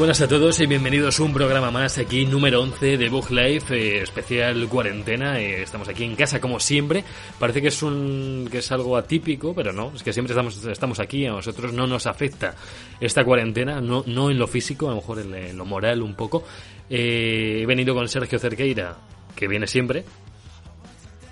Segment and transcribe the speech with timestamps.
[0.00, 3.76] Buenas a todos y bienvenidos a un programa más aquí, número 11 de Bug Life,
[3.76, 5.38] eh, especial cuarentena.
[5.38, 7.04] Eh, estamos aquí en casa como siempre.
[7.38, 11.00] Parece que es un que es algo atípico, pero no, es que siempre estamos, estamos
[11.00, 12.54] aquí, a nosotros no nos afecta
[12.98, 16.14] esta cuarentena, no, no en lo físico, a lo mejor en, en lo moral un
[16.14, 16.44] poco.
[16.88, 18.96] Eh, he venido con Sergio Cerqueira,
[19.36, 20.06] que viene siempre,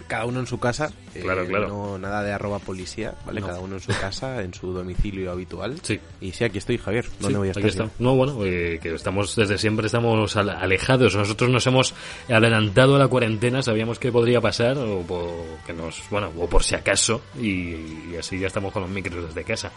[0.08, 0.90] cada uno en su casa.
[1.20, 1.68] Claro, eh, claro.
[1.68, 3.40] No, nada de arroba policía, ¿vale?
[3.40, 3.46] No.
[3.46, 5.76] Cada uno en su casa, en su domicilio habitual.
[5.82, 6.00] Sí.
[6.20, 7.04] Y sí, aquí estoy, Javier.
[7.20, 7.86] ¿Dónde Sí, voy a aquí estar?
[7.86, 8.02] está.
[8.02, 11.14] No, bueno, eh, que estamos desde siempre estamos al- alejados.
[11.14, 11.94] Nosotros nos hemos
[12.28, 15.28] adelantado a la cuarentena, sabíamos que podría pasar o por,
[15.66, 17.50] que nos, bueno, o por si acaso y,
[18.12, 19.70] y así ya estamos con los micros desde casa.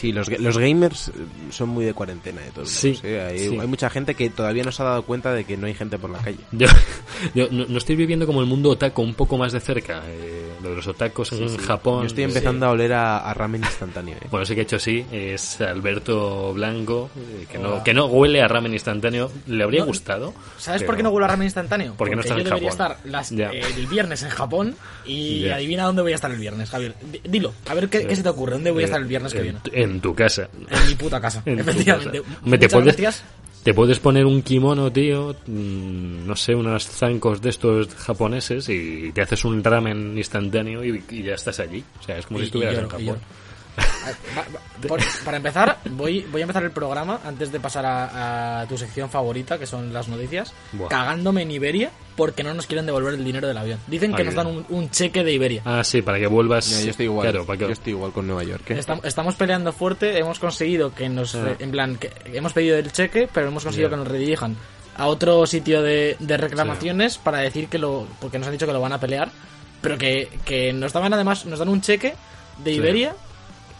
[0.00, 1.12] Sí, los, los gamers eh,
[1.50, 3.20] son muy de cuarentena de todos Sí, modos, ¿eh?
[3.20, 3.58] Hay, sí.
[3.60, 5.98] hay mucha gente que todavía no se ha dado cuenta de que no hay gente
[5.98, 6.38] por la calle.
[6.52, 6.66] Yo,
[7.34, 10.02] yo no, no estoy viviendo como el mundo otaku un poco más de cerca.
[10.06, 12.00] eh, lo de los otakus en Japón.
[12.02, 12.28] Yo estoy sí.
[12.30, 14.16] empezando a oler a, a ramen instantáneo.
[14.16, 14.26] ¿eh?
[14.30, 17.10] Bueno, sí que he hecho sí, es Alberto Blanco,
[17.50, 19.30] que no, que no huele a ramen instantáneo.
[19.46, 20.34] ¿Le habría No, gustado?
[20.58, 21.94] ¿Sabes Pero- por qué no huele a ramen instantáneo?
[21.96, 22.92] Porque no estás yo en debería Japón.
[22.92, 24.76] estar las- eh, el viernes en Japón
[25.06, 26.94] y adivina dónde voy a estar el viernes, Javier.
[27.24, 29.38] Dilo, a ver qué, qué se te ocurre, dónde voy a estar el viernes que
[29.38, 29.58] en, viene.
[29.72, 30.50] En tu casa.
[30.68, 32.20] En mi puta casa, En tu efectivamente.
[32.20, 32.38] casa.
[32.44, 33.24] Hombre, te puedes, gracias.
[33.64, 39.10] te puedes poner un kimono, tío, mm, no sé, unos zancos de estos japoneses y
[39.12, 41.82] te haces un ramen instantáneo y, y ya estás allí.
[41.98, 43.18] O sea, es como Y- si estuvieras en Japón.
[44.86, 48.76] Por- para empezar, voy, voy a empezar el programa antes de pasar a, a tu
[48.78, 50.88] sección favorita, que son las noticias, Buah.
[50.88, 53.78] cagándome en Iberia porque no nos quieren devolver el dinero del avión.
[53.86, 55.62] Dicen que Ay, nos dan un, un cheque de Iberia.
[55.64, 56.82] Ah, sí, para que vuelvas.
[56.84, 57.28] Yo estoy igual.
[57.30, 57.64] Claro, para que...
[57.66, 58.70] Yo estoy igual con Nueva York.
[58.70, 58.78] ¿eh?
[58.80, 61.54] Estam- Estamos peleando fuerte, hemos conseguido que nos, Ah.
[61.58, 64.56] en plan, que hemos pedido el cheque, pero hemos conseguido que nos redirijan
[64.96, 68.72] a otro sitio de, de reclamaciones para decir que lo, porque nos han dicho que
[68.72, 69.30] lo van a pelear,
[69.80, 72.14] pero que, que nos daban además, nos dan un cheque
[72.62, 72.80] de Sí.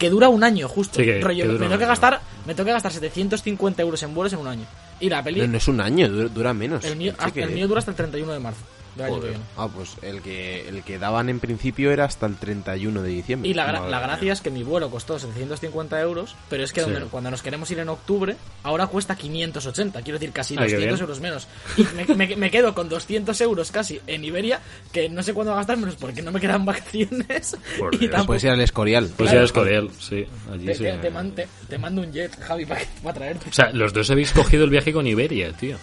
[0.00, 0.98] Que dura un año justo.
[0.98, 4.14] Sí, que- Rollo, que me, tengo que gastar, me tengo que gastar 750 euros en
[4.14, 4.64] vuelos en un año.
[4.98, 6.82] Y la peli, No, no es un año, dura, dura menos.
[6.84, 8.60] el, mío, Sí que- el mío dura hasta el 31 de marzo
[8.96, 9.36] Joder.
[9.56, 13.48] Ah, pues el que, el que daban en principio era hasta el 31 de diciembre.
[13.48, 16.80] Y la, gra- la gracia es que mi vuelo costó 750 euros, pero es que
[16.82, 16.90] Sí.
[17.10, 20.86] cuando nos queremos ir en octubre, ahora cuesta 580, quiero decir casi Ah, qué 200
[20.98, 21.00] bien.
[21.00, 21.48] euros menos.
[21.76, 21.84] Y
[22.14, 24.60] me, me- me quedo con 200 euros casi en Iberia,
[24.92, 27.56] que no sé cuándo gastármelos porque no me quedan vacaciones.
[27.78, 29.04] Por y tampoco- Puedes ir al Escorial.
[29.16, 29.40] Pues Claro.
[29.40, 30.26] ya es Coreal, sí.
[30.52, 30.84] Allí te, sí.
[30.84, 33.50] te- te man- te- te mando un jet, Javi, para, para traerte.
[33.50, 35.76] O sea, los dos habéis cogido el viaje con Iberia, tío.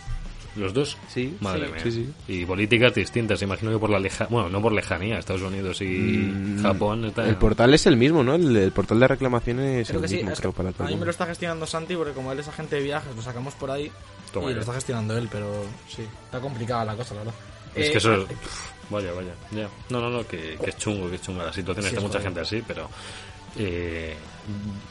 [0.58, 0.98] Los dos.
[1.08, 1.82] Sí, Madre sí, mía.
[1.84, 2.14] sí, sí.
[2.42, 4.30] Y políticas distintas, imagino que por la lejanía.
[4.32, 7.06] Bueno, no por lejanía, Estados Unidos y Mm, Japón.
[7.06, 7.28] Está...
[7.28, 8.36] El portal es el mismo, ¿no?
[8.36, 10.72] El, el portal de reclamaciones es Creo el que sí, mismo, es creo, que para
[10.72, 13.16] todo a mí me lo está gestionando Santi porque como él es agente de viajes,
[13.16, 13.92] lo sacamos por ahí
[14.34, 14.56] Toma y ya.
[14.56, 17.36] lo está gestionando él, pero sí, está complicada la cosa, la verdad.
[17.76, 18.14] Es Eh, que eso.
[18.14, 19.34] ah, pf, Vaya, vaya.
[19.52, 19.70] Ya.
[19.90, 21.84] No, no, no, que, que es chungo, que es chunga la situación.
[21.84, 22.90] Sí, Está es mucha gente así, pero.
[23.58, 24.16] Eh,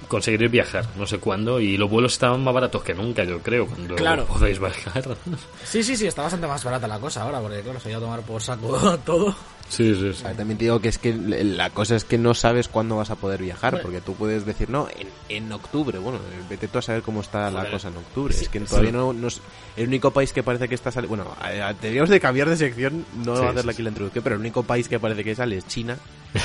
[0.09, 3.67] conseguiré viajar, no sé cuándo, y los vuelos estaban más baratos que nunca, yo creo,
[3.67, 4.27] cuando Claro.
[4.27, 5.17] podéis viajar.
[5.65, 8.03] Sí, sí, sí, está bastante más barata la cosa ahora, porque claro, se iba a
[8.03, 9.35] tomar por saco todo.
[9.69, 10.23] sí, sí, sí.
[10.25, 13.09] Ver, También te digo que es que la cosa es que no sabes cuándo vas
[13.11, 13.85] a poder viajar, Bueno.
[13.85, 15.99] porque tú puedes decir, no, en, en octubre.
[15.99, 16.19] Bueno,
[16.51, 18.35] vete tú a saber cómo está la cosa en octubre.
[18.35, 18.67] Sí, es que sí.
[18.67, 19.41] todavía no, no es
[19.79, 21.17] el único país que parece que está saliendo.
[21.17, 21.35] Bueno,
[21.81, 24.35] teníamos de cambiar de sección, no Sí, va a hacerle sí, aquí la introducción, pero
[24.37, 25.97] el único país que parece que sale es China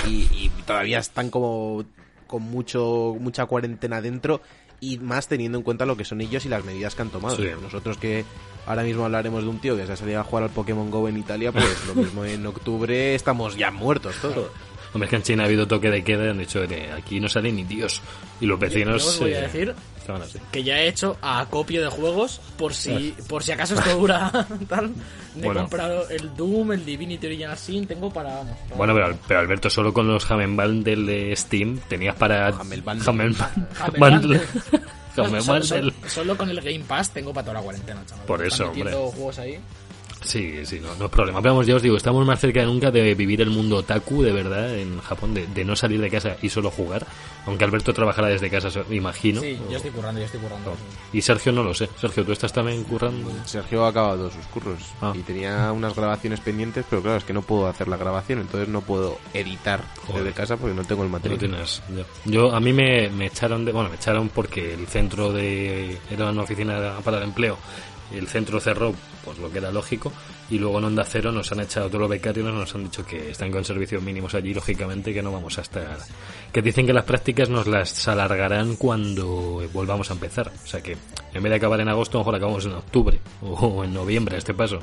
[0.08, 1.84] y, y todavía están como
[2.31, 4.42] con mucho mucha cuarentena dentro
[4.80, 7.36] y más teniendo en cuenta lo que son ellos y las medidas que han tomado.
[7.36, 7.47] Sí.
[7.62, 8.25] Nosotros que
[8.66, 11.08] ahora mismo hablaremos de un tío que se ha salido a jugar al Pokémon Go
[11.08, 14.50] en Italia, pues lo mismo en octubre estamos ya muertos todos.
[14.94, 16.62] Hombre, es que en China ha habido toque de queda y han dicho
[16.97, 18.02] aquí no sale ni Dios.
[18.41, 19.03] Y los vecinos.
[19.03, 19.75] Yo os voy a eh, decir
[20.52, 24.32] que ya he hecho acopio de juegos por si por si acaso esto dura
[24.70, 24.90] tal.
[25.36, 25.60] Me Bueno.
[25.62, 28.36] he comprado el Doom, el Divinity Original Sin, tengo para...
[28.36, 32.48] vamos, para- Bueno, pero, pero Alberto, solo con los Hammer Bundle de Steam tenías para.
[32.50, 33.03] Hammer Bundle.
[33.09, 33.32] Hammer
[33.80, 34.40] Hammer Bundle.
[34.40, 34.42] Bundle.
[35.18, 36.09] Hammer Solo- solo- Bundle.
[36.09, 38.26] Solo con el Game Pass tengo para toda la cuarentena, chaval.
[38.26, 38.92] Por eso, hombre.
[38.92, 39.58] juegos ahí.
[40.22, 41.41] Sí, sí, no, no es problema.
[41.41, 44.22] Pero vamos, ya os digo, estamos más cerca de nunca de vivir el mundo otaku,
[44.22, 47.06] de verdad, en Japón, de, de no salir de casa y solo jugar.
[47.47, 49.41] Aunque Alberto trabajará desde casa, imagino.
[49.41, 50.76] Sí, yo estoy currando, yo estoy currando.
[51.12, 51.90] Y Sergio no lo sé.
[52.00, 53.32] Sergio, ¿tú estás también currando?
[53.46, 55.12] Sergio ha acabado sus curros Ah.
[55.16, 58.70] y tenía unas grabaciones pendientes, pero claro, es que no puedo hacer la grabación, entonces
[58.70, 60.23] no puedo editar Joder.
[60.23, 61.40] desde casa porque no tengo el No material.
[61.40, 61.82] tienes.
[61.96, 62.03] ya.
[62.32, 63.72] Yo, a mí me, me echaron de.
[63.72, 65.97] Bueno, me echaron porque el centro de.
[66.12, 67.58] Era una oficina para el empleo.
[68.17, 68.93] El centro cerró,
[69.23, 70.11] pues lo que era lógico,
[70.49, 73.31] y luego en Onda Cero nos han echado todos los becarios, nos han dicho que
[73.31, 75.97] están con servicios mínimos allí, lógicamente que no vamos a estar.
[76.52, 80.52] Que dicen que las prácticas nos las alargarán cuando volvamos a empezar.
[80.64, 80.98] O sea que
[81.34, 84.36] en vez de acabar en agosto, a lo mejor acabamos en octubre o en noviembre,
[84.36, 84.80] a este paso.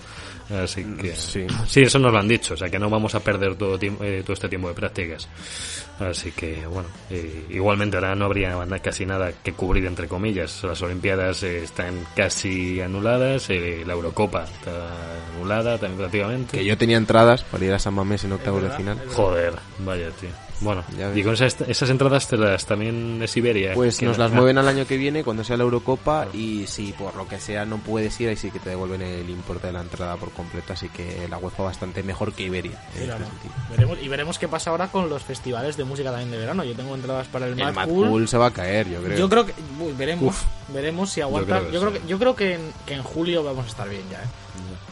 [0.50, 1.14] Así que.
[1.14, 1.46] Sí.
[1.66, 4.22] Sí, eso nos lo han dicho, o sea que no vamos a perder todo, eh,
[4.24, 5.28] todo este tiempo de prácticas.
[6.00, 10.62] Así que, bueno, eh, igualmente ahora no habría casi nada que cubrir, entre comillas.
[10.62, 14.70] Las Olimpiadas eh, están casi anuladas, eh, la Eurocopa está
[15.34, 16.58] anulada también prácticamente.
[16.58, 18.98] Que yo tenía entradas para ir a San Mamés en octavos de final.
[19.14, 20.47] Joder, vaya, tío.
[20.60, 23.74] Bueno, Ya y con esas, esas entradas te las también es Iberia.
[23.74, 26.92] Pues nos no- las mueven al año que viene cuando sea la Eurocopa y si
[26.92, 29.72] por lo que sea no puedes ir, ahí sí que te devuelven el importe de
[29.72, 32.80] la entrada por completo, así que la UEFA bastante mejor que Iberia.
[32.96, 33.18] en este.
[33.70, 36.64] Veremos, y veremos qué pasa ahora con los festivales de música también de verano.
[36.64, 38.08] Yo tengo entradas para el, El Mad Mad Cool.
[38.08, 39.16] Cool se va a caer, yo creo.
[39.18, 40.42] Yo creo que uy, veremos, Uf.
[40.74, 41.60] veremos si aguanta.
[41.60, 43.88] creo que Yo creo que, yo creo que, en, que en julio vamos a estar
[43.88, 44.26] bien ya, ¿eh?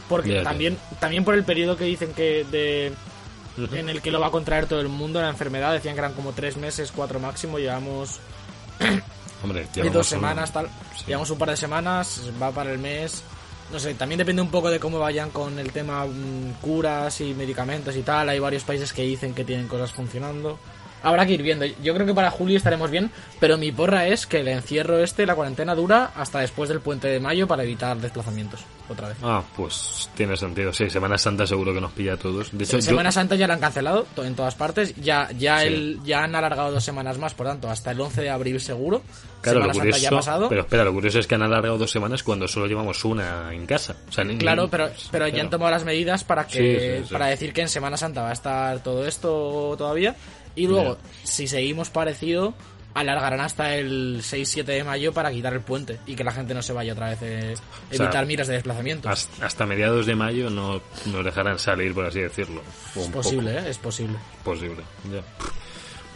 [0.07, 2.93] Porque también también por el periodo que dicen que de
[3.71, 6.13] en el que lo va a contraer todo el mundo la enfermedad decían que eran
[6.13, 7.57] como tres meses, cuatro máximo.
[7.59, 8.19] Llevamos
[9.43, 10.67] Hombre, dos semanas, tal.
[10.95, 11.05] sí.
[11.07, 13.23] Llevamos un par de semanas, va para el mes.
[13.71, 17.33] No sé, también depende un poco de cómo vayan con el tema mm, curas y
[17.33, 18.29] medicamentos y tal.
[18.29, 20.57] Hay varios países que dicen que tienen cosas funcionando.
[21.03, 21.65] Habrá que ir viendo.
[21.65, 25.25] Yo creo que para julio estaremos bien, pero mi porra es que el encierro este,
[25.25, 28.61] la cuarentena dura hasta después del puente de mayo para evitar desplazamientos.
[28.89, 29.17] Otra vez.
[29.21, 30.71] Ah, pues tiene sentido.
[30.71, 32.57] Sí, Semana Santa seguro que nos pilla a todos.
[32.57, 34.95] De hecho, yo- Semana Santa ya la han cancelado en todas partes.
[34.95, 35.67] Ya ya Sí.
[35.67, 39.01] el, ya han alargado dos semanas más, por tanto, hasta el 11 de abril seguro.
[39.41, 40.49] Claro, Semana lo Santa ya ha curioso, pasado.
[40.49, 43.65] pero espera, lo curioso es que han alargado dos semanas cuando solo llevamos una en
[43.65, 43.97] casa.
[44.07, 47.07] O sea, ni- Claro, pero, pero ya han tomado las medidas para que Sí, sí,
[47.07, 47.13] sí.
[47.13, 50.15] para decir que en Semana Santa va a estar todo esto todavía
[50.55, 52.53] y luego si seguimos parecido
[52.97, 56.61] alargarán hasta el 6-7 de mayo para quitar el puente y que la gente no
[56.61, 59.29] se vaya otra vez eh, sea, evitar miras de desplazamientos.
[59.39, 62.61] Hasta, mediados de mayo no nos dejarán salir, por así decirlo.
[62.95, 63.69] Es posible, ¿eh?
[63.69, 64.17] es posible.
[64.43, 64.83] posible.
[65.11, 65.21] Ya.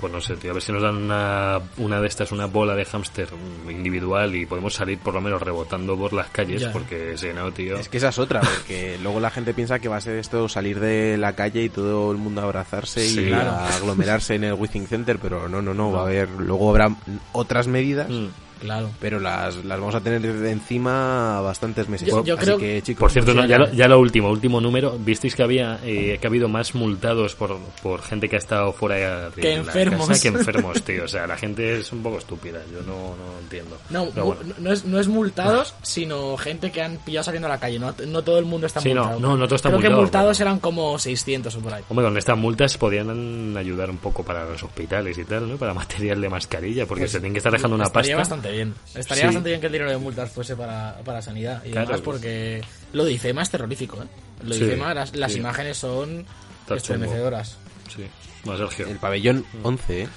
[0.02, 0.50] Pues no sé, tío.
[0.52, 3.30] A ver si nos dan una, una de estas, una bola de hámster
[3.70, 6.72] individual y podemos salir por lo menos rebotando por las calles, Ya.
[6.72, 7.78] porque si no, tío.
[7.78, 10.50] Es que esa es otra, porque luego la gente piensa que va a ser esto
[10.50, 13.20] salir de la calle y todo el mundo abrazarse Sí.
[13.22, 13.52] y Claro.
[13.52, 16.90] a aglomerarse en el Withing Center, pero no, no, no, va a haber, luego habrá
[17.32, 18.28] otras medidas, Mm.
[18.62, 18.90] Claro.
[19.00, 22.08] pero las, las vamos a tener de encima bastantes meses.
[22.08, 23.58] Yo- yo Así creo- que, chicos, Por cierto, no, ya, ya.
[23.58, 27.36] lo, ya lo último, último número, visteis que había eh, que ha habido más multados
[27.36, 30.08] por, por gente que ha estado fuera de Que la enfermos.
[30.08, 31.04] casa que enfermos, tío.
[31.04, 33.78] O sea, la gente es un poco estúpida, yo no, no entiendo.
[33.90, 34.38] No, bueno.
[34.60, 37.80] no, es, no es multados, sino gente que han pillado saliendo a la calle.
[37.80, 39.20] No, no todo el mundo está Sí, multado.
[39.20, 41.84] no, no todo está Creo multado, que multados pero- eran como 600 o por ahí.
[41.90, 45.58] Hombre, con estas multas podían ayudar un poco para los hospitales y tal, ¿no?
[45.58, 48.16] Para material de mascarilla, porque se tienen que estar dejando una Pues pasta.
[48.18, 48.74] bastante bien.
[48.94, 49.28] Estaría Sí.
[49.28, 51.64] bastante bien que el dinero de multas fuese para, para sanidad.
[51.66, 52.18] Y Claro, además pues.
[52.18, 52.62] porque
[52.94, 54.08] lo de IFEMA es terrorífico, ¿eh?
[54.44, 55.40] Lo de Sí, IFEMA, las, las sí.
[55.40, 56.26] imágenes son
[56.70, 57.58] estremecedoras.
[57.96, 58.06] Sí.
[58.44, 58.88] Bueno, Sergio.
[58.88, 60.08] el pabellón 11, ¿eh?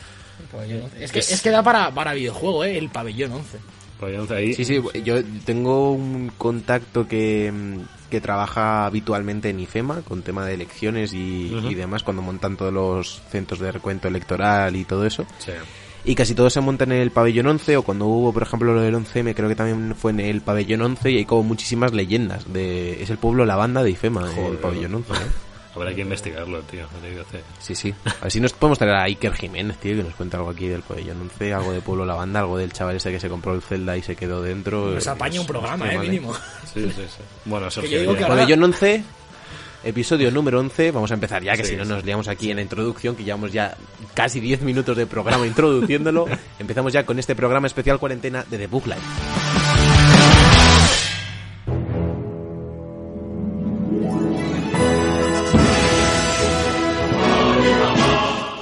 [0.40, 1.04] El pabellón 11.
[1.04, 2.78] Es que, Es- es que da para, para videojuego, ¿eh?
[2.78, 3.58] El pabellón 11.
[4.00, 4.54] Podríamos ahí.
[4.54, 10.44] Sí, sí, yo tengo un contacto que, mm, que trabaja habitualmente en IFEMA con tema
[10.44, 11.68] de elecciones y, Ujú.
[11.70, 15.24] y demás, cuando montan todos los centros de recuento electoral y todo eso.
[15.38, 15.52] Sí.
[16.06, 18.82] Y casi todo se monta en el pabellón 11 o cuando hubo, por ejemplo, lo
[18.82, 22.52] del 11M, creo que también fue en el pabellón 11 y hay como muchísimas leyendas.
[22.52, 24.60] de Es el pueblo La Banda de IFEMA, el Joder.
[24.60, 25.12] pabellón 11.
[25.14, 25.16] ¿eh?
[25.74, 26.86] Habrá que investigarlo, tío.
[27.02, 27.24] digo.
[27.58, 27.92] Sí, sí.
[28.04, 30.68] A ver si nos podemos traer a Iker Jiménez, tío, que nos cuente algo aquí
[30.68, 33.54] del pabellón 11, algo de Pueblo La Banda, algo del chaval ese que se compró
[33.54, 34.92] el Zelda y se quedó dentro.
[34.92, 35.98] Pues Eh, apaña un programa, ¿eh?
[35.98, 36.32] Mínimo.
[36.72, 37.22] Sí, sí, sí.
[37.46, 38.00] Bueno, yo Sergio.
[38.00, 39.02] digo que ahora- Pabellón 11,
[39.84, 40.90] episodio número 11.
[40.90, 41.90] Vamos a empezar ya, que Sí, si no sí.
[41.90, 43.76] nos liamos aquí en la introducción, que llevamos ya
[44.14, 46.26] casi 10 minutos de programa introduciéndolo.
[46.58, 49.00] Empezamos ya con este programa especial cuarentena de The Book Live.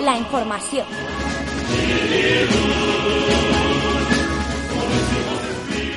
[0.00, 0.86] La información.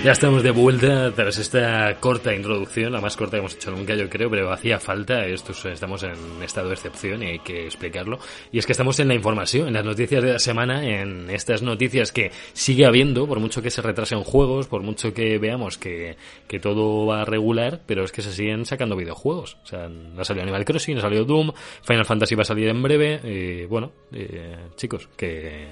[0.05, 3.95] Ya estamos de vuelta tras esta corta introducción, la más corta que hemos hecho nunca,
[3.95, 5.25] yo creo, pero hacía falta.
[5.25, 8.19] Esto es- estamos en estado de excepción y hay que explicarlo.
[8.51, 11.63] Y es que estamos en la información, en las noticias de la semana, en estas
[11.63, 16.17] noticias que sigue habiendo, por mucho que se retrasen juegos, por mucho que veamos que,
[16.47, 19.57] que todo va a regular, pero es que se siguen sacando videojuegos.
[19.63, 22.45] O sea, no ha salido Animal Crossing, no ha salido Doom, Final Fantasy va a
[22.45, 23.21] salir en breve.
[23.23, 25.65] eh, bueno, eh, chicos, ¿qué,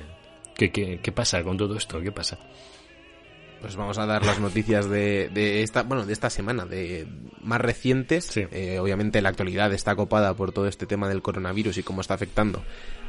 [0.55, 2.01] qué, qué, qué pasa con todo esto?
[2.01, 2.39] ¿Qué pasa?
[3.63, 7.07] Pues vamos a dar las noticias de, de esta, bueno, de esta semana, de
[7.41, 8.25] más recientes.
[8.25, 8.45] Sí.
[8.51, 12.13] Eh, obviamente la actualidad está copada por todo este tema del coronavirus y cómo está
[12.13, 12.61] afectando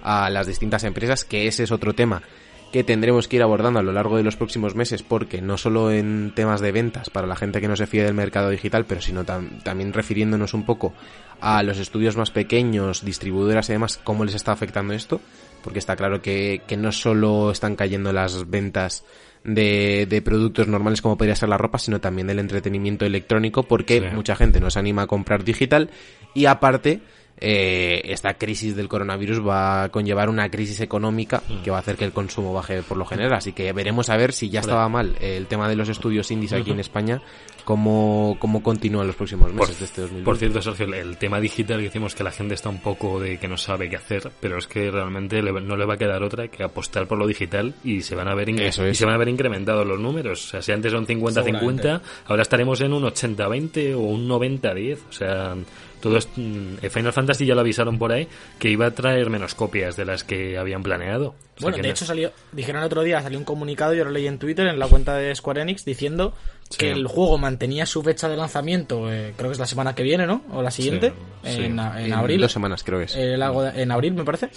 [0.05, 2.23] a las distintas empresas, que ese es otro tema
[2.71, 5.91] que tendremos que ir abordando a lo largo de los próximos meses, porque no solo
[5.91, 9.01] en temas de ventas para la gente que no se fía del mercado digital, pero
[9.01, 10.93] sino también refiriéndonos un poco
[11.41, 15.21] a los estudios más pequeños, distribuidoras y demás, cómo les está afectando esto,
[15.65, 19.05] porque está claro que, que no solo están cayendo las ventas
[19.45, 24.01] de, de, productos normales como podría ser la ropa, sino también del entretenimiento electrónico, porque
[24.13, 25.91] mucha gente no se anima a comprar digital
[26.35, 27.01] y aparte
[27.39, 31.63] eh, esta crisis del coronavirus va a conllevar una crisis económica mm.
[31.63, 33.35] que va a hacer que el consumo baje por lo general.
[33.35, 36.53] Así que veremos a ver si ya estaba mal el tema de los estudios indies
[36.53, 37.21] aquí en España,
[37.65, 40.25] cómo, cómo continúan los próximos meses de este 2020.
[40.25, 43.49] Por cierto, Sergio, el tema digital decimos que la gente está un poco de que
[43.49, 46.63] no sabe qué hacer, pero es que realmente no le va a quedar otra que
[46.63, 49.87] apostar por lo digital y se van a ver, y se van a ver incrementados
[49.87, 50.45] los números.
[50.47, 54.99] O sea, si antes son 50-50, ahora estaremos en un 80-20 o un 90-10.
[55.09, 55.57] O sea,
[56.05, 59.55] todo esto, mm, Final Fantasy ya lo avisaron por ahí que iba a traer menos
[59.55, 61.35] copias de las que habían planeado.
[61.61, 64.39] bueno, de hecho salió, dijeron el otro día, salió un comunicado, yo lo leí en
[64.39, 66.35] Twitter, en la cuenta de Square Enix, diciendo
[66.77, 70.03] que el juego mantenía su fecha de lanzamiento, eh, creo que es la semana que
[70.03, 70.43] viene, ¿no?
[70.53, 72.39] O la siguiente, En, abril.
[72.39, 73.17] dos semanas creo que es.
[73.17, 74.51] El, en abril, me parece.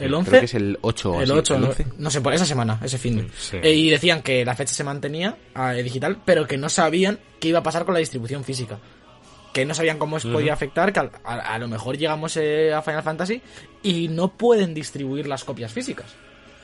[0.00, 0.30] el 11.
[0.30, 1.58] Creo que es el 8 el 8,
[1.98, 3.30] No, sé, por esa semana, ese fin.
[3.52, 7.48] Eh, y decían que la fecha se mantenía eh, digital, pero que no sabían qué
[7.48, 8.78] iba a pasar con la distribución física
[9.54, 13.04] que no sabían cómo se podía afectar, que a, lo mejor llegamos eh, a Final
[13.04, 13.40] Fantasy
[13.82, 16.12] y no pueden distribuir las copias físicas.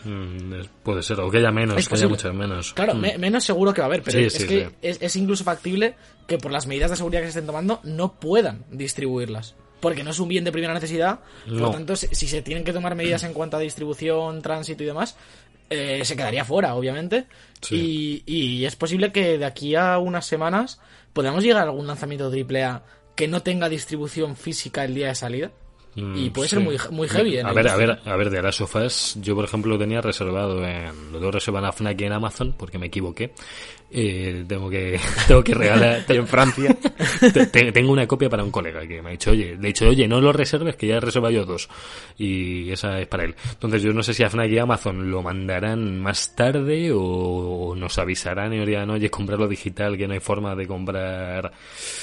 [0.02, 2.73] Mm, puede ser, o que haya menos, que haya muchas menos.
[2.75, 3.18] Claro, mm.
[3.18, 5.94] menos seguro que va a haber, pero es que es, incluso factible
[6.26, 9.54] que por las medidas de seguridad que se estén tomando no puedan distribuirlas.
[9.78, 12.73] Porque no es un bien de primera necesidad, por lo tanto, si, se tienen que
[12.73, 15.16] tomar medidas en cuanto a distribución, tránsito y demás,
[15.70, 17.26] eh, se quedaría fuera, obviamente.
[17.70, 20.80] Y, y es posible que de aquí a unas semanas
[21.12, 22.83] ¿podemos llegar a algún lanzamiento AAA
[23.14, 25.50] que no tenga distribución física el día de salida?
[25.97, 27.38] Mm, y puede ser muy, muy heavy.
[27.38, 28.59] a ver, a ver, a ver, de las
[29.21, 32.55] yo por ejemplo lo tenía reservado en, lo tengo reservado en Fnac y en Amazon
[32.57, 33.35] porque me equivoqué.
[33.92, 36.76] Eh, tengo que tengo que regalar en Francia
[37.75, 40.06] tengo una copia para un colega que me ha dicho oye le he dicho oye
[40.06, 41.68] no lo reserves que ya he reservado yo dos
[42.16, 45.23] y esa es para él entonces yo no sé si a Fnac y Amazon lo
[45.23, 50.54] mandarán más tarde o nos avisarán y dirán oye comprarlo digital que no hay forma
[50.54, 51.50] de comprar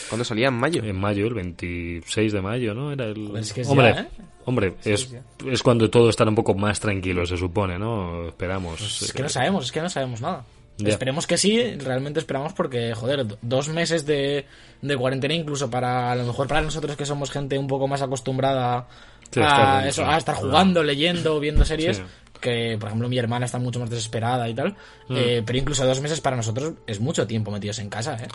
[0.10, 0.50] ¿cuándo salía?
[0.50, 0.84] ¿en mayo?
[0.84, 2.92] en mayo el 26 de mayo ¿no?
[2.92, 4.08] era el pues que hombre ¿eh?
[4.44, 5.14] Hombre, es,
[5.46, 8.30] es cuando todo está un poco más tranquilo, se supone, ¿no?
[8.30, 8.80] Esperamos.
[8.80, 10.46] Pues es que no sabemos, es que no sabemos nada.
[10.84, 14.46] Esperemos que sí, realmente esperamos porque, joder, dos meses de,
[14.82, 18.02] de cuarentena, incluso para, a lo mejor para nosotros que somos gente un poco más
[18.02, 18.88] acostumbrada
[19.36, 22.02] a, eso, a estar jugando, leyendo, viendo series,
[22.40, 24.76] que por ejemplo mi hermana está mucho más desesperada y tal,
[25.08, 25.16] mm.
[25.18, 28.28] eh, pero incluso dos meses para nosotros es mucho tiempo metidos en casa, ¿eh?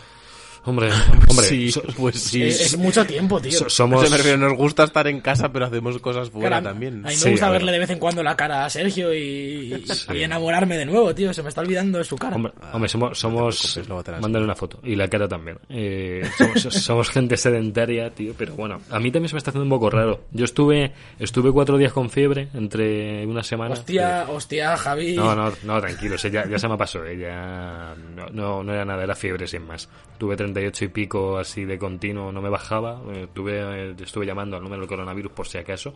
[0.65, 0.89] Hombre,
[1.29, 2.43] hombre, sí, pues sí.
[2.43, 3.69] Es, mucho tiempo, tío.
[3.69, 4.09] somos...
[4.37, 7.05] nos gusta estar en casa, pero hacemos cosas fuera también.
[7.05, 10.77] A mí me gusta verle de vez en cuando la cara a Sergio y, enamorarme
[10.77, 11.33] de nuevo, tío.
[11.33, 12.35] Se me está olvidando de su cara.
[12.35, 13.19] Hombre, somos...
[13.19, 13.79] somos...
[14.21, 14.79] Mándale una foto.
[14.83, 15.57] Y la cara también.
[15.69, 16.23] Eh,
[16.69, 18.33] somos, gente sedentaria, tío.
[18.37, 20.25] Pero bueno, a mí también se me está haciendo un poco raro.
[20.31, 23.73] Yo estuve estuve cuatro días con fiebre entre una semana.
[23.73, 25.15] Hostia, hostia, Javi.
[25.15, 26.15] No, no, no, tranquilo.
[26.15, 27.05] Ya, ya se me pasó.
[27.05, 29.89] Eh, ya no, no, no era nada, era fiebre sin más.
[30.17, 33.01] Tuve 38 y pico así de continuo, no me bajaba.
[33.13, 35.93] Eh, tuve, estuve llamando al número del coronavirus por si acaso,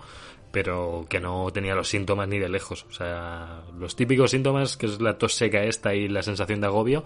[0.52, 2.86] pero que no tenía los síntomas ni de lejos.
[2.90, 6.68] O sea, los típicos síntomas, que es la tos seca esta y la sensación de
[6.68, 7.04] agobio,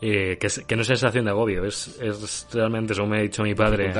[0.00, 3.54] eh, que, no es sensación de agobio, es, es realmente, como me ha dicho mi
[3.54, 3.92] padre,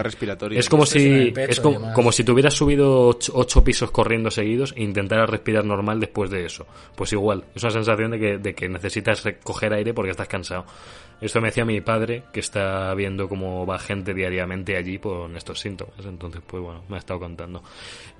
[0.50, 5.64] es como si es como, si tuvieras subido ocho, pisos corriendo seguidos e intentaras respirar
[5.64, 6.66] normal después de eso.
[6.94, 10.66] Pues igual, es una sensación de que, de que necesitas coger aire porque estás cansado.
[11.20, 15.58] Esto me decía mi padre, que está viendo cómo va gente diariamente allí con estos
[15.58, 15.94] síntomas.
[16.04, 17.62] Entonces, pues bueno, me ha estado contando.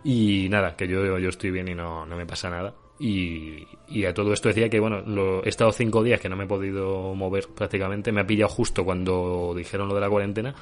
[0.03, 2.75] Y nada, que yo, yo estoy bien y no, no me pasa nada.
[3.01, 6.37] Y, y, a todo esto decía que, bueno, lo, he estado cinco días que no
[6.37, 8.11] me he podido mover prácticamente.
[8.11, 10.55] Me ha pillado justo cuando dijeron lo de la cuarentena.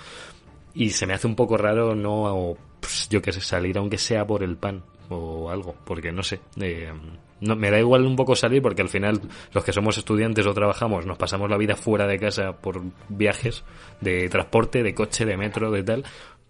[0.75, 4.27] Y se me hace un poco raro no, pues, yo que sé, salir aunque sea
[4.27, 5.75] por el pan o algo.
[5.85, 6.93] Porque no sé, eh,
[7.41, 9.21] no, me da igual un poco salir porque al final
[9.53, 13.65] los que somos estudiantes o trabajamos nos pasamos la vida fuera de casa por viajes
[14.01, 16.05] de transporte, de coche, de metro, de tal.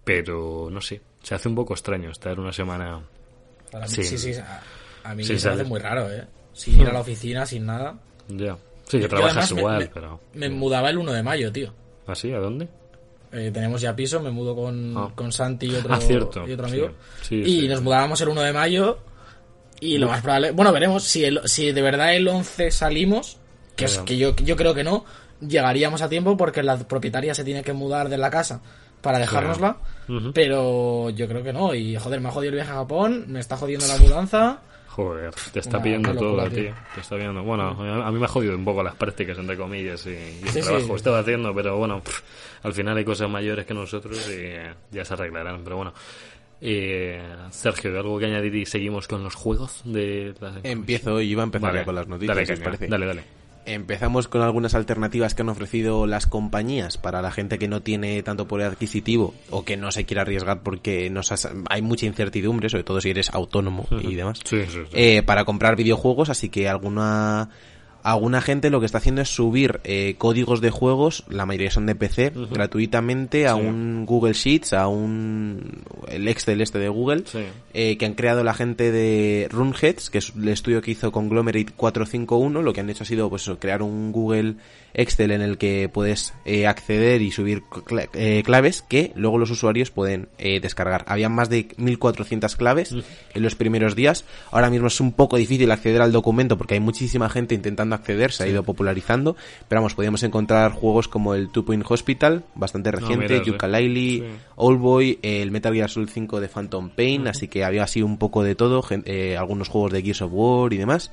[0.04, 3.02] Pero no sé, se hace un poco extraño estar una semana.
[3.86, 4.32] sí, sí,
[5.10, 6.24] a mí me parece muy raro, ¿eh?
[6.52, 7.98] Sin ir a la oficina, sin nada.
[8.28, 8.56] Ya.
[8.86, 10.20] Sí, que trabajas igual, pero...
[10.34, 11.72] Me mudaba el 1 de mayo, tío.
[12.06, 12.32] ¿Ah, sí?
[12.32, 12.68] ¿A dónde?
[13.32, 15.10] Eh, tenemos ya piso, me mudo con, ah.
[15.14, 16.48] con Santi y otro, ah, cierto.
[16.48, 16.90] y otro amigo.
[17.30, 18.98] y nos mudábamos el 1 de mayo
[19.80, 20.52] y lo más probable...
[20.52, 23.38] Bueno, veremos si, el, si de verdad el 11 salimos,
[23.74, 25.04] que, es, que yo, yo creo que no,
[25.40, 28.62] llegaríamos a tiempo porque la propietaria se tiene que mudar de la casa
[29.02, 29.76] para dejárnosla,
[30.34, 31.74] pero yo creo que no.
[31.74, 34.60] Y joder, me ha jodido el viaje a Japón, me está jodiendo la mudanza
[34.96, 36.62] Joder, te está Una- pidiendo una todo, locura, tío.
[36.64, 36.74] tío.
[36.94, 37.42] Te está pidiendo.
[37.42, 37.68] Bueno,
[38.02, 40.60] a mí me ha jodido un poco las prácticas, entre comillas, y, y el Sí,
[40.62, 40.88] trabajo sí.
[40.90, 42.22] que estaba haciendo, pero bueno, pff,
[42.64, 45.92] al final hay cosas mayores que nosotros y eh, ya se arreglarán, pero bueno.
[46.62, 50.54] Eh, Sergio, ¿algo que añadir y seguimos con los juegos de la...
[50.62, 52.64] Empiezo y iba a empezar Vale, ya con las noticias, Dale, si os caña.
[52.70, 52.88] parece.
[52.88, 53.24] dale, dale.
[53.66, 58.22] Empezamos con algunas alternativas que han ofrecido las compañías para la gente que no tiene
[58.22, 62.68] tanto poder adquisitivo o que no se quiere arriesgar porque no se- hay mucha incertidumbre,
[62.68, 64.90] sobre todo si eres autónomo y demás, Sí, sí, sí.
[64.92, 66.30] eh, para comprar videojuegos.
[66.30, 67.50] Así que alguna
[68.12, 71.86] alguna gente lo que está haciendo es subir eh, códigos de juegos, la mayoría son
[71.86, 73.60] de PC, gratuitamente a Sí.
[73.60, 77.40] un Google Sheets, a un el Excel este de Google Sí.
[77.74, 81.72] eh, que han creado la gente de Runheads, que es el estudio que hizo Conglomerate
[81.76, 82.62] 451.
[82.62, 84.54] Lo que han hecho ha sido pues crear un Google
[84.98, 89.50] Excel en el que puedes eh, acceder y subir cla- eh, claves que luego los
[89.50, 91.04] usuarios pueden eh, descargar.
[91.06, 92.92] Había más de 1400 claves
[93.34, 94.24] en los primeros días.
[94.50, 98.32] Ahora mismo es un poco difícil acceder al documento porque hay muchísima gente intentando acceder,
[98.32, 99.36] se ha ido popularizando.
[99.68, 103.58] Pero vamos, podíamos encontrar juegos como el Two Point Hospital, bastante reciente, mira,
[104.20, 104.24] sí.
[104.56, 108.42] Oldboy, el Metal Gear Solid 5 de Phantom Pain, así que había así un poco
[108.42, 108.82] de todo,
[109.38, 111.10] algunos juegos de Gears of War y demás.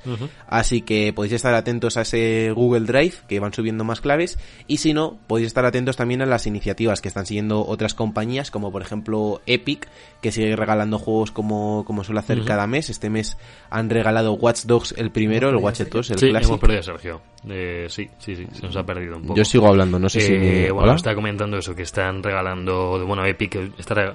[0.48, 4.38] Así que podéis estar atentos a ese Google Drive, que van subiendo más claves,
[4.68, 8.52] y si no, podéis estar atentos también a las iniciativas que están siguiendo otras compañías,
[8.52, 9.88] como por ejemplo Epic,
[10.22, 12.90] que sigue regalando juegos como, como suele hacer cada mes.
[12.90, 13.36] Este mes
[13.70, 16.52] han regalado Watch Dogs el primero, el Watch Dogs, el Sí, clásico.
[16.52, 17.20] hemos perdido a Sergio.
[17.48, 19.34] Eh, sí, sí, sí, se nos ha perdido un poco.
[19.36, 20.32] Yo sigo hablando, no sé si...
[20.34, 20.94] Eh, me- bueno, ¿Hola?
[20.96, 24.14] está comentando eso, que están regalando, bueno, Epic está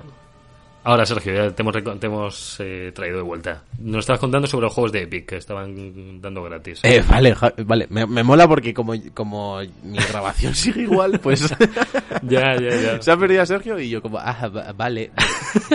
[0.84, 3.64] Ahora, Sergio, ya te hemos, te hemos eh, traído de vuelta.
[3.80, 6.80] Nos estabas contando sobre los juegos de Epic que estaban dando gratis.
[6.84, 11.50] Eh, vale, ja- vale, me, me mola porque como, como mi grabación sigue igual, pues
[12.24, 13.02] ya, ya, ya.
[13.02, 15.12] se ha perdido a Sergio y yo como, ah, va- vale.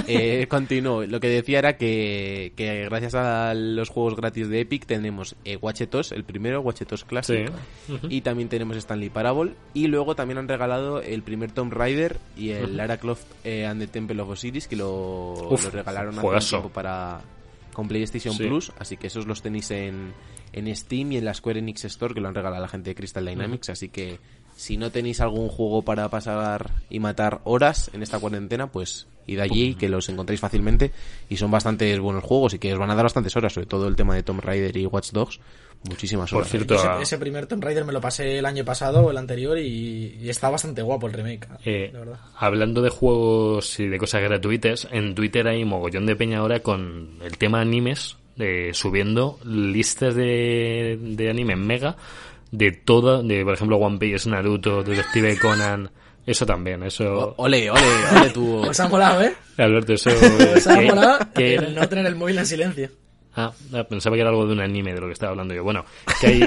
[0.06, 1.04] Eh, continúo.
[1.04, 5.56] Lo que decía era que, que gracias a los juegos gratis de Epic tenemos eh,
[5.61, 7.50] Watchetos, el primero, Watchetos Classic,
[7.87, 7.94] Sí.
[8.08, 12.50] Y también tenemos Stanley Parable, y luego también han regalado el primer Tomb Raider y
[12.50, 14.93] el Lara Croft eh, and the Temple of Osiris, que lo,
[15.50, 17.20] Uf, lo regalaron hace un tiempo para
[17.72, 18.46] con PlayStation Sí.
[18.46, 20.14] Plus, así que esos los tenéis en,
[20.52, 22.94] en Steam y en la Square Enix Store que lo han regalado la gente de
[22.94, 24.20] Crystal Dynamics, así que
[24.57, 29.40] si no tenéis algún juego para pasar y matar horas en esta cuarentena, pues id
[29.40, 30.92] allí que los encontréis fácilmente
[31.28, 33.88] y son bastante buenos juegos y que os van a dar bastantes horas, sobre todo
[33.88, 35.40] el tema de Tomb Raider y Watch Dogs,
[35.88, 36.51] muchísimas Por horas.
[36.51, 39.59] cierto, Ese, ese primer Tomb Raider me lo pasé el año pasado o el anterior
[39.59, 41.47] y, y está bastante guapo el remake.
[41.64, 42.18] Eh, de verdad.
[42.37, 47.18] hablando de juegos y de cosas gratuitas, en Twitter hay mogollón de peña ahora con
[47.23, 51.97] el tema animes, eh, subiendo listas de, de anime en Mega
[52.51, 55.90] de toda, de por ejemplo One Piece, Naruto, Detective Conan,
[56.25, 57.35] eso también, eso...
[57.37, 57.81] Ole, ole,
[58.16, 58.57] ole tú.
[58.68, 59.35] Os ha molado, ¿eh?
[59.59, 60.11] Alberto, eso...
[60.57, 62.90] Os ha ¿qué- molado qué el no tener el móvil en silencio.
[63.37, 65.64] Ah, ah, pensaba que era algo de un anime de lo que estaba hablando yo.
[65.64, 65.85] Bueno,
[66.20, 66.40] que hay...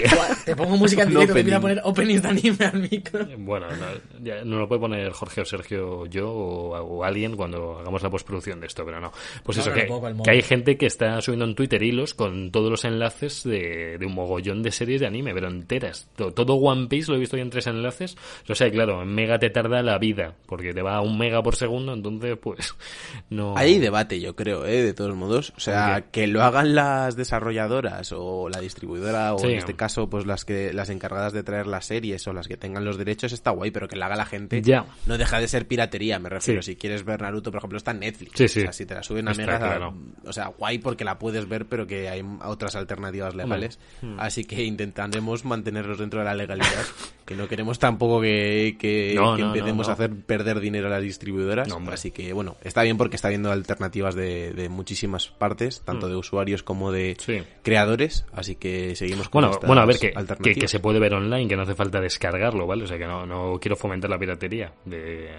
[0.45, 3.25] Te pongo música en directo, te voy a poner openings de anime al micro.
[3.37, 3.85] Bueno, no,
[4.23, 8.09] ya, no lo puede poner Jorge o Sergio yo o, o alguien cuando hagamos la
[8.09, 9.11] postproducción de esto, pero no.
[9.43, 9.75] Pues No, eso, no,
[10.15, 13.97] que, que hay gente que está subiendo en Twitter hilos con todos los enlaces de,
[13.97, 16.07] de un mogollón de series de anime, pero enteras.
[16.15, 18.17] Todo, todo One Piece lo he visto yo en tres enlaces.
[18.49, 21.41] O sea, claro, en Mega te tarda la vida, porque te va a un mega
[21.43, 22.75] por segundo, entonces pues
[23.29, 23.57] no...
[23.57, 24.81] Hay debate, yo creo, ¿eh?
[24.83, 25.53] de todos modos.
[25.57, 26.11] O sea, Ok.
[26.11, 29.47] que lo hagan las desarrolladoras o la distribuidora o Sí.
[29.47, 32.57] en este caso pues las que las encargadas de traer las series o las que
[32.57, 34.85] tengan los derechos está guay, pero que lo haga la gente Ya.
[35.05, 36.61] no deja de ser piratería, me refiero.
[36.61, 36.71] Sí.
[36.73, 38.33] Si quieres ver Naruto, por ejemplo, está en Netflix.
[38.35, 38.59] Sí, sí.
[38.59, 39.93] O sea, si te la suben a Está Mega, claro.
[40.25, 43.79] o sea, guay porque la puedes ver, pero que hay otras alternativas legales.
[44.01, 44.19] Hmm.
[44.19, 46.85] Así que intentaremos mantenerlos dentro de la legalidad,
[47.25, 50.91] que no queremos tampoco que, que, No, que no, empecemos a hacer perder dinero a
[50.91, 51.67] las distribuidoras.
[51.91, 56.15] Así que bueno, está bien porque está viendo alternativas de, de muchísimas partes, tanto de
[56.15, 57.15] usuarios como de.
[57.17, 57.41] Sí.
[57.63, 61.13] creadores, así que seguimos con Bueno, estas bueno, a ver, que, que, se puede ver
[61.13, 62.83] online, que no hace falta descargarlo, ¿vale?
[62.83, 64.73] O sea, que no, no quiero fomentar la piratería.
[64.83, 65.29] De,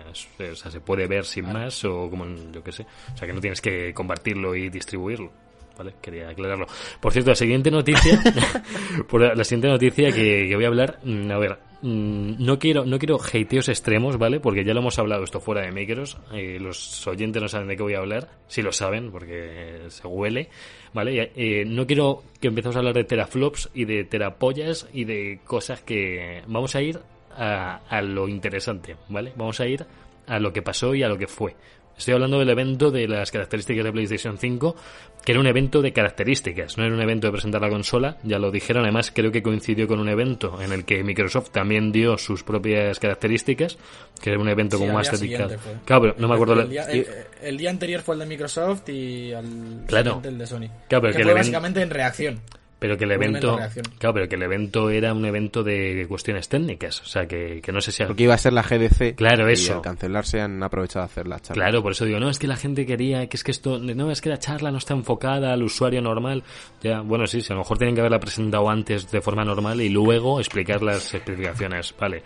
[0.50, 2.86] o sea, se puede ver sin más o como, yo qué sé.
[3.12, 5.30] O sea, que no tienes que compartirlo y distribuirlo.
[5.76, 5.96] ¿Vale?
[6.00, 6.66] Quería aclararlo.
[6.98, 8.22] Por cierto, la siguiente noticia,
[9.08, 12.98] por la siguiente noticia que, que voy a hablar, mm, a ver, no quiero, no
[12.98, 14.40] quiero hateos extremos, ¿vale?
[14.40, 17.76] Porque ya lo hemos hablado esto fuera de micros, eh, los oyentes no saben de
[17.76, 20.48] qué voy a hablar, si lo saben, porque se huele,
[20.92, 21.32] ¿vale?
[21.36, 25.80] Eh, no quiero que empecemos a hablar de teraflops y de terapollas y de cosas
[25.82, 27.00] que vamos a ir
[27.36, 29.32] a, a lo interesante, ¿vale?
[29.36, 29.86] Vamos a ir
[30.26, 31.54] a lo que pasó y a lo que fue.
[31.98, 34.76] Estoy hablando del evento de las características de PlayStation 5,
[35.24, 38.38] que era un evento de características, no era un evento de presentar la consola, ya
[38.38, 42.16] lo dijeron, además creo que coincidió con un evento en el que Microsoft también dio
[42.16, 43.76] sus propias características,
[44.22, 45.56] que era un evento Sí, como más dedicado.
[45.84, 46.60] Claro, pero no me acuerdo.
[46.62, 47.06] El día, el-
[47.42, 50.04] el día anterior fue el de Microsoft y al Claro.
[50.12, 50.68] siguiente el de Sony.
[50.88, 52.40] Claro, pero que que el fue event- básicamente en reacción.
[52.80, 53.58] Pero que el evento,
[53.98, 57.72] claro, pero que el evento era un evento de cuestiones técnicas, o sea, que, que
[57.72, 58.04] no sé si...
[58.04, 59.16] Porque iba a ser la GDC.
[59.16, 59.74] Claro, y eso.
[59.74, 61.64] al cancelarse han aprovechado de hacer la charla.
[61.64, 64.10] Claro, por eso digo, no, es que la gente quería, que es que esto, no,
[64.12, 66.44] es que la charla no está enfocada al usuario normal.
[66.80, 69.80] Ya, bueno, sí, sí, a lo mejor tienen que haberla presentado antes de forma normal
[69.80, 72.22] y luego explicar las especificaciones, vale.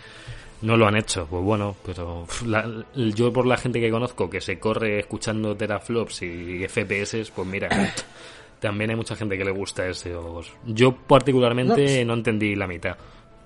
[0.61, 4.41] No lo han hecho, pues bueno, pero la- yo por la gente que conozco que
[4.43, 7.69] se corre escuchando teraflops y FPS, pues mira,
[8.63, 10.15] también hay mucha gente que le gusta ese.
[10.15, 12.97] os- Yo particularmente no, entendí la mitad,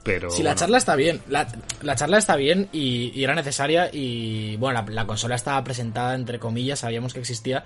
[0.04, 0.28] pero...
[0.28, 0.54] La bueno.
[0.54, 1.48] charla está bien, la,
[1.82, 6.14] la charla está bien y, y era necesaria y bueno, la, la consola estaba presentada
[6.14, 7.64] entre comillas, sabíamos que existía.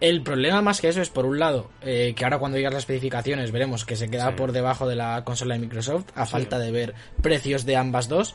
[0.00, 2.82] El problema más que eso es, por un lado, eh, que ahora cuando digas las
[2.82, 4.34] especificaciones veremos que se queda Sí.
[4.36, 8.34] por debajo de la consola de Microsoft, a falta de ver precios de ambas dos.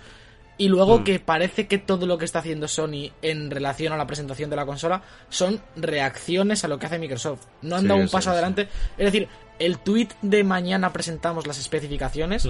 [0.58, 1.04] Y luego Mm.
[1.04, 4.56] que parece que todo lo que está haciendo Sony en relación a la presentación de
[4.56, 7.46] la consola son reacciones a lo que hace Microsoft.
[7.64, 8.34] No han Sí, dado un sí, paso sí.
[8.34, 8.68] adelante.
[8.98, 9.28] Es decir,
[9.60, 12.48] el tweet de mañana presentamos las especificaciones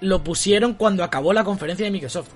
[0.00, 2.28] lo pusieron cuando acabó la conferencia de Microsoft.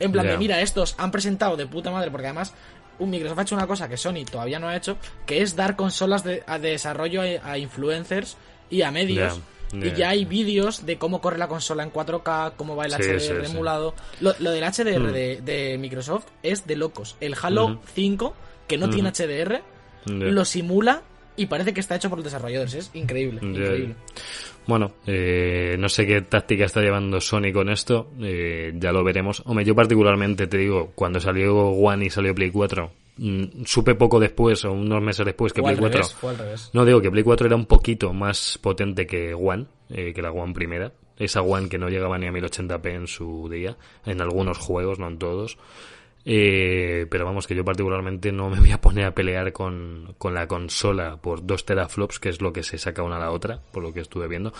[0.00, 2.52] En plan de, mira, estos han presentado de puta madre, porque además
[2.98, 5.76] un Microsoft ha hecho una cosa que Sony todavía no ha hecho, que es dar
[5.76, 8.36] consolas de, a- desarrollo a, a influencers
[8.70, 9.40] y a medios.
[9.82, 10.10] Y ya.
[10.10, 13.28] hay vídeos de cómo corre la consola en 4K, cómo va el Sí, HDR sí,
[13.46, 13.52] sí.
[13.52, 13.94] emulado.
[14.20, 15.12] Lo, lo del HDR Mm.
[15.12, 17.16] de, de Microsoft es de locos.
[17.20, 17.78] El Halo Ujú.
[17.94, 18.34] 5,
[18.66, 19.62] que no tiene HDR,
[20.06, 21.02] lo simula
[21.36, 22.74] y parece que está hecho por los desarrolladores.
[22.74, 23.40] Es increíble.
[23.42, 23.94] Increíble.
[24.66, 29.42] Bueno, eh, no sé qué táctica está llevando Sony con esto, eh, ya lo veremos.
[29.46, 33.05] Hombre, yo particularmente te digo, cuando salió One y salió Play 4, mm,
[33.64, 36.00] supe poco después o unos meses después que Play al 4...
[36.00, 36.70] revés, fue al revés.
[36.72, 40.32] No digo que Play 4 era un poquito más potente que One, eh, que la
[40.32, 40.92] One primera.
[41.16, 45.08] Esa One que no llegaba ni a 1080p en su día, en algunos juegos, no
[45.08, 45.56] en todos.
[46.28, 50.34] Eh, pero vamos, que yo particularmente no me voy a poner a pelear con, con
[50.34, 53.62] la consola por dos teraflops, que es lo que se saca una a la otra,
[53.70, 54.52] por lo que estuve viendo.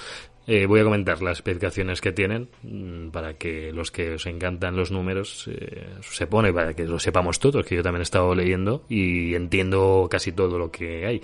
[0.49, 4.77] Eh, voy a comentar las especificaciones que tienen, mm, para que los que os encantan
[4.77, 8.33] los números eh, se pone, para que lo sepamos todos, que yo también he estado
[8.35, 11.23] leyendo y entiendo casi todo lo que hay.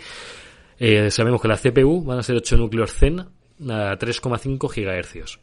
[0.79, 5.39] Eh, sabemos que la CPU van a ser 8 núcleos Zen a 3,5 GHz.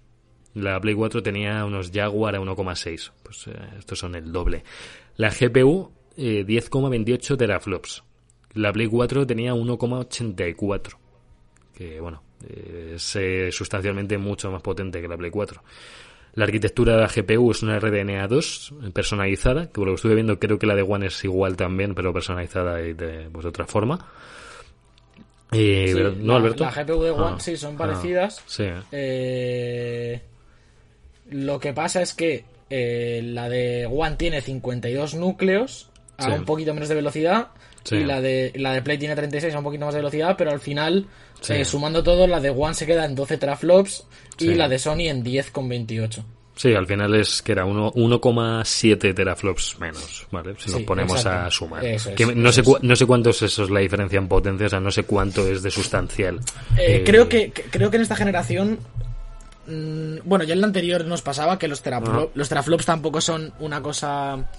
[0.55, 3.13] La Play 4 tenía unos Jaguar a 1,6.
[3.23, 3.45] Pues
[3.77, 4.63] estos son el doble.
[5.15, 8.03] La GPU, eh, 10,28 teraflops.
[8.53, 10.97] La Play 4 tenía 1,84.
[11.73, 12.23] Que bueno,
[12.95, 15.61] es eh, sustancialmente mucho más potente que la Play 4.
[16.35, 20.15] La arquitectura de la GPU es una RDNA 2 personalizada, que por lo que estuve
[20.15, 23.49] viendo creo que la de One es igual también, pero personalizada y de, pues, de
[23.49, 24.07] otra forma.
[25.51, 26.63] Eh, Sí, ¿No, la, Alberto?
[26.63, 28.43] La GPU de One Ah, sí son ah, parecidas.
[28.45, 28.65] sí.
[28.91, 30.21] Eh,
[31.31, 36.31] lo que pasa es que eh, la de One tiene 52 núcleos a Sí.
[36.31, 37.47] un poquito menos de velocidad.
[37.83, 37.95] Sí.
[37.97, 40.51] Y la de, la de Play tiene 36 a un poquito más de velocidad, pero
[40.51, 41.05] al final,
[41.41, 41.53] Sí.
[41.53, 44.05] eh, sumando todo, la de One se queda en 12 teraflops
[44.37, 44.53] y Sí.
[44.55, 46.23] la de Sony en 10,28.
[46.55, 50.55] Sí, al final es que era uno- 1,7 teraflops menos, ¿vale?
[50.57, 51.47] Si nos ponemos exacto.
[51.47, 51.85] a sumar.
[51.85, 52.83] Eso es, Que no, eso sé es.
[52.83, 55.47] no sé cuánto es eso, es la diferencia en potencia, o sea, no sé cuánto
[55.47, 56.39] es de sustancial.
[56.77, 58.77] Eh, Eh, creo, que, creo que en esta generación.
[59.67, 62.27] mm, bueno, ya en la anterior nos pasaba que los, teraflo- Ajá.
[62.33, 64.49] los teraflops tampoco son una cosa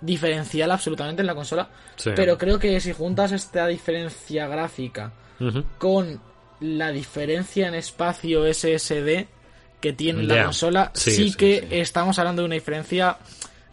[0.00, 1.68] diferencial absolutamente en la consola.
[1.96, 2.10] Sí.
[2.14, 5.12] Pero creo que si juntas esta diferencia gráfica
[5.78, 6.20] con
[6.60, 9.26] la diferencia en espacio SSD
[9.80, 10.44] que tiene la Ya.
[10.44, 13.18] consola, Sí, sí, sí, que estamos hablando de una diferencia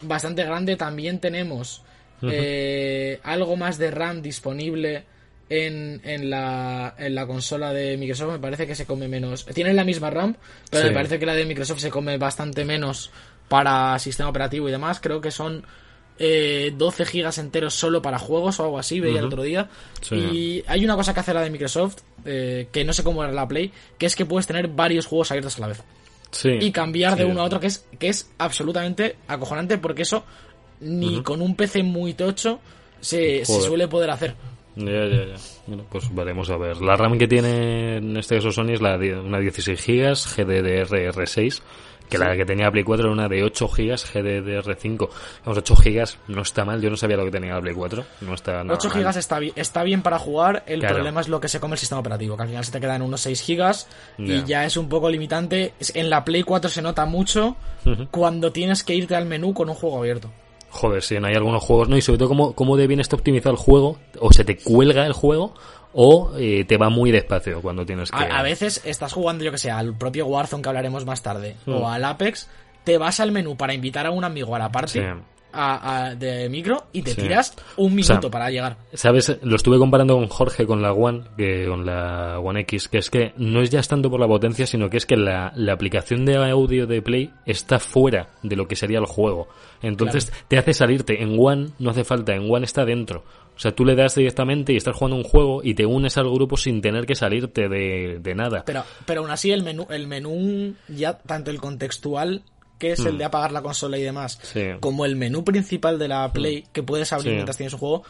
[0.02, 0.76] bastante grande.
[0.76, 1.82] También tenemos
[2.22, 5.04] eh, algo más de RAM disponible
[5.48, 8.32] en, en, la, en la consola de Microsoft.
[8.32, 9.44] Me parece que se come menos.
[9.46, 10.36] Tienen la misma RAM,
[10.70, 13.10] pero me parece que la de Microsoft se come bastante menos
[13.48, 15.00] para sistema operativo y demás.
[15.00, 15.64] Creo que son
[16.18, 19.68] eh, 12 gigas enteros solo para juegos o algo así, veía el otro día.
[20.00, 20.14] Sí.
[20.14, 23.32] Y hay una cosa que hace la de Microsoft, eh, que no sé cómo era
[23.32, 25.82] la Play, que es que puedes tener varios juegos abiertos a la vez.
[26.30, 26.50] Sí.
[26.60, 30.24] Y cambiar de uno a otro, que es, que es absolutamente acojonante, porque eso
[30.80, 32.60] ni con un PC muy tocho
[33.00, 34.34] se, suele poder hacer.
[34.76, 35.34] Ya, ya, ya.
[35.66, 36.80] Bueno, pues veremos a ver.
[36.82, 41.62] La RAM que tiene en este caso Sony es la una 16 GB GDDR6,
[42.08, 45.08] que la que tenía la Play 4 era una de 8 GB GDDR5.
[45.44, 48.04] Vamos, 8 GB no está mal, yo no sabía lo que tenía la Play 4,
[48.20, 48.96] no está nada 8 mal.
[48.98, 50.96] gigas está, bi- está bien para jugar, el Claro.
[50.96, 53.02] problema es lo que se come el sistema operativo, que al final se te quedan
[53.02, 53.88] unos 6 gigas
[54.18, 54.34] Ya.
[54.34, 55.72] y ya es un poco limitante.
[55.94, 57.56] En la Play 4 se nota mucho
[58.10, 60.30] cuando tienes que irte al menú con un juego abierto.
[60.74, 61.96] Joder, sí, hay algunos juegos, ¿no?
[61.96, 65.06] Y sobre todo cómo, cómo de bien está optimizado el juego, o se te cuelga
[65.06, 65.54] el juego,
[65.92, 68.16] o eh, te va muy despacio cuando tienes que...
[68.16, 71.54] A, a veces estás jugando, yo que sé, al propio Warzone que hablaremos más tarde,
[71.66, 71.74] Mm.
[71.74, 72.48] o al Apex,
[72.82, 75.00] te vas al menú para invitar a un amigo a la party Sí.
[75.54, 77.22] A- a- de micro y te Sí.
[77.22, 78.76] tiras un minuto O sea, para llegar.
[78.92, 79.38] ¿Sabes?
[79.42, 83.10] Lo estuve comparando con Jorge con la One, que con la One X, que es
[83.10, 86.24] que no es ya tanto por la potencia, sino que es que la, la aplicación
[86.24, 89.48] de audio de Play está fuera de lo que sería el juego.
[89.82, 91.22] Entonces te hace salirte.
[91.22, 93.24] En One no hace falta, en One está dentro.
[93.56, 96.28] O sea, tú le das directamente y estás jugando un juego y te unes al
[96.28, 98.64] grupo sin tener que salirte de, de nada.
[98.66, 102.42] Pero, pero aún así el menú, el menú ya tanto el contextual
[102.84, 104.38] que es el de apagar la consola y demás.
[104.42, 104.62] Sí.
[104.80, 107.34] Como el menú principal de la Play que puedes abrir Sí.
[107.34, 108.02] mientras tienes un juego,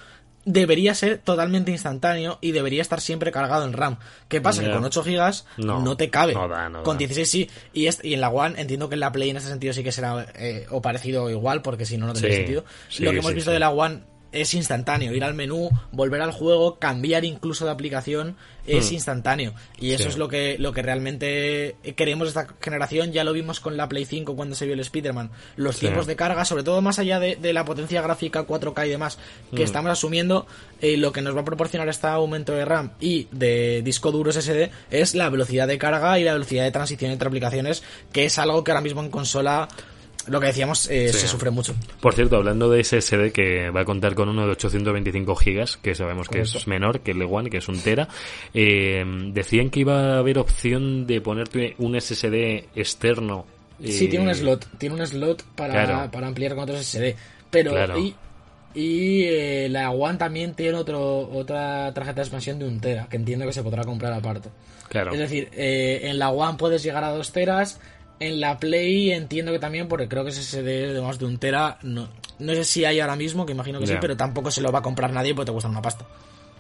[0.47, 3.99] debería ser totalmente instantáneo y debería estar siempre cargado en RAM.
[4.29, 4.63] ¿Qué pasa?
[4.63, 6.35] Que con 8 gigas No, no, te cabe.
[6.35, 6.99] no da, no con da.
[6.99, 7.51] 16 sí.
[7.73, 9.83] Y, es- y en la One entiendo que en la Play en ese sentido sí
[9.83, 12.65] que será eh, o parecido o igual, porque si no, no tendría Sí, sentido.
[12.99, 14.01] Lo que hemos visto de la One
[14.35, 15.15] es instantáneo.
[15.15, 19.53] Ir al menú, volver al juego, cambiar incluso de aplicación es instantáneo.
[19.79, 20.07] Y eso Hmm.
[20.07, 20.09] Sí.
[20.09, 23.13] es lo que, lo que realmente queremos esta generación.
[23.13, 25.31] Ya lo vimos con la Play 5 cuando se vio el Spider-Man.
[25.57, 25.81] Los Sí.
[25.83, 29.19] tiempos de carga, sobre todo más allá de, de la potencia gráfica 4K y demás,
[29.55, 29.65] que Hmm.
[29.67, 30.47] estamos asumiendo,
[30.81, 34.31] eh, lo que nos va a proporcionar este aumento de RAM y de disco duro
[34.33, 38.39] SSD es la velocidad de carga y la velocidad de transición entre aplicaciones, que es
[38.39, 39.69] algo que ahora mismo en consola,
[40.29, 41.21] lo que decíamos, eh, Sí.
[41.21, 41.75] se sufre mucho.
[42.01, 45.95] Por cierto, hablando de SSD que va a contar con uno de 825 gigas, que
[45.95, 48.09] sabemos que es menor que el de One, que es un tera,
[48.53, 53.47] eh, decían que iba a haber opción de ponerte un SSD externo.
[53.83, 56.11] Sí, eh, tiene un slot, tiene un slot para, Claro.
[56.11, 57.17] para ampliar con otros SSD.
[57.51, 57.99] Pero Claro.
[57.99, 58.15] y,
[58.75, 63.17] y eh, la One también tiene otro, otra tarjeta de expansión de un tera, que
[63.17, 64.49] entiendo que se podrá comprar aparte.
[64.89, 65.13] Claro.
[65.13, 67.81] Es decir, eh, en la One puedes llegar a 2 teras,
[68.21, 71.39] en la Play entiendo que también, porque creo que ese SSD de más de un
[71.39, 74.61] tera, no, no sé si hay ahora mismo, que imagino que sí, pero tampoco se
[74.61, 76.07] lo va a comprar nadie porque te cuesta una pasta.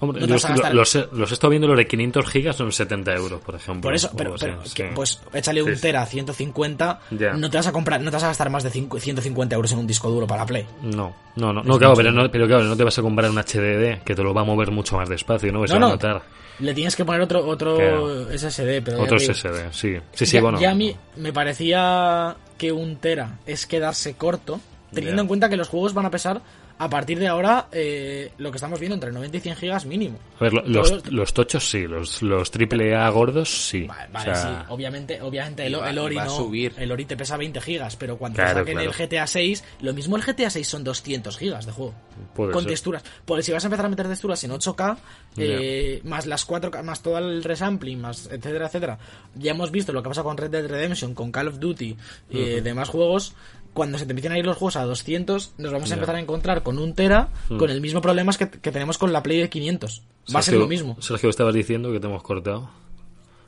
[0.01, 2.73] Hombre, no los, gastar- los, he- los he estado viendo, los de 500 gigas son
[2.73, 3.83] 70 euros, por ejemplo.
[3.83, 4.93] Por eso, pero, algo pero así, que, sí.
[4.95, 7.33] pues échale un Sí, tera 150, Ya.
[7.35, 9.73] no te vas a comprar, no te vas a gastar más de cinco- 150 euros
[9.73, 10.67] en un disco duro para Play.
[10.83, 13.39] No, no, no, no claro, pero, no, pero claro, no te vas a comprar un
[13.39, 15.63] HDD que te lo va a mover mucho más despacio, ¿no?
[15.63, 16.23] Que se No, va a no, notar.
[16.61, 18.29] Le tienes que poner otro otro Claro.
[18.31, 19.97] SSD, pero Otro digo, SSD, sí.
[20.13, 20.61] Sí, sí, ya, bueno.
[20.61, 24.61] ya a mí me parecía que un tera es quedarse corto,
[24.93, 26.43] teniendo en cuenta que los juegos van a pesar
[26.77, 30.19] a partir de ahora eh, lo que estamos viendo entre 90 y 100 gigas mínimo.
[30.41, 30.63] A ver, lo-
[31.11, 33.83] los, tochos sí, los, los AAA gordos sí.
[33.85, 36.75] Vale, O vale, sea, sí, obviamente, obviamente el, va- el Ori a no, subir.
[36.77, 38.91] el Ori te pesa 20 gigas, pero cuando Claro, saquen claro.
[38.91, 41.95] el GTA 6, lo mismo el GTA 6 son 200 gigas de juego.
[42.35, 42.71] Puede con ser.
[42.73, 43.05] texturas.
[43.25, 44.97] Pues si vas a empezar a meter texturas en 8K,
[45.37, 48.99] eh, más las 4K, más todo el resampling, más etcétera, etcétera.
[49.37, 51.97] Ya hemos visto lo que pasa con Red Dead Redemption, con Call of Duty
[52.31, 53.35] y eh, demás juegos.
[53.75, 56.21] Cuando se te empiecen a ir los juegos a 200, nos vamos a empezar a
[56.21, 59.51] encontrar con un Tera, con el mismo problemas que, que tenemos con la Play de
[59.51, 60.03] 500.
[60.35, 60.97] Va a ser lo mismo.
[61.01, 62.71] Sergio, estabas diciendo que te hemos cortado.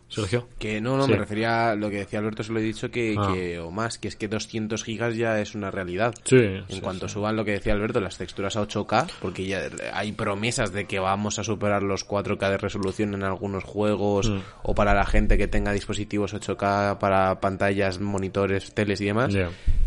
[0.08, 0.48] Sergio.
[0.58, 1.10] Que no, no, Sí.
[1.12, 3.32] me refería a lo que decía Alberto, se lo he dicho que, Ah.
[3.34, 6.14] que- o más, que es que 200 gigas ya es una realidad.
[6.24, 6.36] Sí.
[6.36, 10.12] En sí, cuanto suban lo que decía Alberto, las texturas a 8K, porque ya hay
[10.12, 14.38] promesas de que vamos a superar los 4K de resolución en algunos juegos, Mm.
[14.62, 19.34] o para la gente que tenga dispositivos 8K para pantallas, monitores, teles y demás,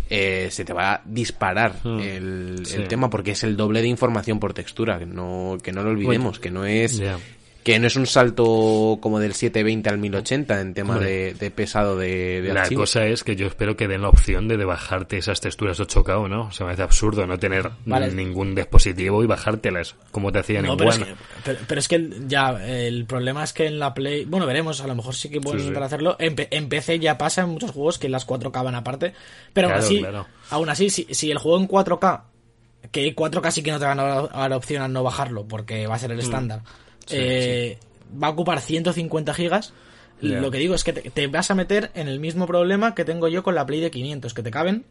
[0.10, 1.99] eh, se te va a disparar Mm.
[1.99, 5.91] el, tema, porque es el doble de información por textura, que no, que no lo
[5.91, 7.01] olvidemos, que no es...
[7.69, 11.95] Que no es un salto como del 720 al 1080 en tema de, de pesado
[11.97, 15.17] de, de La cosa es que yo espero que den la opción de, de bajarte
[15.17, 16.51] esas texturas 8K o no.
[16.51, 18.12] Se me hace absurdo no tener Vale.
[18.12, 21.05] ningún dispositivo y bajártelas, como te hacían No, en pero, es One.
[21.05, 21.13] que,
[21.45, 24.88] pero, pero es que ya el problema es que en la Play, bueno, veremos, a
[24.88, 25.67] lo mejor sí que pueden Sí, sí.
[25.67, 26.15] intentar hacerlo.
[26.19, 29.13] En, PC ya pasa en muchos juegos que las 4K van aparte,
[29.53, 30.27] pero Claro, aún así, claro.
[30.49, 32.21] aún así si, si el juego en 4K,
[32.91, 35.86] que 4K sí que no te van a dar la opción a no bajarlo porque
[35.86, 36.88] va a ser el estándar, Mm.
[37.10, 37.78] Sí, eh,
[38.22, 39.74] va a ocupar 150 gigas.
[40.22, 43.06] Lo que digo es que te, te vas a meter en el mismo problema que
[43.06, 44.84] tengo yo con la Play de 500, que te caben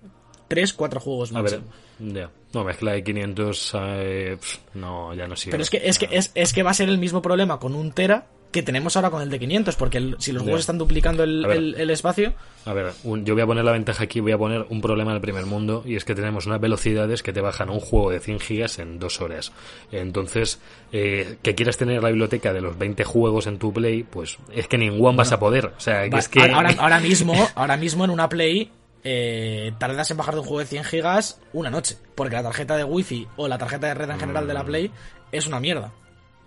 [0.49, 1.61] 3, 4 juegos A ver,
[1.99, 2.31] ya.
[2.55, 5.53] No, mezcla de 500, eh, pf, no, ya no sirve.
[5.53, 7.75] Pero es que, es, que, es, es que va a ser el mismo problema con
[7.75, 10.45] un Tera que tenemos ahora con el de 500, porque el- si los Ya.
[10.45, 11.57] juegos están duplicando el, ver.
[11.59, 12.33] el- el espacio,
[12.65, 15.13] A ver, un- yo voy a poner la ventaja aquí, voy a poner un problema
[15.13, 18.21] del primer mundo y es que tenemos unas velocidades que te bajan un juego de
[18.21, 19.53] 100 gigas en dos horas.
[19.93, 20.61] Entonces,
[20.93, 24.67] eh, que quieras tener la biblioteca de los 20 juegos en tu Play, pues es
[24.69, 25.67] que ningún vas a poder.
[25.77, 26.41] O sea, va- es que...
[26.41, 28.71] ahora, ahora mismo, ahora mismo en una Play
[29.11, 32.77] eh, tardas en bajar de un juego de 100 gigas una noche, porque la tarjeta
[32.77, 34.91] de Wi-Fi o la tarjeta de red en general de la Play
[35.33, 35.93] es una mierda.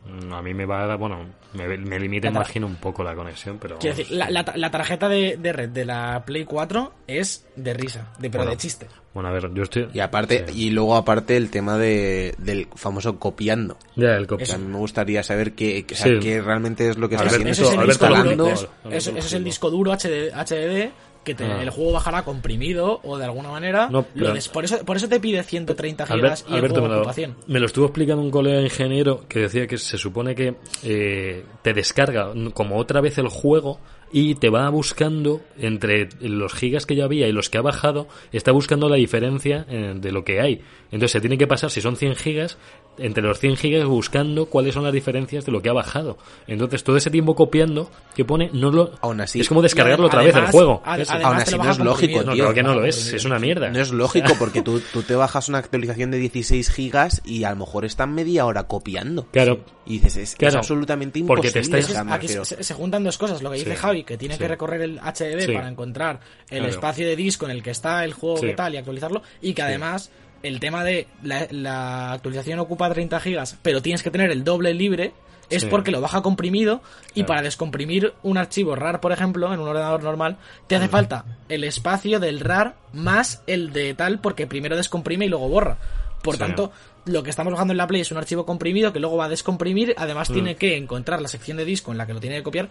[0.05, 3.13] Mm, A mí me va a dar, bueno, me, me limita, imagino, un poco la
[3.15, 3.77] conexión, pero...
[3.79, 7.73] Quiero decir, la, la- la tarjeta de, de red de la Play 4 es de
[7.73, 8.51] risa, de, pero Bueno.
[8.51, 8.87] de chiste.
[9.13, 9.89] Bueno, a ver, yo estoy...
[9.93, 10.67] Y aparte, Sí.
[10.67, 13.77] y luego aparte el tema de, del famoso copiando.
[13.95, 14.43] Ya, el copy.
[14.43, 16.19] O sea, a mí me gustaría saber qué, o sea, Sí.
[16.19, 17.49] qué realmente es lo que está haciendo.
[17.49, 17.65] Eso
[19.17, 20.91] es el disco duro, HD, HDD
[21.23, 21.61] que te- Ah.
[21.61, 23.87] el juego bajará comprimido o de alguna manera.
[23.91, 26.61] No, lo pero- des- por, eso, por eso te pide 130 Albert- gigas y el
[26.61, 27.35] juego me lo, ocupa 100.
[27.47, 31.73] me lo estuvo explicando un colega ingeniero que decía que se supone que eh, te
[31.73, 33.79] descarga como otra vez el juego
[34.13, 38.07] y te va buscando entre los gigas que ya había y los que ha bajado,
[38.31, 40.61] está buscando la diferencia eh, de lo que hay.
[40.85, 42.57] Entonces se tiene que pasar, si son 100 gigas,
[42.97, 46.17] entre los 100 gigas buscando cuáles son las diferencias de lo que ha bajado.
[46.47, 48.91] Entonces todo ese tiempo copiando que pone, no lo...
[49.01, 50.81] Aún así- es como descargarlo otra vez el juego.
[50.83, 51.13] ad- Eso.
[51.13, 52.23] además Aún así no es lógico.
[52.23, 53.69] No, claro que no lo es, es una mierda.
[53.69, 57.51] No es lógico porque tú, tú te bajas una actualización de 16 gigas y a
[57.51, 59.27] lo mejor están media hora copiando.
[59.31, 59.61] Claro.
[59.85, 60.59] Y dices, es, es Claro.
[60.59, 61.79] absolutamente Porque imposible.
[61.79, 63.77] te estáis- me Aquí se, se juntan dos cosas, lo que dice Sí.
[63.77, 64.39] Javi, que tiene Sí.
[64.39, 65.51] que recorrer el HDD Sí.
[65.53, 66.69] para encontrar el Claro.
[66.73, 69.61] espacio de disco en el que está el juego que tal y actualizarlo, y que
[69.63, 70.11] además
[70.43, 74.73] el tema de la, la actualización ocupa 30 gigas, pero tienes que tener el doble
[74.73, 75.13] libre,
[75.49, 75.67] es Sí.
[75.69, 77.27] porque lo baja comprimido y Claro.
[77.27, 81.63] para descomprimir un archivo RAR, por ejemplo, en un ordenador normal, te hace falta el
[81.63, 85.77] espacio del RAR más el de tal, porque primero descomprime y luego borra.
[86.23, 86.39] Por Sí.
[86.39, 86.71] tanto,
[87.05, 89.29] lo que estamos bajando en la Play es un archivo comprimido que luego va a
[89.29, 90.33] descomprimir, además Mm.
[90.33, 92.69] tiene que encontrar la sección de disco en la que lo tiene que copiar.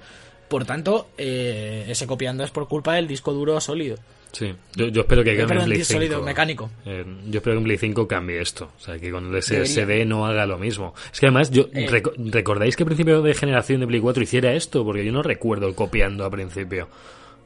[0.49, 3.97] Por tanto, eh, ese copiando es por culpa del disco duro sólido.
[4.33, 6.01] Sí, yo, yo espero que Eh, cambie en Play disco 5.
[6.01, 6.71] sólido, mecánico.
[6.87, 8.71] Eh, yo espero que en Play 5 cambie esto.
[8.77, 10.05] O sea, que con el SSD Debería.
[10.05, 10.95] no haga lo mismo.
[11.13, 11.89] Es que además, yo Eh.
[11.89, 14.85] reco- ¿recordáis que a principio de generación de Play 4 hiciera esto?
[14.85, 16.89] Porque yo no recuerdo el copiando a principio.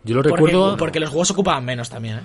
[0.04, 0.76] Yo lo Porque, recuerdo...
[0.76, 2.22] porque los juegos ocupaban menos también, ¿eh?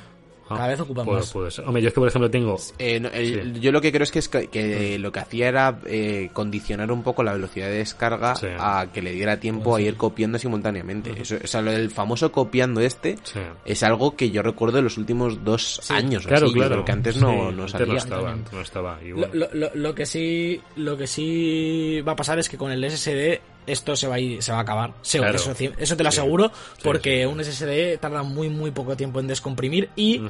[0.58, 1.32] Cada vez ocupan puede, más.
[1.32, 1.66] puede ser.
[1.66, 2.58] Hombre, yo es que, por ejemplo, tengo...
[2.78, 3.60] Eh, no, el- Sí.
[3.60, 6.92] Yo lo que creo es que, es que, que lo que hacía era eh, condicionar
[6.92, 8.48] un poco la velocidad de descarga Sí.
[8.58, 11.14] a que le diera tiempo a ir copiando simultáneamente.
[11.22, 13.40] Eso, o sea, lo del famoso copiando este Sí.
[13.66, 16.26] es algo que yo recuerdo de los últimos dos años.
[16.26, 16.56] o Claro, así.
[16.56, 16.86] Claro.
[16.86, 17.88] que antes Sí, no, no antes salía.
[17.88, 19.00] no estaba, no estaba.
[19.02, 19.28] Bueno.
[19.34, 22.84] lo- lo- lo que sí lo que sí va a pasar es que con el
[22.84, 25.38] SSD esto se va a ir, se va a acabar Claro.
[25.38, 27.26] eso, te lo aseguro Sí, porque sí.
[27.26, 30.22] un SSD tarda muy muy poco tiempo en descomprimir y.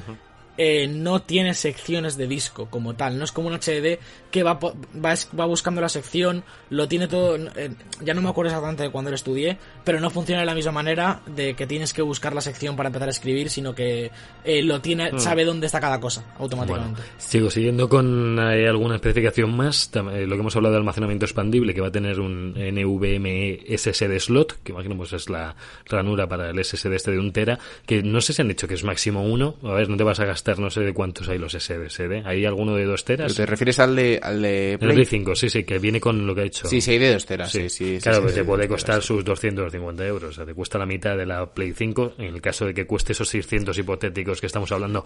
[0.56, 3.98] eh, no tiene secciones de disco como tal no es como un HDD
[4.30, 7.70] que va, va, va buscando la sección lo tiene todo eh,
[8.02, 10.72] ya no me acuerdo exactamente de cuando lo estudié pero no funciona de la misma
[10.72, 14.10] manera de que tienes que buscar la sección para empezar a escribir sino que
[14.44, 19.56] eh, lo tiene sabe dónde está cada cosa automáticamente Bueno, sigo siguiendo con alguna especificación
[19.56, 19.90] más.
[19.94, 24.62] Lo que hemos hablado de almacenamiento expandible, que va a tener un NVMe SSD slot,
[24.62, 25.54] que imagino pues es la
[25.86, 28.74] ranura para el SSD este de un tera, que no sé si han dicho que
[28.74, 29.56] es máximo uno.
[29.62, 32.22] A ver, no te vas a gastar, no sé de cuántos hay los SSD.
[32.24, 33.34] ¿Hay alguno de dos teras?
[33.34, 34.90] ¿Te refieres al de, al de Play?
[34.90, 36.66] el Play 5, sí, sí, que viene con lo que ha hecho.
[36.66, 37.50] Sí, sí, hay de dos teras.
[37.50, 39.08] Sí, Sí, claro, sí, pues te puede costar sí.
[39.08, 40.30] sus 250 euros.
[40.30, 42.86] O sea, te cuesta la mitad de la Play 5 en el caso de que
[42.86, 45.04] cueste esos 600 hipotéticos que estamos hablando.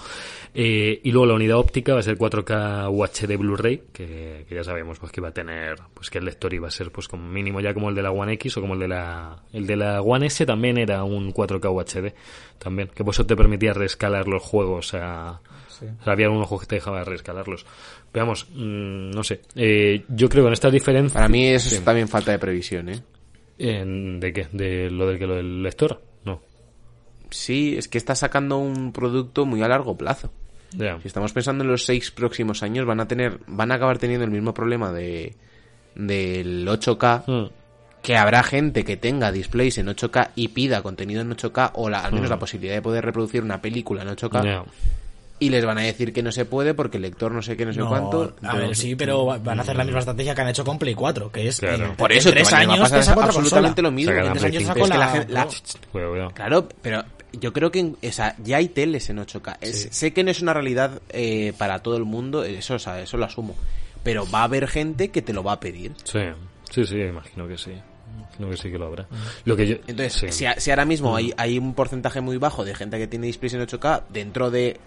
[0.54, 4.64] Eh, y luego la unidad óptica va a ser 4K UHD Blu-ray, que, que ya
[4.64, 7.28] sabemos pues que va a tener, pues que el lector iba a ser pues como
[7.28, 9.76] mínimo ya como el de la One X o como el de la el de
[9.76, 12.14] la One S también era un 4K UHD
[12.58, 16.62] también, que por eso te permitía reescalar los juegos a o sea, había algunos juegos
[16.66, 17.66] que te dejaban reescalarlos.
[18.12, 19.40] Veamos, mm, no sé.
[19.56, 21.76] Eh, yo creo que en estas diferencias Para mí eso Sí.
[21.76, 23.02] es también falta de previsión, ¿eh?
[23.58, 24.46] en- ¿De qué?
[24.52, 26.00] ¿De lo del que lo del lector?
[26.24, 26.40] No.
[27.30, 30.32] Sí, es que está sacando un producto muy a largo plazo.
[30.76, 31.00] Ya.
[31.00, 34.24] Si estamos pensando en los seis próximos años, van a tener, van a acabar teniendo
[34.24, 35.34] el mismo problema de
[35.94, 37.44] del 8K, Mm.
[38.04, 42.04] Que habrá gente que tenga displays en 8K y pida contenido en 8K, o la-
[42.04, 44.44] al menos la posibilidad de poder reproducir una película en 8K, Mm.
[44.44, 44.64] Ya.
[45.40, 47.64] y les van a decir que no se puede porque el lector no sé qué,
[47.66, 48.36] no sé No, cuánto.
[48.42, 50.78] a ver, sí, pero va- van a hacer la misma estrategia que han hecho con
[50.78, 51.86] Play 4, que es Claro.
[51.86, 53.88] en, Por en eso, tres años pasar te saco absolutamente consola.
[53.88, 54.12] lo mismo.
[54.12, 54.96] En tres años saco la
[55.28, 55.48] la-
[55.90, 56.30] cuidado.
[56.34, 59.56] Claro, pero yo creo que en- o sea, ya hay teles en 8K.
[59.60, 63.00] Es- sé que no es una realidad eh, para todo el mundo, eso, o sea,
[63.00, 63.56] eso lo asumo.
[64.02, 65.92] Pero va a haber gente que te lo va a pedir.
[66.04, 66.20] Sí,
[66.70, 67.72] sí, sí, imagino que sí.
[68.38, 69.06] Imagino que sí que lo habrá.
[69.44, 70.26] Lo que yo, Entonces, sí.
[70.30, 73.26] si, a- si ahora mismo hay, hay un porcentaje muy bajo de gente que tiene
[73.28, 74.78] displays en 8K, dentro de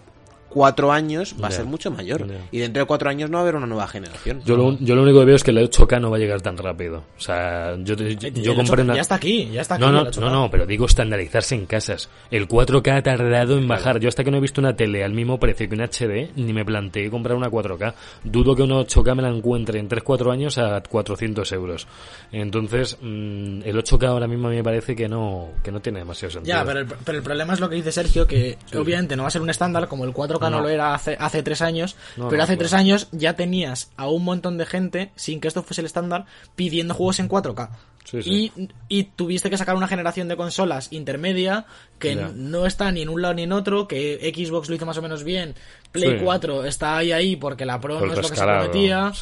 [0.48, 2.26] cuatro años va a ser mucho mayor.
[2.50, 4.42] Y dentro de cuatro años no va a haber una nueva generación.
[4.44, 6.40] Yo lo, yo lo único que veo es que el 8K no va a llegar
[6.40, 7.04] tan rápido.
[7.16, 8.94] O sea, yo, yo, yo compré 8K una...
[8.94, 9.84] Ya está aquí, ya está aquí.
[9.84, 10.20] No, no, el 8K.
[10.20, 12.08] no, no, pero digo estandarizarse en casas.
[12.30, 14.00] El 4K ha tardado en bajar.
[14.00, 16.52] Yo hasta que no he visto una tele al mismo precio que un HD, ni
[16.52, 17.94] me planteé comprar una 4K.
[18.24, 21.86] Dudo que una 8K me la encuentre en 3-4 años a 400 euros.
[22.32, 26.00] Entonces, mm, el 8K ahora mismo a mí me parece que no, que no tiene
[26.00, 26.56] demasiado sentido.
[26.56, 29.28] Ya, pero el, pero el problema es lo que dice Sergio, que obviamente no va
[29.28, 30.62] a ser un estándar como el 4K, 4K no, No.
[30.62, 32.58] lo era hace, hace tres años, No, pero hace claro.
[32.60, 36.26] tres años ya tenías a un montón de gente, sin que esto fuese el estándar,
[36.56, 37.70] pidiendo juegos en 4K.
[38.04, 38.52] Sí, sí.
[38.56, 41.66] Y, y tuviste que sacar una generación de consolas intermedia
[41.98, 44.96] que no está ni en un lado ni en otro, que Xbox lo hizo más
[44.96, 45.54] o menos bien,
[45.92, 46.24] Play Sí.
[46.24, 49.12] 4 está ahí ahí porque la Pro Por no es lo que se prometía.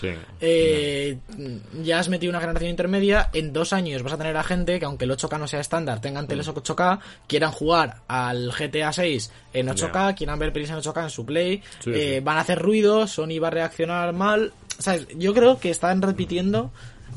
[0.40, 1.18] Eh,
[1.82, 4.84] ya has metido una generación intermedia, en dos años vas a tener a gente que
[4.84, 9.68] aunque el 8K no sea estándar, tengan teles 8K, quieran jugar al GTA 6 en
[9.68, 13.40] 8K, quieran ver pelis en 8K en su Play, eh, van a hacer ruido, Sony
[13.42, 14.52] va a reaccionar mal.
[14.78, 15.06] ¿Sabes?
[15.16, 16.70] Yo creo que están repitiendo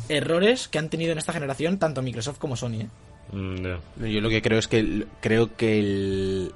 [0.10, 2.82] errores que han tenido en esta generación tanto Microsoft como Sony.
[2.82, 2.88] ¿eh?
[3.32, 4.05] Mm.
[4.05, 6.51] Yo lo que creo es que creo que el,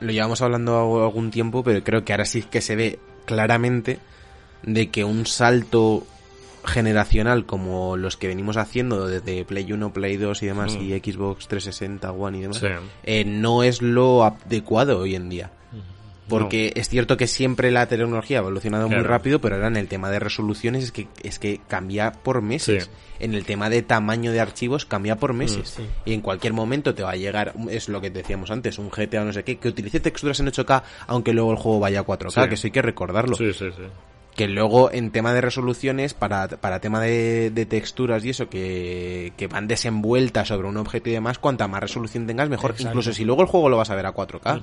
[0.00, 3.98] lo llevamos hablando algún tiempo, pero creo que ahora sí que se ve claramente
[4.64, 6.06] de que un salto
[6.64, 10.82] generacional como los que venimos haciendo desde Play 1, Play 2 y demás Mm.
[10.82, 12.66] y Xbox 360, One y demás, Sí.
[13.04, 15.50] eh, no es lo adecuado hoy en día.
[16.28, 19.88] Porque es cierto que siempre la tecnología ha evolucionado muy rápido, pero ahora en el
[19.88, 22.84] tema de resoluciones es que es que cambia por meses.
[22.84, 22.90] Sí.
[23.20, 25.74] En el tema de tamaño de archivos cambia por meses.
[25.78, 25.88] Mm, sí.
[26.06, 29.22] Y en cualquier momento te va a llegar, es lo que decíamos antes, un GTA
[29.22, 32.04] o no sé qué, que utilice texturas en 8K, aunque luego el juego vaya a
[32.04, 32.48] 4K, Sí.
[32.48, 33.36] que eso hay que recordarlo.
[33.36, 33.82] Sí, sí, sí.
[34.34, 39.32] Que luego en tema de resoluciones, para, para tema de, de texturas y eso, que,
[39.36, 42.72] que van desenvueltas sobre un objeto y demás, cuanta más resolución tengas, mejor.
[42.72, 42.88] Exacto.
[42.90, 44.62] Incluso si luego el juego lo vas a ver a 4K,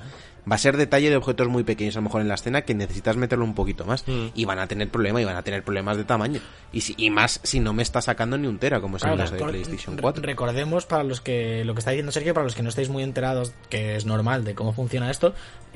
[0.50, 2.74] va a ser detalle de objetos muy pequeños a lo mejor en la escena que
[2.74, 4.06] necesitas meterlo un poquito más.
[4.06, 4.26] Mm.
[4.34, 6.40] Y van a tener problemas, y van a tener problemas de tamaño.
[6.70, 9.16] Y, si, y más si no me está sacando ni un tera, como es el
[9.16, 10.22] caso de PlayStation re- 4.
[10.22, 13.02] Recordemos para los que lo que está diciendo Sergio, para los que no estáis muy
[13.02, 15.34] enterados, que es normal de cómo funciona esto,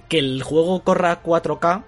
[0.08, 1.84] que el juego corra a 4K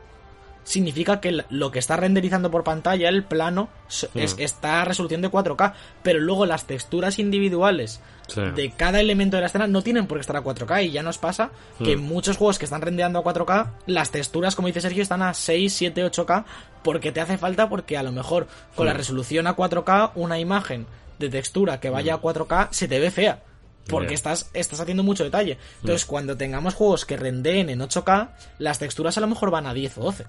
[0.69, 4.19] significa que lo que está renderizando por pantalla, el plano, so- Mm.
[4.19, 8.43] es, está a resolución de 4K, pero luego las texturas individuales Sí.
[8.55, 11.03] de cada elemento de la escena no tienen por qué estar a 4K y ya
[11.03, 11.51] nos pasa
[11.83, 12.07] que en Mm.
[12.09, 15.73] muchos juegos que están rendeando a 4K, las texturas, como dice Sergio, están a 6,
[15.73, 16.45] 7, 8K
[16.83, 18.47] porque te hace falta porque a lo mejor
[18.77, 18.99] con la Mm.
[18.99, 20.87] resolución a 4K una imagen
[21.19, 23.43] de textura que vaya a 4K se te ve fea.
[23.89, 25.57] Porque estás, estás haciendo mucho detalle.
[25.81, 29.73] Entonces, cuando tengamos juegos que rendeen en 8K, las texturas a lo mejor van a
[29.73, 30.27] 10 o 12.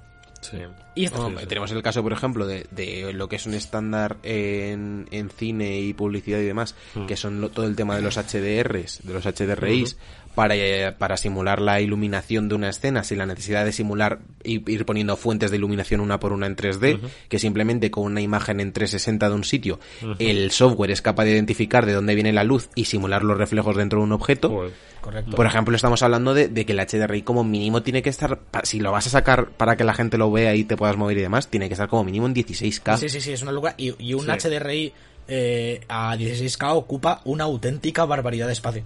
[0.52, 0.58] Sí.
[0.96, 1.06] Y
[1.48, 5.80] Tenemos el caso, por ejemplo, de, de lo que es un estándar en, en cine
[5.80, 6.76] y publicidad y demás,
[7.08, 9.98] que son lo- todo el tema de los HDRs, de los HDRIs,
[10.36, 14.72] para, eh, para simular la iluminación de una escena, sin la necesidad de simular y
[14.72, 18.60] ir poniendo fuentes de iluminación una por una en 3D, que simplemente con una imagen
[18.60, 19.80] en 360 de un sitio,
[20.20, 23.76] el software es capaz de identificar de dónde viene la luz y simular los reflejos
[23.76, 24.50] dentro de un objeto.
[24.50, 24.72] Joder.
[25.02, 25.36] Correcto.
[25.36, 28.66] Por ejemplo, estamos hablando de, de que el HDRI como mínimo tiene que estar, pa-
[28.66, 31.18] si lo vas a sacar para que la gente lo vea y te puedas mover
[31.18, 32.98] y demás, tiene que estar como mínimo en 16K.
[32.98, 33.76] Sí, sí, sí, es una locura.
[33.78, 34.32] Y, y un Sí.
[34.50, 34.94] HDRI
[35.28, 38.84] eh, a 16K ocupa una auténtica barbaridad de espacio.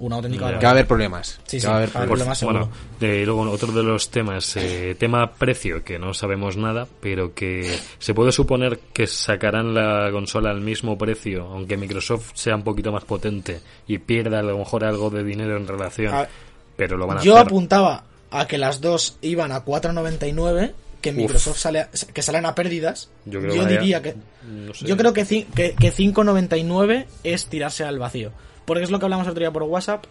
[0.00, 0.58] Una auténtica.
[0.58, 1.38] Que va a haber problemas.
[1.46, 2.42] Sí, sí, va a haber problemas.
[2.42, 2.68] Bueno,
[2.98, 7.78] de, luego otro de los temas, eh, tema precio, que no sabemos nada, pero que
[8.00, 12.90] se puede suponer que sacarán la consola al mismo precio, aunque Microsoft sea un poquito
[12.90, 16.28] más potente y pierda a lo mejor algo de dinero en relación, A-
[16.76, 17.46] pero lo van a Yo hacer.
[17.46, 22.54] apuntaba a que las dos iban a 4.99, que Microsoft sale a- que salen a
[22.56, 23.10] pérdidas.
[23.26, 24.14] Yo Yo, creo que vaya- diría que
[24.44, 24.86] no sé.
[24.86, 28.32] yo creo que, que, que 5.99 es tirarse al vacío,
[28.64, 30.04] porque es lo que hablamos el otro día por WhatsApp.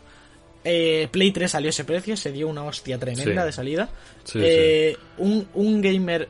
[0.66, 3.46] Eh, Play 3 salió ese precio, se dio una hostia tremenda Sí.
[3.46, 3.90] de salida.
[4.24, 6.30] Sí, Eh, Un, un gamer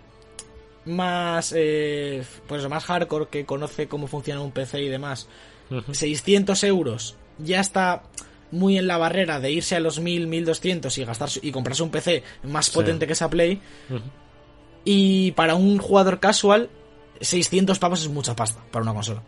[0.85, 5.27] más eh, pues más hardcore que conoce cómo funciona un PC y demás,
[5.71, 5.93] Ujú.
[5.93, 8.03] 600 euros ya está
[8.51, 11.83] muy en la barrera de irse a los 1000, 1200 y gastar su- y comprarse
[11.83, 13.61] un PC más potente que esa Play.
[14.85, 16.69] Y para un jugador casual,
[17.21, 19.23] 600 pavos es mucha pasta para una consola.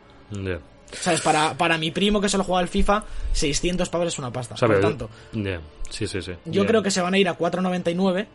[1.02, 1.22] ¿Sabes?
[1.22, 4.58] Para, para mi primo que solo juega al FIFA, 600 pavos es una pasta.
[4.58, 5.10] Sabe, Por tanto.
[5.90, 6.32] Sí, sí, sí.
[6.46, 8.26] yo creo que se van a ir a 4.99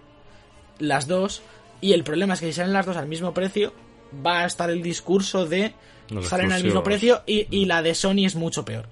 [0.79, 1.43] las dos.
[1.81, 3.73] Y el problema es que si salen las dos al mismo precio,
[4.25, 5.73] va a estar el discurso de
[6.11, 8.87] Los salen al mismo precio y, y la de Sony es mucho peor.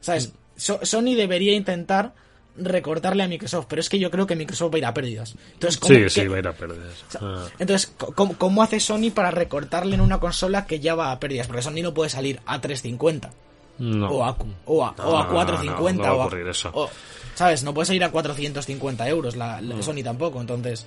[0.00, 0.32] ¿Sabes?
[0.56, 2.14] So- Sony debería intentar
[2.56, 5.34] recortarle a Microsoft, pero es que yo creo que Microsoft va a ir a pérdidas.
[5.54, 7.04] Entonces, ¿cómo, Sí, sí, va a ir a pérdidas.
[7.20, 7.46] Ah.
[7.58, 11.46] entonces, ¿cómo, cómo hace Sony para recortarle en una consola que ya va a pérdidas?
[11.46, 13.30] Porque Sony no puede salir a 350
[13.78, 14.08] No.
[14.10, 14.36] o a,
[14.66, 16.70] o a, o a No, 450 no, no va a o a- eso.
[16.74, 16.90] o-
[17.34, 17.62] ¿Sabes?
[17.64, 20.38] No puedes ir a 450 euros la, la- Sony tampoco.
[20.40, 20.84] Entonces,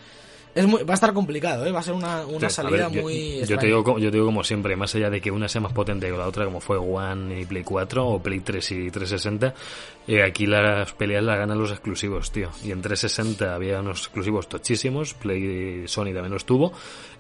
[0.56, 1.72] Es muy, va a estar complicado, ¿eh?
[1.74, 3.46] va a ser una, una Sí, salida ver, yo- muy.
[3.46, 5.74] Yo, te digo, yo te digo como siempre, más allá de que una sea más
[5.74, 9.54] potente que la otra, como fue One y Play 4 o Play 3 y 360,
[10.08, 12.50] eh, aquí las peleas las ganan los exclusivos, tío.
[12.64, 16.72] Y en 360 había unos exclusivos tochísimos, Play Sony también los tuvo.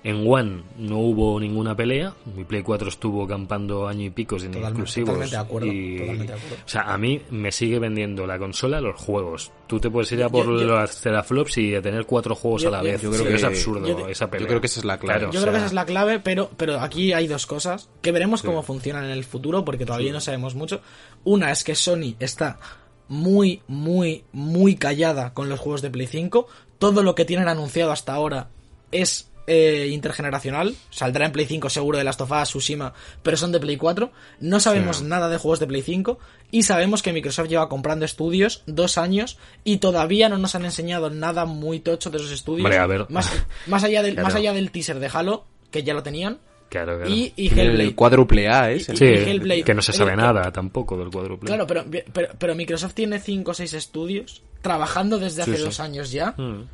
[0.03, 4.51] En One no hubo ninguna pelea, mi Play 4 estuvo campando año y pico sin
[4.51, 5.07] Totalmente- exclusivos.
[5.09, 6.63] totalmente de acuerdo, y- totalmente de acuerdo.
[6.63, 9.51] O sea, a mí me sigue vendiendo la consola los juegos.
[9.67, 12.61] Tú te puedes ir a por Yo- yo- los teraflops y a tener cuatro juegos
[12.61, 13.01] Yo- a la vez.
[13.01, 14.43] yo creo Que- es absurdo yo- esa pelea.
[14.43, 15.19] yo creo que esa es la clave.
[15.19, 17.89] Claro, Yo o creo que esa es la clave, pero, pero aquí hay dos cosas
[18.01, 20.82] que veremos cómo funcionan en el futuro porque todavía no sabemos mucho.
[21.23, 22.59] Una es que Sony está
[23.07, 26.47] muy, muy, muy callada con los juegos de Play 5.
[26.80, 28.49] Todo lo que tienen anunciado hasta ahora
[28.91, 30.76] es eh, intergeneracional.
[30.89, 32.93] Saldrá en Play 5 seguro de Last of Us, Tsushima,
[33.24, 34.12] pero son de Play 4.
[34.39, 36.18] No sabemos nada de juegos de Play 5
[36.52, 41.10] y sabemos que Microsoft lleva comprando estudios dos años y todavía no nos han enseñado
[41.10, 42.66] nada muy tocho de esos estudios.
[42.66, 43.06] Hombre, a ver.
[43.10, 43.32] Más,
[43.68, 44.28] más allá del, Claro.
[44.28, 46.39] más allá del teaser de Halo, que ya lo tenían,
[46.70, 47.10] Claro, claro.
[47.12, 47.84] y, y Hellblade.
[47.84, 48.80] el cuádruple A, ¿eh?
[48.80, 49.64] Sí, Hellblade.
[49.64, 51.48] que no se sabe El- nada tampoco del cuádruple.
[51.48, 55.64] Claro, pero, pero, pero Microsoft tiene 5 o 6 estudios trabajando desde hace Sí, sí.
[55.64, 56.68] dos años ya Mm.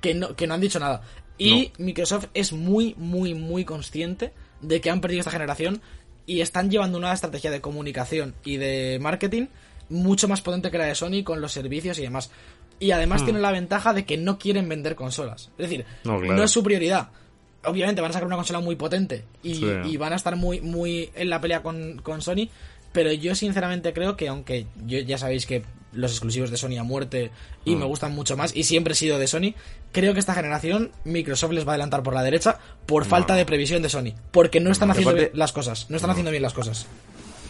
[0.00, 1.02] que no, que no han dicho nada.
[1.38, 5.80] Y Microsoft es muy, muy, muy consciente de que han perdido esta generación
[6.26, 9.46] y están llevando una estrategia de comunicación y de marketing
[9.90, 12.30] mucho más potente que la de Sony con los servicios y demás.
[12.80, 15.50] Y además tienen la ventaja de que no quieren vender consolas.
[15.58, 17.10] Es decir, No, es su prioridad.
[17.64, 19.66] Obviamente van a sacar una consola muy potente y, Sí.
[19.84, 22.48] y van a estar muy, muy en la pelea con, con Sony.
[22.92, 25.62] Pero yo sinceramente creo que aunque yo ya sabéis que
[25.92, 27.30] los exclusivos de Sony a muerte
[27.64, 27.78] y Mm.
[27.80, 29.54] me gustan mucho más y siempre he sido de Sony,
[29.94, 33.46] creo que esta generación Microsoft les va a adelantar por la derecha por falta de
[33.46, 34.12] previsión de Sony.
[34.32, 35.86] Porque no están haciendo aparte- bien las cosas.
[35.88, 36.86] No están haciendo bien las cosas.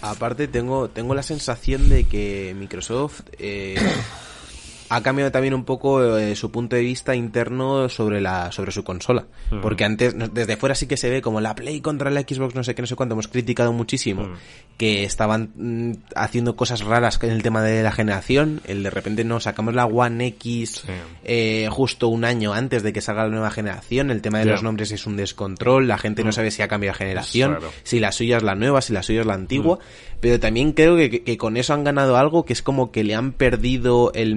[0.03, 3.74] Aparte tengo, tengo la sensación de que Microsoft eh,
[4.97, 8.84] ha cambiado también un poco eh, su punto de vista interno sobre la sobre su
[8.84, 9.26] consola.
[9.62, 12.55] Porque antes, no- desde fuera sí que se ve como la Play contra la Xbox,
[12.55, 14.28] no sé qué, no sé cuánto, hemos criticado muchísimo
[14.76, 18.61] que estaban mm, haciendo cosas raras en el tema de la generación.
[18.66, 20.92] El de repente nos sacamos la One X Sí.
[21.24, 24.11] eh, justo un año antes de que salga la nueva generación.
[24.11, 25.86] El tema de los nombres es un descontrol.
[25.88, 27.53] La gente no sabe si ha cambiado generación,
[27.84, 29.78] si la suya es la nueva, si la suya es la antigua.
[30.20, 33.14] Pero también creo que, que con eso han ganado algo que es como que le
[33.14, 34.36] han perdido el,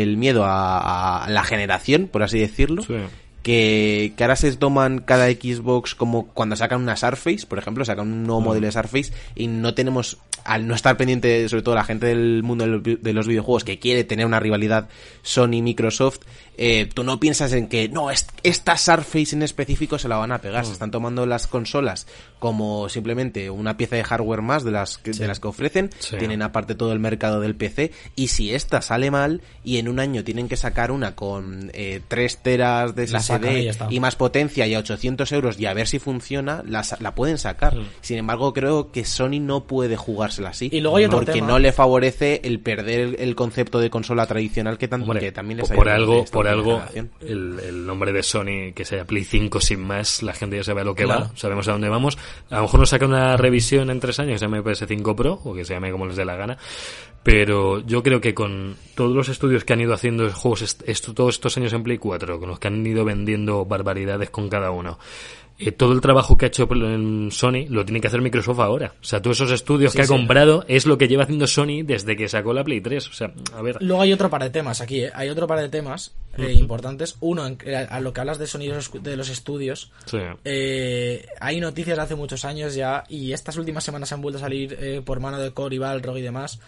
[0.00, 2.82] el miedo a, a la generación, por así decirlo.
[2.82, 2.94] Sí.
[3.42, 8.06] Que, que ahora se toman cada Xbox como cuando sacan una Surface, por ejemplo, sacan
[8.06, 11.82] un nuevo modelo de Surface y no tenemos, al no estar pendiente, sobre todo la
[11.82, 14.88] gente del mundo de los vi- de los videojuegos que quiere tener una rivalidad
[15.22, 16.20] Sony-Microsoft,
[16.58, 20.32] eh, tú no piensas en que, no, es- esta Surface en específico se la van
[20.32, 22.06] a pegar, se están tomando las consolas
[22.38, 26.16] como simplemente una pieza de hardware más de las que, de las que ofrecen, Sí.
[26.18, 30.00] tienen aparte todo el mercado del PC y si esta sale mal y en un
[30.00, 33.86] año tienen que sacar una con eh, 3 teras de y SSD está.
[33.90, 37.38] y más potencia y a 800 euros y a ver si funciona, la, la pueden
[37.38, 37.76] sacar.
[38.00, 40.68] Sin embargo, creo que Sony no puede jugársela así.
[40.72, 41.46] Y luego hay otro porque tema.
[41.46, 45.32] no le favorece el perder el, el concepto de consola tradicional que, tan, Hombre, que
[45.32, 46.82] también les por, ha por algo, por algo
[47.20, 50.80] el, el nombre de Sony, que sea Play 5 sin más, la gente ya sabe
[50.82, 51.22] a lo que Claro.
[51.26, 52.18] va, sabemos a dónde vamos.
[52.50, 55.40] A lo mejor nos saca una revisión en tres años, que se llame PS5 Pro,
[55.44, 56.58] o que se llame como les dé la gana.
[57.22, 61.14] Pero yo creo que con todos los estudios que han ido haciendo juegos est- esto,
[61.14, 64.72] todos estos años en Play 4, con los que han ido vendiendo barbaridades con cada
[64.72, 64.98] uno,
[65.58, 66.68] eh, todo el trabajo que ha hecho
[67.30, 68.94] Sony lo tiene que hacer Microsoft ahora.
[69.00, 71.82] O sea, todos esos estudios Sí, que ha comprado es lo que lleva haciendo Sony
[71.84, 73.08] desde que sacó la Play 3.
[73.08, 73.76] O sea, a ver.
[73.80, 75.10] Luego hay otro par de temas aquí, ¿eh?
[75.14, 77.16] Hay otro par de temas eh, importantes.
[77.20, 80.18] Uno, en- a lo que hablas de sonidos de los estudios, Sí.
[80.44, 84.40] Eh, hay noticias de hace muchos años ya y estas últimas semanas han vuelto a
[84.42, 86.60] salir eh, por mano de Cory Balrog y demás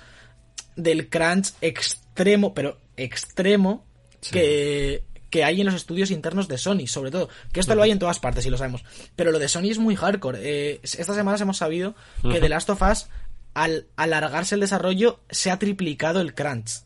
[0.76, 3.84] del crunch extremo, pero extremo
[4.30, 5.02] que,
[5.34, 7.28] que hay en los estudios internos de Sony, sobre todo.
[7.50, 8.84] Que esto lo hay en todas partes y lo sabemos.
[9.16, 10.38] Pero lo de Sony es muy hardcore.
[10.40, 13.08] Eh, estas semanas hemos sabido que The Last of Us,
[13.52, 16.84] al alargarse el desarrollo, se ha triplicado el crunch.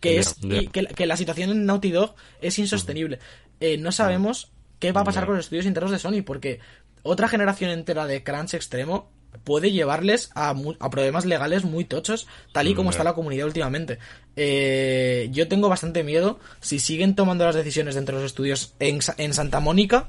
[0.00, 3.20] Que es que, que la situación en Naughty Dog es insostenible.
[3.60, 6.58] Eh, no sabemos qué va a pasar con los estudios internos de Sony, porque
[7.04, 9.12] otra generación entera de crunch extremo
[9.42, 13.98] puede llevarles a, a problemas legales muy tochos, tal y como está la comunidad últimamente.
[14.36, 18.98] Eh, yo tengo bastante miedo si siguen tomando las decisiones dentro de los estudios en,
[19.18, 20.08] en Santa Mónica.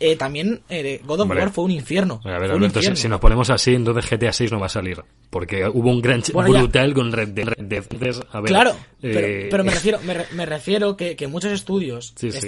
[0.00, 1.30] eh, también eh, God of.
[1.30, 2.20] War fue un infierno.
[2.24, 2.96] A ver, Alberto, si, infierno.
[2.96, 5.02] si nos ponemos así, entonces GTA 6 no va a salir.
[5.30, 6.58] Porque hubo un gran Bueno, ya.
[6.60, 7.46] brutal con Red Dead.
[7.46, 7.84] Red Dead.
[7.90, 8.70] Entonces, a ver, Claro,
[9.02, 12.38] eh, pero, pero me refiero, me, re- me refiero que, que muchos estudios Sí, sí.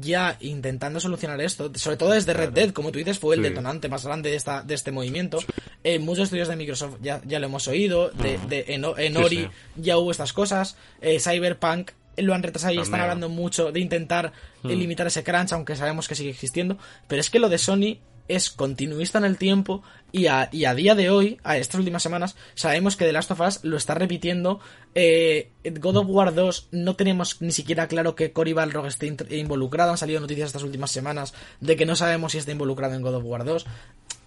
[0.00, 3.48] Ya intentando solucionar esto, sobre todo desde Red Dead, como tú dices, fue el Sí.
[3.50, 5.38] detonante más grande de esta de este movimiento.
[5.84, 9.36] Eh, muchos estudios de Microsoft ya, ya lo hemos oído, de, de- en, en Ori
[9.44, 9.48] sí.
[9.76, 14.32] ya hubo estas cosas, eh, Cyberpunk lo han retrasado y están hablando mucho de intentar
[14.62, 14.68] Hmm.
[14.68, 16.78] limitar ese crunch, aunque sabemos que sigue existiendo.
[17.08, 17.98] Pero es que lo de Sony
[18.28, 22.02] es continuista en el tiempo y a, y a día de hoy, a estas últimas
[22.02, 24.60] semanas, sabemos que The Last of Us lo está repitiendo.
[24.94, 29.90] Eh, God of War 2 no tenemos ni siquiera claro que Cory Balrog esté involucrado.
[29.90, 33.16] Han salido noticias estas últimas semanas de que no sabemos si está involucrado en God
[33.16, 33.66] of War 2.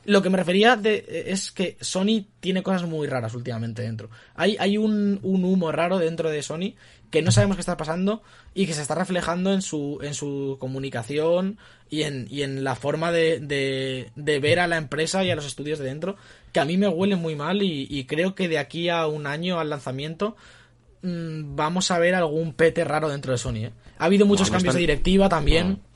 [0.10, 4.10] Lo que me refería de, eh, es que Sony tiene cosas muy raras últimamente dentro.
[4.36, 6.74] Hay, hay un, un humo raro dentro de Sony
[7.12, 8.22] que no sabemos qué está pasando
[8.54, 11.58] y que se está reflejando en su, en su comunicación
[11.90, 15.36] y en, y en la forma de, de, de ver a la empresa y a
[15.36, 16.16] los estudios de dentro,
[16.54, 19.28] que a mí me huele muy mal y, y creo que de aquí a un
[19.28, 20.36] año al lanzamiento
[21.02, 23.56] mm, vamos a ver algún pete raro dentro de Sony.
[23.66, 23.72] ¿eh?
[23.98, 25.70] Ha habido muchos No, no cambios están- de directiva también.
[25.70, 25.89] no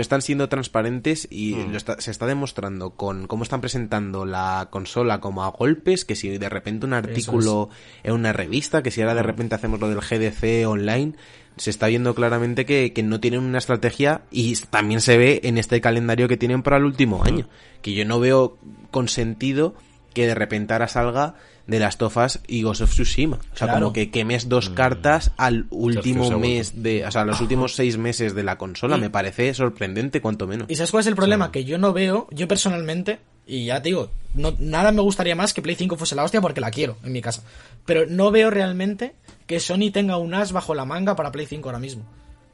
[0.00, 1.70] están siendo transparentes y Hmm.
[1.72, 6.16] lo está- se está demostrando con cómo están presentando la consola como a golpes, que
[6.16, 7.68] si de repente un artículo
[8.02, 9.26] en una revista, que si ahora de Hmm.
[9.26, 11.12] repente hacemos lo del GDC online,
[11.56, 15.56] se está viendo claramente que, que no tienen una estrategia y también se ve en
[15.58, 17.26] este calendario que tienen para el último Hmm.
[17.26, 17.48] año,
[17.82, 18.56] que yo no veo
[18.90, 19.74] con sentido
[20.14, 21.34] que de repente ahora salga
[21.66, 23.36] de las tofas y Ghost of Tsushima.
[23.36, 23.80] O sea, Claro.
[23.80, 28.34] como que quemes dos cartas al último mes de, o sea, los últimos seis meses
[28.34, 28.96] de la consola.
[28.96, 30.70] Y- Me parece sorprendente, cuanto menos.
[30.70, 31.50] ¿Y sabes cuál es el problema?
[31.52, 35.52] Que yo no veo, yo personalmente, y ya te digo, no, nada me gustaría más
[35.54, 37.42] que Play 5 fuese la hostia porque la quiero en mi casa.
[37.86, 39.14] Pero no veo realmente
[39.46, 42.04] que Sony tenga un as bajo la manga para Play 5 ahora mismo.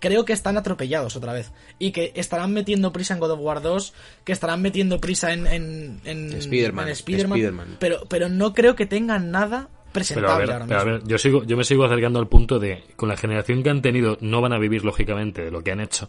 [0.00, 1.52] Creo que están atropellados otra vez.
[1.78, 3.94] Y que estarán metiendo prisa en God of War 2,
[4.24, 7.76] que estarán metiendo prisa en, en, en, Spider-Man.
[7.78, 10.98] Pero, pero no creo que tengan nada Pero a presentable ver, ahora pero a mismo.
[11.00, 13.82] ver, yo sigo, yo me sigo acercando al punto de, con la generación que han
[13.82, 16.08] tenido, no van a vivir lógicamente de lo que han hecho.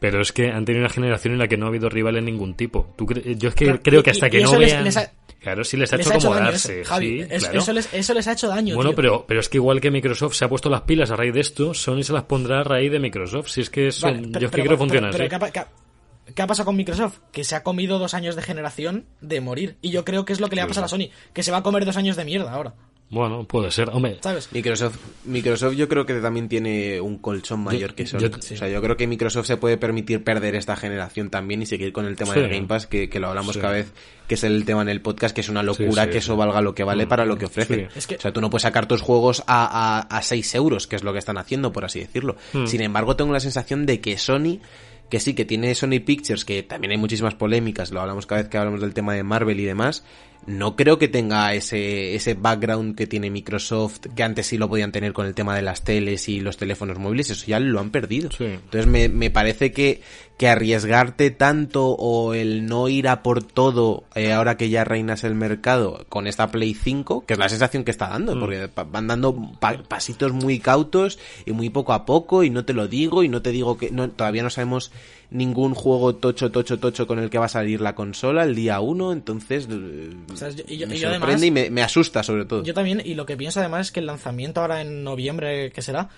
[0.00, 2.24] Pero es que han tenido una generación en la que no ha habido rival en
[2.24, 2.94] ningún tipo.
[2.96, 4.70] ¿Tú cre- yo es que Claro, creo y- que hasta y- que y no les-
[4.72, 4.84] vean...
[4.84, 6.80] les ha- claro, sí les ha Les hecho ha acomodarse.
[6.82, 7.22] eso, Javi.
[7.22, 7.58] sí, Es- claro.
[7.58, 8.74] eso, les, eso les ha hecho daño.
[8.76, 8.96] Bueno, tío.
[8.96, 11.40] pero, pero es que igual que Microsoft se ha puesto las pilas a raíz de
[11.40, 13.48] esto, Sony se las pondrá a raíz de Microsoft.
[13.48, 15.28] Si es que Vale, yo es pero- que creo que funciona pero- así.
[15.30, 17.18] pero ¿qué, ha, qué ha- qué ha pasado con Microsoft?
[17.32, 19.76] Que se ha comido dos años de generación de morir.
[19.82, 21.08] Y yo creo que es lo que le va a pasar a Sony.
[21.32, 22.74] Que se va a comer dos años de mierda ahora.
[23.12, 23.90] Bueno, puede ser.
[23.90, 24.48] Hombre, ¿Sabes?
[24.52, 28.18] Microsoft, Microsoft yo creo que también tiene un colchón mayor que Sony.
[28.20, 31.66] yo- O sea, yo creo que Microsoft se puede permitir perder esta generación también y
[31.66, 32.40] seguir con el tema Sí.
[32.40, 33.60] del Game Pass, que, que lo hablamos Sí.
[33.60, 33.92] cada vez
[34.28, 36.36] que es el tema en el podcast, que es una locura Sí, sí, que eso
[36.36, 37.88] valga lo que vale para lo que ofrece.
[37.92, 37.98] Sí.
[37.98, 40.86] Es que- O sea, tú no puedes sacar tus juegos a, a, a 6 euros,
[40.86, 42.36] que es lo que están haciendo, por así decirlo.
[42.52, 42.66] Hmm.
[42.66, 44.60] Sin embargo, tengo la sensación de que Sony
[45.08, 48.48] que sí, que tiene Sony Pictures, que también hay muchísimas polémicas, lo hablamos cada vez
[48.48, 50.04] que hablamos del tema de Marvel y demás,
[50.46, 54.92] no creo que tenga ese, ese background que tiene Microsoft, que antes sí lo podían
[54.92, 57.90] tener con el tema de las teles y los teléfonos móviles, eso ya lo han
[57.90, 58.30] perdido.
[58.30, 58.44] Sí.
[58.44, 60.00] Entonces me, me parece que,
[60.38, 65.24] que arriesgarte tanto o el no ir a por todo eh, ahora que ya reinas
[65.24, 68.40] el mercado con esta Play 5, que es la sensación que está dando, Mm.
[68.40, 72.72] porque van dando pa- pasitos muy cautos y muy poco a poco y no te
[72.72, 74.90] lo digo y no te digo que no, todavía no sabemos
[75.30, 78.80] ningún juego tocho, tocho, tocho con el que va a salir la consola el día
[78.80, 81.70] 1, entonces eh, O sea, yo- y yo- me y yo sorprende además- y me,
[81.70, 82.62] me asusta sobre todo.
[82.64, 85.82] Yo también, y lo que pienso además es que el lanzamiento ahora en noviembre, que
[85.82, 86.08] será,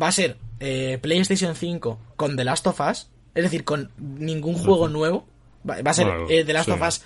[0.00, 4.54] va a ser eh, PlayStation 5 con The Last of Us, es decir, con ningún
[4.54, 5.26] juego nuevo.
[5.68, 7.02] Va, va a ser Bueno, eh, The Last sí, of Us.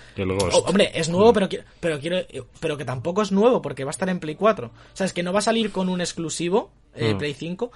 [0.53, 1.49] Oh, hombre, es nuevo, pero,
[1.81, 2.17] pero quiero,
[2.61, 4.67] pero que tampoco es nuevo porque va a estar en Play 4.
[4.67, 7.13] O sea, es que no va a salir con un exclusivo eh.
[7.17, 7.71] Play 5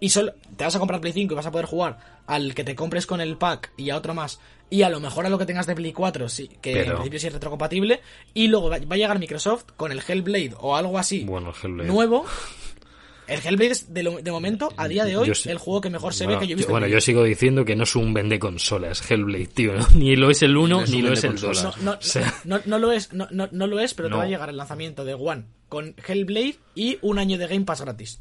[0.00, 2.64] y solo te vas a comprar Play 5 y vas a poder jugar al que
[2.64, 5.38] te compres con el pack y a otro más y a lo mejor a lo
[5.38, 8.00] que tengas de Play 4 sí, que en principio sí es retrocompatible
[8.34, 11.88] y luego va, va a llegar Microsoft con el Hellblade o algo así Bueno, Hellblade.
[11.88, 12.26] nuevo
[13.28, 15.90] el Hellblade es de, lo- de momento a día de hoy Yo el juego que
[15.90, 17.74] mejor se Bueno, ve que yo he yo- visto Bueno, en yo sigo diciendo que
[17.74, 19.74] no es un vende consolas Hellblade, tío.
[19.74, 19.86] ¿no?
[19.96, 21.76] Ni lo es el 1 No es ni lo es el vendeconsolas.
[21.76, 21.84] 2.
[21.84, 24.14] no, no, O sea, no, no lo es, no, no, no lo es, pero te
[24.16, 27.80] va a llegar el lanzamiento de One con Hellblade y un año de Game Pass
[27.80, 28.20] gratis.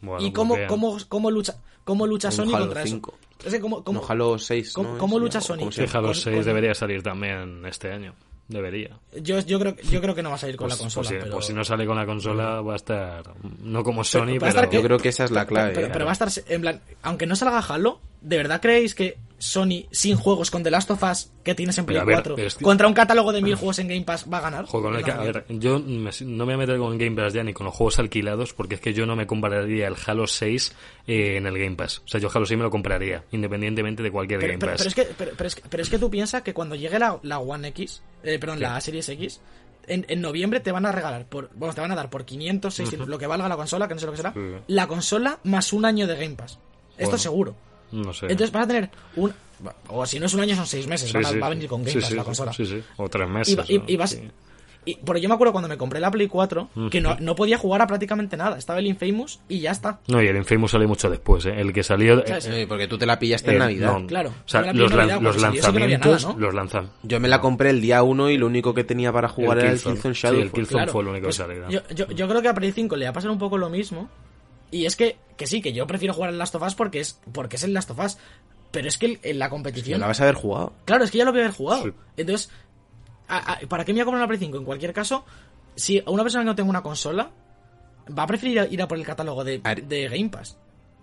[0.00, 3.14] Bueno, ¿Y cómo, cómo, cómo lucha, cómo lucha Sony Halo contra 5.
[3.38, 3.46] eso?
[3.48, 4.72] Es que cómo, cómo- No, Halo 6.
[4.72, 4.98] ¿cómo- ¿no?
[4.98, 5.58] cómo lucha Sony?
[5.60, 5.98] ¿cómo se llama?
[5.98, 8.14] Halo con- 6 con- debería salir también este año.
[8.48, 8.98] Debería.
[9.20, 11.06] yo, yo, creo, yo creo que no va a salir con Pues, la consola.
[11.06, 11.34] pues si, pero...
[11.36, 13.22] pues si no sale con la consola va a estar
[13.62, 15.72] no como Sony, va a pero, estar Yo creo que esa es la clave.
[15.74, 15.90] Pero, ¿eh?
[15.92, 19.86] pero va a estar, en plan, aunque no salga Halo, ¿de verdad creéis que Sony
[19.92, 22.56] sin juegos con The Last of Us que tienes en Play ver, 4 pero es
[22.56, 24.64] que- contra un catálogo de mil juegos en Game Pass va a ganar?
[24.66, 27.64] A ver, yo me- no me voy a meter con Game Pass ya ni con
[27.66, 30.74] los juegos alquilados porque es que yo no me compraría el Halo 6
[31.06, 31.98] eh, en el Game Pass.
[32.04, 34.78] O sea, yo Halo 6 me lo compraría independientemente de cualquier Pero, Game pero- Pass.
[34.80, 36.98] pero es que, pero, pero es que, pero es que tú piensas que cuando llegue
[36.98, 39.40] la, la One X, eh, perdón, la Series X,
[39.86, 42.74] en, en noviembre te van a regalar, por, vamos, te van a dar por 500,
[42.74, 44.40] 600, lo que valga la consola, que no sé lo que será, Sí.
[44.66, 46.58] la consola más un año de Game Pass.
[46.98, 47.18] Esto Bueno.
[47.18, 47.56] seguro.
[47.92, 48.26] No sé.
[48.26, 49.32] Entonces vas a tener un...
[49.88, 51.08] O si no es un año, son seis meses.
[51.08, 51.38] Sí, van a- sí.
[51.38, 52.52] Va a venir con Game Pass sí, la consola.
[52.52, 52.82] Sí, sí.
[52.96, 53.58] O tres Y, meses.
[53.58, 53.84] va- y- ¿no?
[53.88, 54.28] y vas, Sí.
[54.84, 57.58] Y, porque yo me acuerdo cuando me compré la Play 4 que no, no podía
[57.58, 58.56] jugar a prácticamente nada.
[58.56, 59.98] Estaba el Infamous y ya está.
[60.06, 61.60] No, y el Infamous salió mucho después, ¿eh?
[61.60, 62.24] El que salió...
[62.26, 63.98] Eh, porque tú te la pillaste en eh, Navidad.
[63.98, 64.06] no.
[64.06, 64.30] Claro.
[64.30, 66.40] O sea, Yo me la los, lan- Navidad, los lanzamientos nada, ¿no?
[66.40, 66.90] los lanzan.
[67.02, 69.64] Yo me la compré el día 1 y lo único que tenía para jugar El
[69.64, 69.94] era el Killzone.
[69.96, 70.40] Killzone Sí, Shadow.
[70.40, 71.68] el Killzone fue lo único pues que salió.
[71.68, 73.68] yo, yo, yo creo que a Play 5 le va a pasar un poco lo
[73.68, 74.08] mismo.
[74.70, 77.20] Y es que, que sí, que yo prefiero jugar el Last of Us porque es,
[77.32, 78.18] porque es el Last of Us.
[78.70, 80.00] Pero es que el- en la competición.
[80.00, 80.74] la vas a haber jugado.
[80.84, 81.84] Claro, es que ya lo voy a haber jugado.
[81.84, 81.90] Sí.
[82.18, 82.50] Entonces,
[83.28, 84.58] a- a- ¿para qué me voy a comprar una Play 5?
[84.58, 85.24] En cualquier caso,
[85.74, 87.30] si una persona que no tenga una consola,
[88.16, 90.58] va a preferir ir a por el catálogo de, de Game Pass.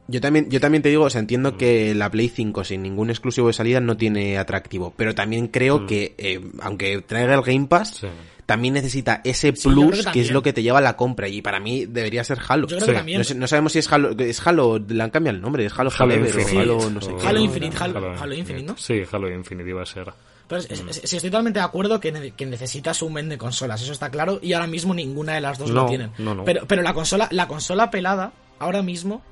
[0.08, 3.10] Yo también, yo también te digo, o sea, entiendo que la Play 5 sin ningún
[3.10, 7.66] exclusivo de salida no tiene atractivo, pero también creo que, eh, aunque traiga el Game
[7.66, 8.08] Pass, Sí.
[8.46, 11.28] También necesita ese Sí, plus que que, es lo que te lleva a la compra
[11.28, 12.68] y para mí debería ser Halo.
[12.68, 12.92] Yo creo Sí.
[12.92, 13.22] que también.
[13.38, 15.92] No, sabemos si es Halo, es Halo, le han cambiado el nombre, es Halo, Halo
[15.92, 16.62] Forever o Infinite.
[16.62, 17.28] Halo no sé O- qué.
[17.28, 17.46] Halo ¿no?
[17.46, 18.78] Infinite, Halo- Halo Infinite, ¿no?
[18.78, 20.14] Sí, Halo Infinite iba a ser.
[20.48, 23.30] Pero es- es- es- sí, estoy totalmente de acuerdo que, ne- que necesitas un men
[23.30, 26.12] de consolas, eso está claro, y ahora mismo ninguna de las dos No, lo tienen.
[26.20, 26.44] no, no.
[26.44, 29.24] Pero, pero la consola, la consola pelada, ahora mismo,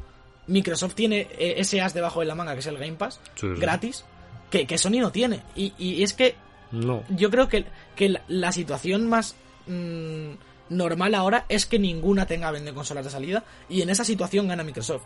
[0.47, 3.47] Microsoft tiene eh, ese as debajo de la manga, que es el Game Pass, Sí,
[3.53, 3.61] sí.
[3.61, 4.05] gratis,
[4.49, 5.41] que, que Sony no tiene.
[5.55, 6.35] Y, y es que
[6.73, 7.03] No.
[7.09, 7.65] yo creo que,
[7.95, 9.35] que la, la situación más
[9.67, 10.31] mm,
[10.69, 14.63] normal ahora es que ninguna tenga vende consolas de salida, y en esa situación gana
[14.63, 15.03] Microsoft.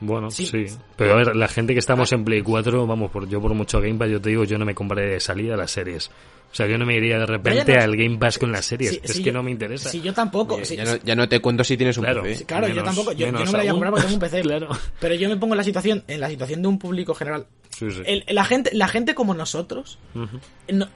[0.00, 0.46] Bueno, Sí.
[0.46, 0.66] sí.
[0.96, 3.80] Pero a ver, la gente que estamos en Play 4, vamos, por yo por mucho
[3.80, 6.10] Game Pass, yo te digo, yo no me compraré de salida las series.
[6.50, 8.90] O sea, yo no me iría de repente no- al Game Pass con las series.
[8.92, 9.90] Sí, es sí, que yo- no me interesa.
[9.90, 10.58] Sí, yo tampoco.
[10.64, 10.92] Sí, ya, sí.
[10.92, 12.22] no, ya no te cuento si tienes un Claro.
[12.22, 12.38] PC.
[12.38, 13.12] Sí, Claro, yo tampoco.
[13.12, 14.40] Yo, yo no me la voy a comprar porque tengo un PC.
[14.48, 14.68] Claro.
[14.98, 17.46] Pero yo me pongo en la situación, en la situación de un público general.
[17.70, 18.00] Sí, sí.
[18.06, 19.98] El- la gente, la gente como nosotros,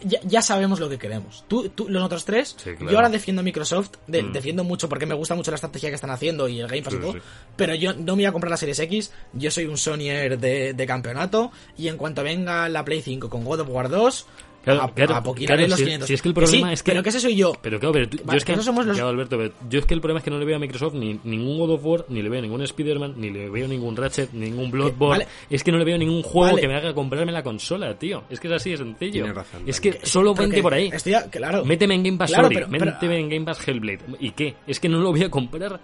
[0.03, 1.44] ya, ya sabemos lo que queremos.
[1.48, 2.90] Tú, tú, los otros tres, Sí, claro.
[2.90, 4.32] yo ahora defiendo a Microsoft, de- Mm.
[4.32, 6.94] defiendo mucho porque me gusta mucho la estrategia que están haciendo y el Game Pass
[6.94, 7.12] Sí, y todo.
[7.12, 7.18] sí.
[7.57, 9.12] Pero yo no me voy a comprar la Series X.
[9.34, 11.53] Yo soy un Sonyer de, de campeonato.
[11.76, 14.26] Y en cuanto venga la Play 5 con God of War 2,
[14.63, 16.07] Claro, a, claro, a poquitar claro, los si- 500.
[16.09, 17.53] si es que el problema sí, es que- Pero que ese soy yo.
[17.61, 19.79] Pero claro, pero Vale, yo es que, que no somos los- claro, Alberto, pero yo
[19.81, 21.85] es que el problema es que no le veo a Microsoft ni ningún God of
[21.85, 25.25] War, ni le veo ningún Spider-Man, ni le veo ningún Ratchet, ningún Bloodborne.
[25.25, 25.29] vale.
[25.51, 26.61] Es que no le veo ningún juego Vale.
[26.61, 28.25] que me haga comprarme la consola, tío.
[28.31, 29.13] Es que es así de sencillo.
[29.13, 30.91] Tienes razón, es que solo vente por ahí.
[30.93, 31.65] estoy a- claro.
[31.65, 34.01] Méteme en Game Pass Claro, Ori, pero- pero- méteme en Game Pass Hellblade.
[34.21, 34.55] ¿Y qué?
[34.67, 35.81] Es que no lo voy a comprar.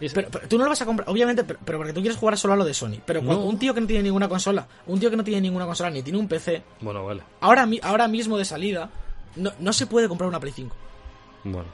[0.00, 2.38] Pero, pero tú no lo vas a comprar, obviamente, pero, pero porque tú quieres jugar
[2.38, 2.98] solo a lo de Sony.
[3.04, 3.50] Pero cuando No.
[3.50, 6.02] un tío que no tiene ninguna consola, un tío que no tiene ninguna consola ni
[6.02, 7.22] tiene un PC, Bueno, vale.
[7.40, 8.90] ahora, ahora mismo de salida,
[9.36, 10.74] no, no se puede comprar una Play 5.
[11.44, 11.66] Bueno.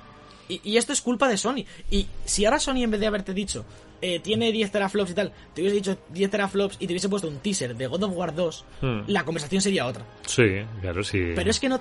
[0.48, 1.64] Y, y esto es culpa de Sony.
[1.90, 3.64] Y si ahora Sony, en vez de haberte dicho,
[4.02, 7.28] eh, tiene 10 teraflops y tal, te hubiese dicho 10 teraflops y te hubiese puesto
[7.28, 9.00] un teaser de God of War 2, Hmm.
[9.06, 10.04] la conversación sería otra.
[10.26, 10.44] Sí,
[10.82, 11.32] claro, sí.
[11.34, 11.80] Pero es que no.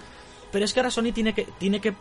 [0.52, 1.94] Pero es que ahora Sony tiene que, tiene que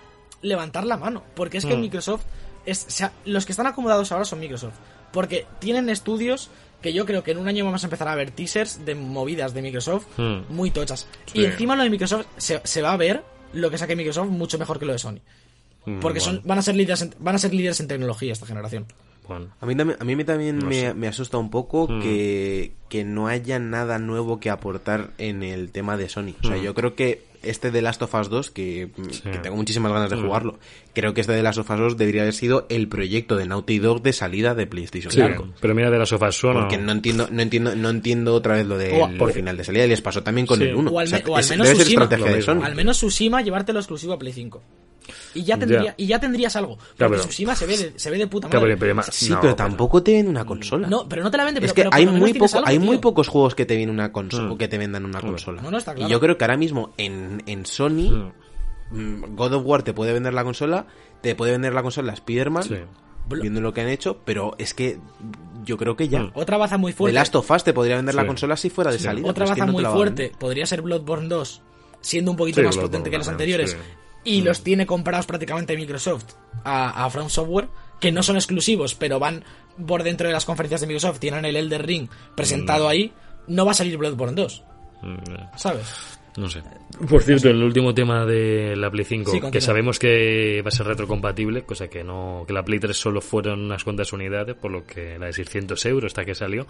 [0.42, 1.22] levantar la mano.
[1.34, 1.80] Porque es que Mm.
[1.80, 2.22] Microsoft.
[2.66, 4.74] Es, o sea, los que están acomodados ahora son Microsoft.
[5.12, 6.50] Porque tienen estudios
[6.80, 9.54] que yo creo que en un año vamos a empezar a ver teasers de movidas
[9.54, 10.40] de Microsoft Mm.
[10.48, 11.06] muy tochas.
[11.26, 11.40] Sí.
[11.40, 14.58] Y encima lo de Microsoft se, se va a ver lo que saque Microsoft mucho
[14.58, 15.18] mejor que lo de Sony.
[15.84, 18.46] Mm, Porque son, van a ser líderes en, van a ser líderes en tecnología esta
[18.46, 18.86] generación.
[19.28, 19.48] bueno.
[19.60, 22.00] A mí también, a mí me también No me, me asusta un poco Mm.
[22.02, 26.34] que, que no haya nada nuevo que aportar en el tema de Sony.
[26.42, 26.62] O sea, Mm.
[26.62, 28.88] yo creo que este de Last of Us 2, que,
[29.24, 30.58] que tengo muchísimas ganas de jugarlo,
[30.94, 33.78] creo que este de Last of Us 2 debería haber sido el proyecto de Naughty
[33.78, 35.48] Dog de salida de PlayStation Sí, 5.
[35.60, 36.54] pero mira de las sofás son.
[36.54, 39.64] Porque no entiendo, no entiendo, no entiendo otra vez lo del O- por final de
[39.64, 39.84] salida.
[39.84, 40.64] Y les pasó también con Sí.
[40.64, 40.90] el 1.
[40.90, 42.16] O al, me- o al es- menos Tsushima, de
[42.64, 44.62] al menos Tsushima llevártelo exclusivo a Play 5.
[45.34, 45.94] Y ya, tendría, Ya.
[45.96, 46.76] y ya tendrías algo.
[46.96, 48.76] Claro, pero- Tsushima se ve de, se ve de puta Claro, madre.
[48.76, 50.88] pero- pero- Sí, no, pero tampoco te venden una consola.
[50.88, 51.64] No, pero no te la vende.
[51.64, 54.12] es pero- que hay muy poco, algo, hay muy pocos juegos que te vienen una
[54.12, 54.58] consola Mm.
[54.58, 55.62] que te vendan una consola.
[55.62, 56.08] No, no, está claro.
[56.08, 58.32] Y yo creo que ahora mismo en, en Sony
[58.90, 59.34] Mm.
[59.36, 60.86] God of War te puede vender la consola,
[61.22, 62.76] te puede vender la consola Spider-Man, Sí.
[63.40, 64.98] viendo lo que han hecho, pero es que
[65.64, 66.20] yo creo que ya.
[66.24, 66.32] Mm.
[66.34, 67.14] Otra baza muy The fuerte.
[67.14, 69.04] Last of Us te podría vender la consola si fuera de Sí.
[69.04, 69.26] salida.
[69.28, 71.62] Otra pero es que baza muy fuerte podría ser Bloodborne 2,
[72.00, 73.70] siendo un poquito Sí, más Bloodborne potente que los también, anteriores.
[73.70, 73.76] sí.
[74.24, 74.44] Y Mm.
[74.44, 76.24] los tiene comprados prácticamente Microsoft
[76.64, 77.68] a, a From Software,
[78.00, 79.44] que no son exclusivos, pero van
[79.86, 81.18] por dentro de las conferencias de Microsoft.
[81.18, 83.12] Tienen el Elder Ring presentado ahí.
[83.48, 84.62] No va a salir Bloodborne 2,
[85.02, 85.86] Mm, ¿sabes?
[86.36, 86.62] No sé.
[87.08, 90.70] Por cierto, el último tema de la Play 5, Sí, que sabemos que va a
[90.70, 94.70] ser retrocompatible, cosa que no que la Play 3 solo fueron unas cuantas unidades, por
[94.70, 96.66] lo que la de 600 euros hasta que salió.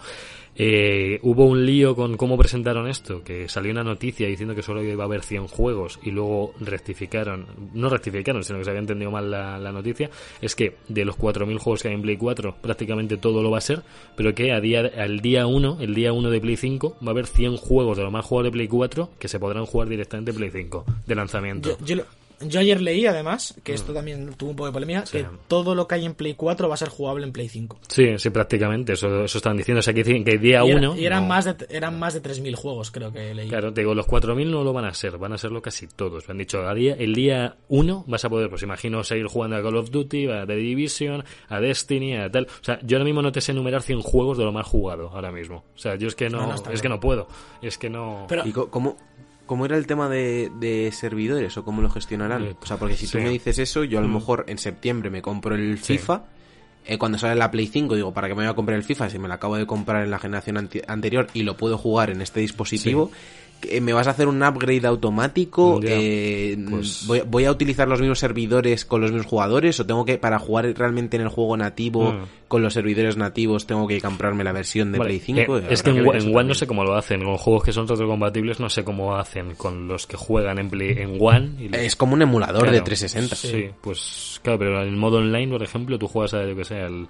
[0.55, 4.83] Eh, hubo un lío con cómo presentaron esto, que salió una noticia diciendo que solo
[4.83, 9.11] iba a haber 100 juegos y luego rectificaron, no rectificaron, sino que se había entendido
[9.11, 10.09] mal la, la noticia,
[10.41, 13.59] es que de los 4.000 juegos que hay en Play 4 prácticamente todo lo va
[13.59, 13.83] a ser,
[14.15, 17.11] pero que a día, al día 1, el día 1 de Play 5, va a
[17.11, 20.31] haber 100 juegos de los más juegos de Play 4 que se podrán jugar directamente
[20.31, 21.77] en Play 5 de lanzamiento.
[21.79, 22.03] Yo, yo lo,
[22.45, 25.87] Yo ayer leí, además, que esto también tuvo un poco de polémica, que todo lo
[25.87, 27.79] que hay en Play 4 va a ser jugable en Play 5.
[27.87, 28.93] Sí, sí, prácticamente.
[28.93, 29.79] Eso, eso estaban diciendo.
[29.79, 30.97] O sea, que dicen que día Y, era- 1.
[30.97, 33.47] y eran, más de, eran más de 3.000 juegos, creo que leí.
[33.47, 36.27] Claro, te digo, los 4.000 no lo van a ser, van a serlo casi todos.
[36.27, 39.55] Me han dicho, a día, el día 1 vas a poder, pues imagino, seguir jugando
[39.55, 42.45] a Call of Duty, a The Division, a Destiny, a tal.
[42.47, 45.09] O sea, yo ahora mismo no te sé enumerar 100 juegos de lo más jugado
[45.13, 45.63] ahora mismo.
[45.75, 46.81] O sea, yo es que no, No, no, está es bien.
[46.81, 47.27] que no puedo.
[47.61, 48.25] Es que no...
[48.27, 48.97] Pero- ¿Y cómo,
[49.45, 52.43] cómo era el tema de, de servidores o cómo lo gestionarán?
[52.43, 53.23] Eh, O sea, porque si tú sí.
[53.23, 54.13] me dices eso, yo a lo Mm.
[54.13, 55.97] mejor en septiembre me compro el Sí.
[55.97, 56.23] FIFA.
[56.85, 59.09] eh, cuando sale la Play 5 digo, ¿para qué me voy a comprar el FIFA
[59.09, 62.21] si me lo acabo de comprar en la generación anterior y lo puedo jugar en
[62.21, 63.09] este dispositivo?
[63.81, 65.79] ¿Me vas a hacer un upgrade automático?
[65.83, 69.79] Eh, pues- voy, voy a utilizar los mismos servidores con los mismos jugadores?
[69.79, 72.23] ¿O tengo que, para jugar realmente en el juego nativo Mm.
[72.47, 75.57] con los servidores nativos, tengo que comprarme la versión de Vale, Play 5?
[75.59, 77.23] eh, es que en, One no sé cómo lo hacen.
[77.23, 80.95] Con juegos que son retrocompatibles no sé cómo hacen con los que juegan en, Play,
[80.97, 81.51] en One.
[81.59, 82.83] Y Es como un emulador de Claro.
[82.85, 83.35] 360.
[83.35, 86.65] Sí, pues claro, pero en el modo online, por ejemplo, tú juegas a, yo que
[86.65, 87.07] sé, al...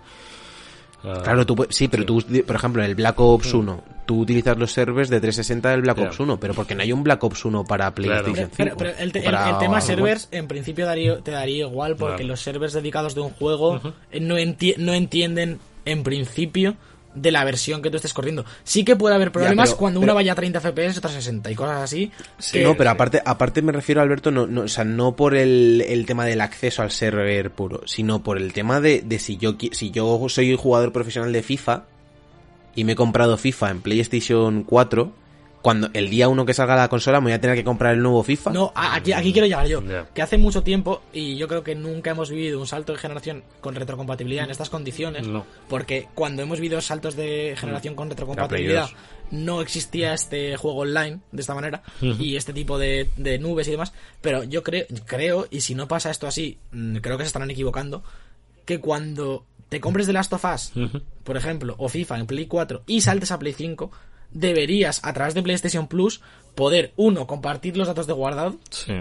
[1.03, 4.57] a- Claro, tú, sí, pero tú, por ejemplo, en el Black Ops 1, tú utilizas
[4.57, 5.97] los servers de 360 del Black.
[5.99, 8.53] Ops 1, pero porque no hay un Black Ops 1 para PlayStation Pero, 5.
[8.57, 12.15] pero- pero el, para el- el tema servers, en principio daría, te daría igual, porque
[12.17, 12.27] Claro.
[12.29, 13.79] los servers dedicados de un juego
[14.11, 16.75] eh, no, enti- no entienden, en principio,
[17.15, 18.43] de la versión que tú estés corriendo.
[18.63, 21.51] Sí que puede haber problemas pero- cuando pero- una vaya a 30 FPS, otra 60
[21.51, 22.11] y cosas así.
[22.39, 22.93] Sí, que- no, pero sí.
[22.95, 26.41] aparte, aparte me refiero, Alberto, no, no, o sea, no por el, el tema del
[26.41, 30.55] acceso al server puro, sino por el tema de, de si yo si yo soy
[30.57, 31.83] jugador profesional de FIFA
[32.75, 35.13] y me he comprado FIFA en PlayStation 4,
[35.63, 38.01] cuando el día uno que salga la consola me voy a tener que comprar el
[38.01, 38.51] nuevo FIFA.
[38.51, 39.81] No, aquí, aquí quiero llegar yo.
[40.13, 43.43] Que hace mucho tiempo, y yo creo que nunca hemos vivido un salto de generación
[43.61, 45.25] con retrocompatibilidad en estas condiciones.
[45.25, 45.45] No.
[45.69, 48.89] Porque cuando hemos vivido saltos de generación con retrocompatibilidad,
[49.31, 53.71] no existía este juego online de esta manera y este tipo de, de nubes y
[53.71, 53.93] demás.
[54.19, 57.51] Pero yo creo, creo, y si no pasa esto así, mm, creo que se estarán
[57.51, 58.03] equivocando,
[58.65, 60.71] que cuando te compres The Last of Us,
[61.23, 63.91] por ejemplo, o FIFA en Play 4 y saltes a Play 5,
[64.31, 66.21] deberías, a través de PlayStation Plus,
[66.53, 68.57] poder, uno, compartir los datos de guardado.
[68.69, 68.93] Sí.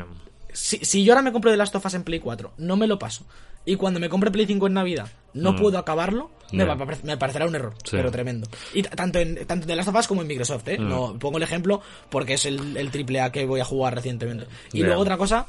[0.53, 2.87] Si, si yo ahora me compro The Last of Us en Play 4, no me
[2.87, 3.27] lo paso.
[3.65, 6.69] Y cuando me compre Play 5 en Navidad, no puedo acabarlo, me, Mm.
[6.69, 7.91] Va me parecerá un error, Sí.
[7.97, 8.49] pero tremendo.
[8.75, 10.79] Y tanto en, tanto en The Last of Us como en Microsoft, ¿eh?
[10.79, 10.89] Mm.
[10.89, 14.47] No, pongo el ejemplo porque es el, el triple A que voy a jugar recientemente.
[14.73, 15.47] Y luego otra cosa,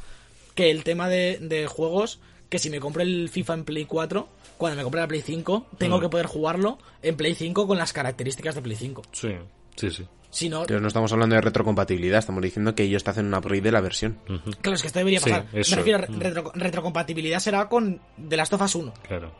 [0.54, 2.20] que el tema de, de juegos,
[2.54, 4.28] que si me compro el FIFA en Play 4,
[4.60, 6.02] cuando me compre la Play 5, tengo Mm.
[6.02, 9.02] que poder jugarlo en Play 5 con las características de Play 5.
[9.12, 9.30] Sí,
[9.76, 10.06] sí, sí.
[10.30, 13.34] Si no, Pero no estamos hablando de retrocompatibilidad, estamos diciendo que ellos te hacen un
[13.34, 14.20] upgrade de la versión.
[14.62, 15.48] claro, es que esto debería Sí, pasar.
[15.52, 15.72] eso.
[15.72, 16.20] Me refiero a Mm.
[16.20, 18.00] retro- retrocompatibilidad será con
[18.30, 18.94] The Last of Us 1.
[19.08, 19.32] Claro.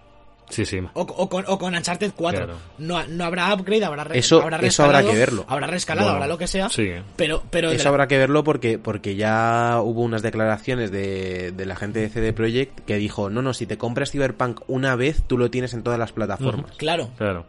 [0.50, 0.80] Sí, sí.
[0.94, 2.46] O, o con, o con Uncharted 4.
[2.46, 2.60] Claro.
[2.78, 5.46] No, no habrá upgrade, habrá, re- Eso- habrá eso habrá que verlo.
[5.48, 6.70] Habrá rescalado, Bueno, habrá lo que sea.
[6.70, 6.92] sí.
[7.16, 11.66] Pero, pero Eso la- habrá que verlo porque, porque ya hubo unas declaraciones de, de
[11.66, 15.24] la gente de CD Projekt que dijo, no, no, si te compras Cyberpunk una vez,
[15.26, 16.72] tú lo tienes en todas las plataformas.
[16.78, 17.10] Claro.
[17.18, 17.46] Claro.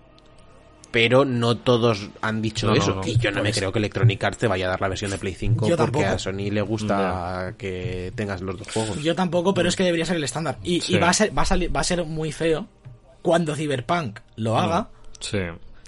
[0.91, 2.95] Pero no todos han dicho No, eso.
[2.95, 3.01] no.
[3.05, 5.19] Y yo no me creo que Electronic Arts te vaya a dar la versión de
[5.19, 6.15] Play 5 Yo porque tampoco.
[6.15, 9.03] a Sony le gusta que tengas los dos juegos.
[9.03, 10.59] Yo tampoco, pero es que debería ser el estándar.
[10.63, 10.95] Y, Sí.
[10.95, 12.69] y va, a ser, va, a salir, va a ser muy feo
[13.25, 14.91] cuando Cyberpunk lo haga.
[15.19, 15.39] Sí.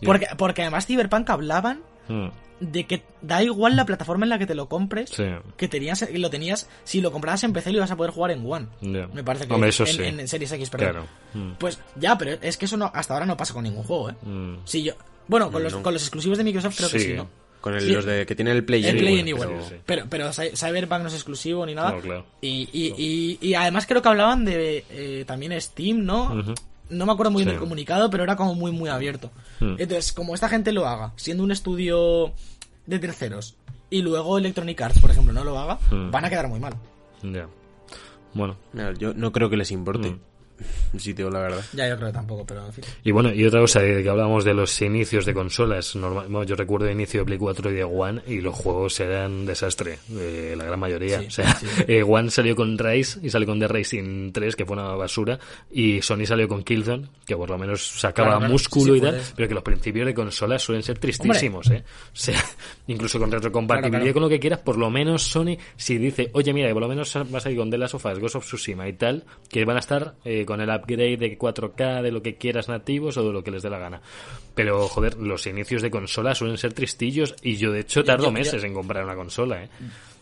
[0.02, 2.28] Porque, porque además Cyberpunk hablaban Mm.
[2.60, 5.10] de que da igual la plataforma en la que te lo compres.
[5.10, 5.24] Sí.
[5.58, 8.50] Que tenías, lo tenías, si lo comprabas en PC lo ibas a poder jugar en
[8.50, 8.68] One.
[8.80, 10.02] Me parece que Hombre, eso en, sí.
[10.02, 10.88] en Series X, perdón.
[10.90, 11.06] Claro.
[11.34, 11.52] Mm.
[11.58, 14.14] Pues ya, pero es que eso no, hasta ahora no pasa con ningún juego, ¿eh?
[14.22, 14.54] Mm.
[14.64, 14.94] Si yo,
[15.28, 17.12] bueno, con los, con los exclusivos de Microsoft creo que Sí.
[17.14, 17.28] ¿no?
[17.60, 17.90] Con el- Sí.
[17.92, 18.86] los de que tiene el Play.
[18.86, 19.64] El Play bueno, Anywhere.
[19.66, 19.82] pero-.
[19.86, 21.92] Pero, pero Cy- Cyberpunk no es exclusivo ni nada.
[21.92, 22.26] No, claro.
[22.40, 26.32] Y, y, y, y además creo que hablaban de eh, también Steam, ¿no?
[26.32, 26.54] Ujú.
[26.88, 27.54] No me acuerdo muy bien Sí.
[27.54, 29.30] del comunicado, pero era como muy, muy abierto.
[29.60, 29.74] Hmm.
[29.78, 32.32] Entonces, como esta gente lo haga, siendo un estudio
[32.86, 33.56] de terceros,
[33.90, 36.10] y luego Electronic Arts, por ejemplo, no lo haga, Hmm.
[36.10, 36.74] van a quedar muy mal.
[37.22, 37.48] Ya.
[38.34, 38.56] Bueno.
[38.72, 40.10] No, Yo no creo que les importe.
[40.10, 40.20] Mm.
[40.96, 41.64] Si te digo la verdad.
[41.72, 42.84] Ya, yo creo que tampoco, pero en fin.
[43.04, 45.94] Y bueno, y otra cosa, de que hablábamos de los inicios de consolas.
[45.96, 48.98] Normal, bueno, yo recuerdo el inicio de Play 4 y de One y los juegos
[49.00, 51.20] eran desastre, eh, la gran mayoría.
[51.20, 51.66] Sí, o sea, sí.
[51.88, 55.38] eh, One salió con Rise y salió con The Racing 3, que fue una basura,
[55.70, 58.52] y Sony salió con Killzone, que por lo menos sacaba Claro, claro.
[58.52, 61.84] músculo Sí, y tal, pero que los principios de consolas suelen ser tristísimos, ¿eh?
[61.86, 62.42] O sea,
[62.88, 64.14] incluso con retrocompatibilidad Claro, claro.
[64.14, 66.88] con lo que quieras, por lo menos Sony, si dice, oye, mira, que por lo
[66.88, 69.64] menos vas a ir con The Last of Us, Ghost of Tsushima y tal, que
[69.64, 73.26] van a estar eh, con el upgrade de 4K, de lo que quieras nativos o
[73.26, 74.00] de lo que les dé la gana.
[74.54, 78.32] Pero, joder, los inicios de consola suelen ser tristillos y yo, de hecho, tardo yo-
[78.32, 79.68] meses en comprar una consola, ¿eh?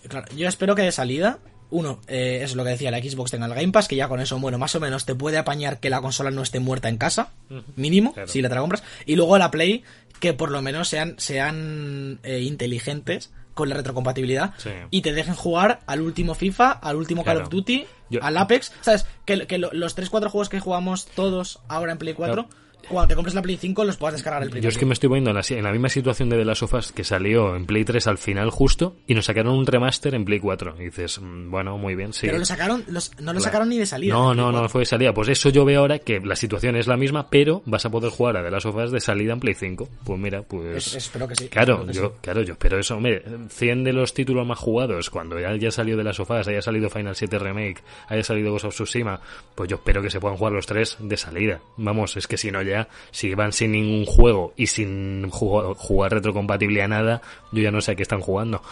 [0.09, 1.39] Claro, yo espero que de salida,
[1.71, 4.21] uno, eh, es lo que decía, la Xbox tenga el Game Pass, que ya con
[4.21, 6.99] eso, bueno, más o menos te puede apañar que la consola no esté muerta en
[6.99, 7.33] casa,
[7.77, 8.29] mínimo, Claro.
[8.29, 8.83] si la te la compras.
[9.07, 9.83] Y luego la Play,
[10.21, 14.71] que por lo menos sean, sean eh, inteligentes con la retrocompatibilidad Sí.
[14.91, 18.73] y te dejen jugar al último FIFA, al último Call of Duty, Yo- al Apex.
[18.81, 19.07] ¿Sabes?
[19.25, 22.49] Que, que lo- los 3-4 juegos que jugamos todos ahora en Play 4,
[22.89, 24.93] cuando te compres la Play 5 los puedas descargar el primer Yo es que me
[24.95, 27.57] estoy poniendo en la, en la misma situación de The Last of Us que salió
[27.57, 30.77] en Play 3 al final justo y nos sacaron un remaster en Play 4.
[30.81, 32.27] Y dices, mm, bueno, muy bien, sí.
[32.27, 33.41] Pero lo sacaron, los- no lo Claro.
[33.41, 34.15] sacaron ni de salida.
[34.15, 34.69] No, no, no 4.
[34.69, 35.13] fue de salida.
[35.15, 38.11] Pues eso yo veo ahora que la situación es la misma, pero vas a poder
[38.11, 39.89] jugar a The Last of Us de salida en Play 5.
[40.05, 40.89] Pues mira, pues...
[40.89, 41.49] Es- espero que sí.
[41.49, 42.15] Claro, que yo, sí.
[42.21, 45.99] claro, yo espero eso, hombre, 100 de los títulos más jugados, cuando ya haya salido
[45.99, 49.21] de las sofás, haya salido Final 7 Remake, haya salido Ghost of Tsushima,
[49.55, 51.61] pues yo espero que se puedan jugar los tres de salida.
[51.77, 52.74] Vamos, es que si no ya,
[53.11, 57.23] si van sin ningún juego y sin jugar, jugar retrocompatible a nada,
[57.53, 58.63] yo ya no sé a qué están jugando.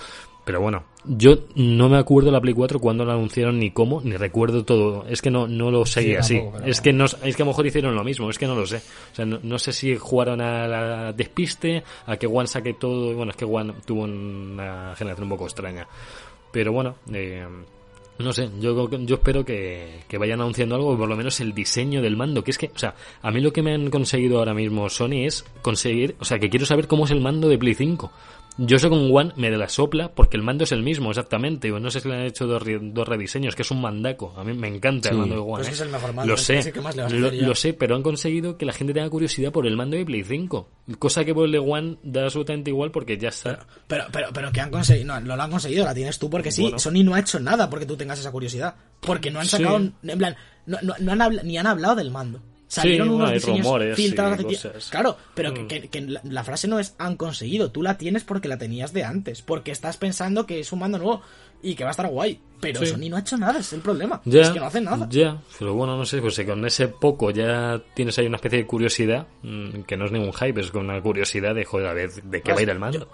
[0.45, 4.17] Pero bueno, yo no me acuerdo la Play 4 cuando la anunciaron ni cómo, ni
[4.17, 5.05] recuerdo todo.
[5.09, 6.39] Es que no, no lo Sí, así.
[6.39, 8.57] tampoco, es que no, es que a lo mejor hicieron lo mismo, es que no
[8.57, 8.79] lo sé.
[9.13, 13.15] O sea, no, no sé si jugaron a la despiste, a que One saque todo.
[13.15, 15.87] Bueno, es que One tuvo una generación un poco extraña.
[16.51, 17.47] Pero bueno, eh,
[18.19, 22.03] no sé, yo, yo espero que, que vayan anunciando algo, por lo menos el diseño
[22.03, 24.55] del mando, que es que, o sea, a mí lo que me han conseguido ahora
[24.55, 27.75] mismo Sony es conseguir, o sea, que quiero saber cómo es el mando de Play
[27.75, 28.13] 5.
[28.59, 31.73] Yo eso con One me de la sopla porque el mando es el mismo, exactamente.
[31.73, 34.35] o No sé si le han hecho dos, re- dos rediseños, que es un mandaco.
[34.37, 35.55] A mí me encanta el mando de One.
[35.57, 35.73] Pues ¿eh?
[35.73, 37.47] es el mejor mando, Lo sé, que más le vas a lo, hacer ya.
[37.47, 40.23] lo sé, pero han conseguido que la gente tenga curiosidad por el mando de Play
[40.23, 40.69] 5.
[40.99, 43.67] Cosa que por el de One da absolutamente igual porque ya está.
[43.87, 46.51] Pero, pero, pero que han conseguido, no, no lo han conseguido, la tienes tú porque
[46.53, 46.63] sí.
[46.63, 46.79] Bueno.
[46.79, 48.75] Sony no ha hecho nada porque tú tengas esa curiosidad.
[49.01, 49.57] Porque no han Sí.
[49.57, 50.37] sacado, en plan,
[50.67, 52.41] no, no, no han habla- ni han hablado del mando.
[52.73, 54.89] Salieron Sí, unos hay diseños rumores filtrados cosas.
[54.91, 55.67] Claro, pero Mm.
[55.67, 58.95] que, que- la, la frase no es han conseguido, tú la tienes porque la tenías
[58.95, 61.21] de antes, porque estás pensando que es un mando nuevo
[61.63, 62.41] y que va a estar guay.
[62.61, 62.87] Pero Sí.
[62.87, 64.23] Sony no ha hecho nada, es el problema.
[64.25, 65.07] Ya, es que no hacen nada.
[65.11, 68.61] Ya, pero bueno, no sé, pues si con ese poco ya tienes ahí una especie
[68.61, 72.11] de curiosidad, mm, que no es ningún hype, es una curiosidad de, joder, a ver,
[72.11, 73.07] de qué va a ir el mando.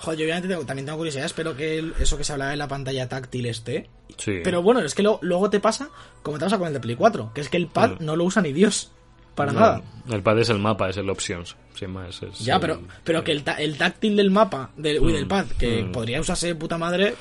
[0.00, 2.56] Joder, yo obviamente tengo- también tengo curiosidad, espero que el- eso que se hablaba de
[2.56, 3.88] la pantalla táctil esté.
[4.16, 4.40] Sí.
[4.42, 5.90] Pero bueno, es que lo- luego te pasa
[6.22, 8.04] como te pasa con el de Play 4, que es que el pad Mm.
[8.04, 8.90] no lo usa ni Dios.
[9.34, 9.82] Para No, nada.
[10.10, 12.20] El pad es el mapa, es el options, sin más.
[12.22, 15.26] es Ya, el- pero, pero que el, ta- el táctil del mapa, del, uy, del
[15.26, 15.92] pad, que mm.
[15.92, 17.14] podría usarse de puta madre,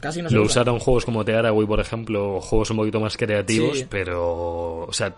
[0.00, 0.60] casi no se Lo usa.
[0.62, 3.86] usaron juegos como Tearaway, por ejemplo, o juegos un poquito más creativos, Sí.
[3.88, 5.14] pero, o sea,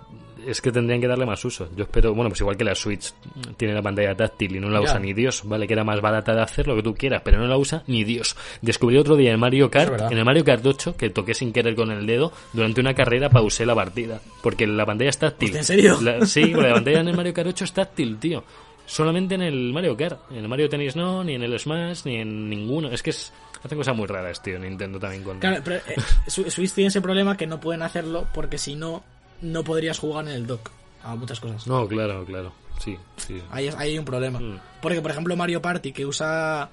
[0.46, 1.68] es que tendrían que darle más uso.
[1.76, 3.12] Yo espero, bueno, pues igual que la Switch
[3.56, 4.84] tiene la pantalla táctil y no la Ya.
[4.84, 7.38] usa ni Dios, vale, que era más barata de hacer lo que tú quieras, pero
[7.38, 8.36] no la usa ni Dios.
[8.62, 11.74] Descubrí otro día en Mario Kart, en el Mario Kart 8, que toqué sin querer
[11.74, 15.56] con el dedo, durante una carrera pausé la partida, porque la pantalla es táctil.
[15.56, 15.98] ¿en serio?
[16.00, 18.44] La- sí, la pantalla en el Mario Kart 8 es táctil, tío.
[18.86, 20.18] Solamente en el Mario Kart.
[20.32, 22.90] En el Mario Tennis no, ni en el Smash, ni en ninguno.
[22.90, 23.32] Es que es,
[23.62, 24.58] hacen cosas muy raras, tío.
[24.58, 25.38] Nintendo también con...
[25.38, 25.94] Claro, pero eh,
[26.26, 29.04] Switch tiene ese problema que no pueden hacerlo porque si no,
[29.42, 30.70] no podrías jugar en el dock
[31.02, 31.66] a muchas cosas.
[31.66, 32.52] No, claro, claro.
[32.78, 33.42] Sí, sí.
[33.50, 34.38] Ahí, es- ahí hay un problema.
[34.40, 34.58] Mm.
[34.80, 36.68] Porque, por ejemplo, Mario Party, que usa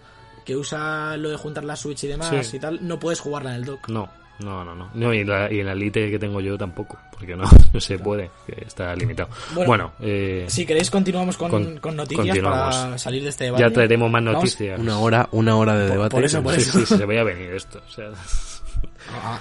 [0.46, 2.56] que usa lo de juntar la Switch y demás Sí.
[2.56, 3.90] y tal, no puedes jugarla en el dock.
[3.90, 4.08] No,
[4.40, 4.90] no, no, no.
[4.94, 7.44] No, y, la, y en la Elite que tengo yo tampoco, porque no,
[7.74, 9.28] no se puede, que está limitado.
[9.54, 12.76] Bueno, Bueno, eh, Si queréis, continuamos con, Con- con noticias continuamos.
[12.78, 13.62] para salir de este debate.
[13.64, 14.80] ya traeremos más Vamos- noticias.
[14.80, 16.12] Una hora, una hora de Por- debate.
[16.16, 16.80] por eso, por eso.
[16.80, 17.82] sí, sí, se veía venir esto.
[17.86, 18.57] O sea, A-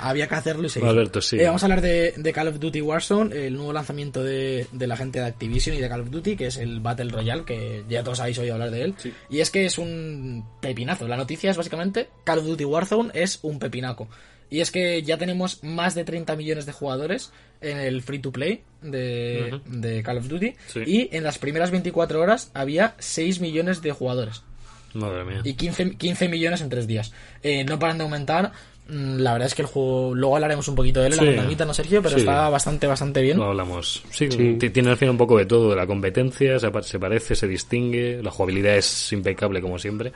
[0.01, 0.89] Había que hacerlo y seguir.
[0.89, 1.39] Alberto, sí.
[1.39, 4.87] Eh, vamos a hablar de, de Call of Duty Warzone, el nuevo lanzamiento de, de
[4.87, 7.85] la gente de Activision y de Call of Duty, que es el Battle Royale, que
[7.89, 8.95] ya todos habéis oído hablar de él.
[9.31, 11.09] Y es que es un pepinazo.
[11.09, 14.09] La noticia es básicamente Call of Duty Warzone es un pepinaco.
[14.49, 18.31] Y es que ya tenemos más de 30 millones de jugadores en el free to
[18.31, 20.55] play de, de Call of Duty.
[20.69, 20.81] Sí.
[20.87, 24.43] Y en las primeras 24 horas había 6 millones de jugadores
[24.95, 25.41] madre mía.
[25.45, 27.12] y 15, 15 millones en 3 días.
[27.43, 28.53] Eh, no paran de aumentar.
[28.89, 31.24] Mm, La verdad es que el juego, luego hablaremos un poquito de él en Sí.
[31.24, 32.01] la ventanita, ¿no, Sergio?
[32.03, 32.20] Pero Sí.
[32.20, 33.37] está bastante, bastante bien.
[33.39, 34.03] No hablamos.
[34.11, 34.57] Sí, Sí.
[34.70, 37.49] tiene al final un poco de todo, de la competencia, se, pa- se parece, se
[37.49, 40.12] distingue, la jugabilidad es impecable como siempre,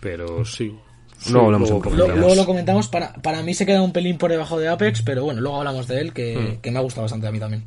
[0.00, 0.74] pero sí.
[1.34, 2.18] Hablamos luego Lo- comentamos.
[2.18, 2.88] luego lo comentamos.
[2.88, 5.86] Para, para mí se queda un pelín por debajo de Apex, pero bueno, luego hablamos
[5.88, 6.60] de él, que, Hmm.
[6.60, 7.64] que me ha gustado bastante a mí también.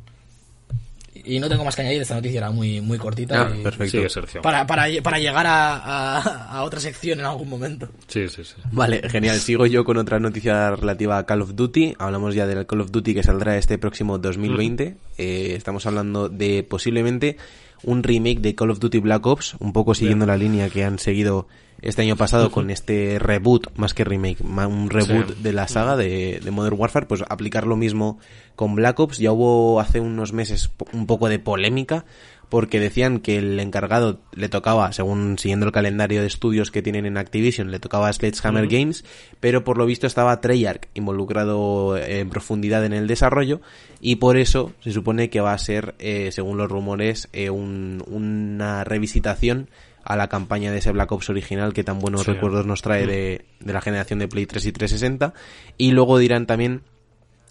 [1.28, 3.42] Y no tengo más que añadir, esta noticia era muy, muy cortita.
[3.48, 3.98] Ah, y- perfecto.
[3.98, 4.40] Sigue, Sergio.
[4.42, 7.88] Para, para, para llegar a, a, a otra sección en algún momento.
[8.06, 8.54] Sí, sí, sí.
[8.72, 9.36] Vale, genial.
[9.38, 11.94] Sigo yo con otra noticia relativa a Call of Duty.
[11.98, 14.96] Hablamos ya del Call of Duty que saldrá este próximo 2020.
[15.18, 17.36] Eh, estamos hablando de posiblemente
[17.82, 20.98] un remake de Call of Duty Black Ops, un poco siguiendo la línea que han
[20.98, 21.46] seguido
[21.80, 25.42] este año pasado con este reboot, más que remake, ma- un reboot Sí.
[25.42, 28.18] de la saga de, de Modern Warfare, pues aplicar lo mismo
[28.56, 29.18] con Black Ops.
[29.18, 32.04] Ya hubo hace unos meses un poco de polémica
[32.48, 37.04] porque decían que el encargado le tocaba, según siguiendo el calendario de estudios que tienen
[37.04, 39.04] en Activision, le tocaba a Sledgehammer Games,
[39.38, 43.60] pero por lo visto estaba Treyarch involucrado en profundidad en el desarrollo
[44.00, 48.02] y por eso se supone que va a ser, eh, según los rumores, eh, un-
[48.06, 49.68] una revisitación
[50.08, 52.32] a la campaña de ese Black Ops original que tan buenos Sí.
[52.32, 55.34] recuerdos nos trae de, de la generación de Play 3 y 360.
[55.76, 56.80] Y luego dirán también,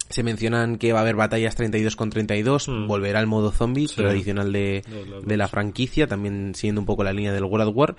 [0.10, 2.88] se mencionan que va a haber batallas 32 con 32, Mm.
[2.88, 3.96] volverá el modo zombie Sí.
[3.98, 4.82] tradicional de,
[5.24, 7.96] De la franquicia, también siguiendo un poco la línea del World War.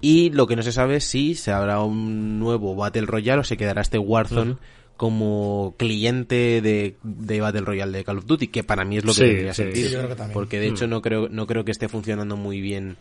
[0.00, 3.44] Y lo que no se sabe es si se habrá un nuevo Battle Royale o
[3.44, 4.56] se quedará este Warzone
[4.96, 9.12] como cliente de, de Battle Royale de Call of Duty, que para mí es lo
[9.12, 9.62] que Sí, tendría sí.
[9.62, 9.86] sentido.
[9.88, 10.34] Sí, yo creo que también.
[10.34, 12.96] Porque de hecho no creo, no creo que esté funcionando muy bien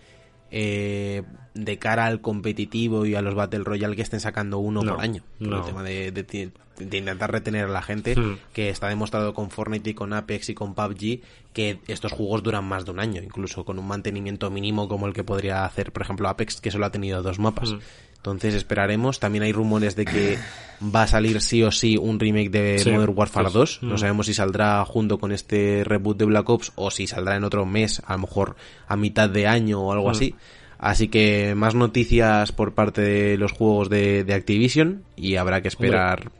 [0.51, 1.23] eh,
[1.53, 5.03] de cara al competitivo y a los Battle Royale que estén sacando uno No, por
[5.03, 5.23] año.
[5.39, 5.59] Por no.
[5.59, 8.37] El tema de, de- de intentar retener a la gente, Hmm.
[8.53, 11.19] que está demostrado con Fortnite y con Apex y con PUBG
[11.51, 15.13] que estos juegos duran más de un año, incluso con un mantenimiento mínimo como el
[15.13, 17.73] que podría hacer, por ejemplo, Apex, que solo ha tenido dos mapas.
[17.73, 17.79] Hmm.
[18.19, 19.19] Entonces esperaremos.
[19.19, 20.37] También hay rumores de que
[20.95, 23.83] va a salir sí o sí un remake de Sí, Modern Warfare pues, 2.
[23.83, 23.97] No mm.
[23.97, 27.65] sabemos si saldrá junto con este reboot de Black Ops o si saldrá en otro
[27.65, 28.55] mes, a lo mejor
[28.87, 30.11] a mitad de año o algo Mm.
[30.11, 30.35] así.
[30.77, 35.67] Así que más noticias por parte de los juegos de, de Activision y habrá que
[35.67, 36.31] esperar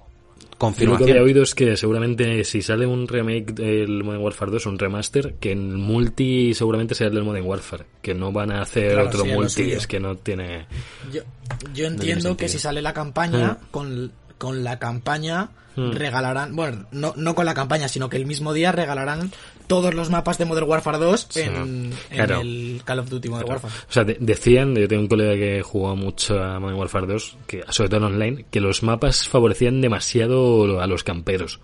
[0.60, 1.10] Yo lo que confirmación.
[1.12, 5.36] había oído es que seguramente si sale un remake del Modern Warfare 2, un remaster,
[5.40, 9.08] que en multi seguramente sea el del Modern Warfare, que no van a hacer Claro,
[9.08, 10.66] otro sí, multi, es que no tiene...
[11.14, 11.22] Yo,
[11.74, 13.66] yo entiendo que si sale la campaña, Mm.
[13.72, 15.92] con, con la campaña Mm.
[15.92, 19.32] regalarán, bueno, no, no con la campaña, sino que el mismo día regalarán
[19.70, 22.42] todos los mapas de Modern Warfare 2 en, en claro.
[22.42, 23.74] el Call of Duty Modern Warfare.
[23.88, 27.38] O sea, de- decían, yo tengo un colega que jugó mucho a Modern Warfare 2,
[27.48, 31.60] que, sobre todo en online, que los mapas favorecían demasiado a los camperos.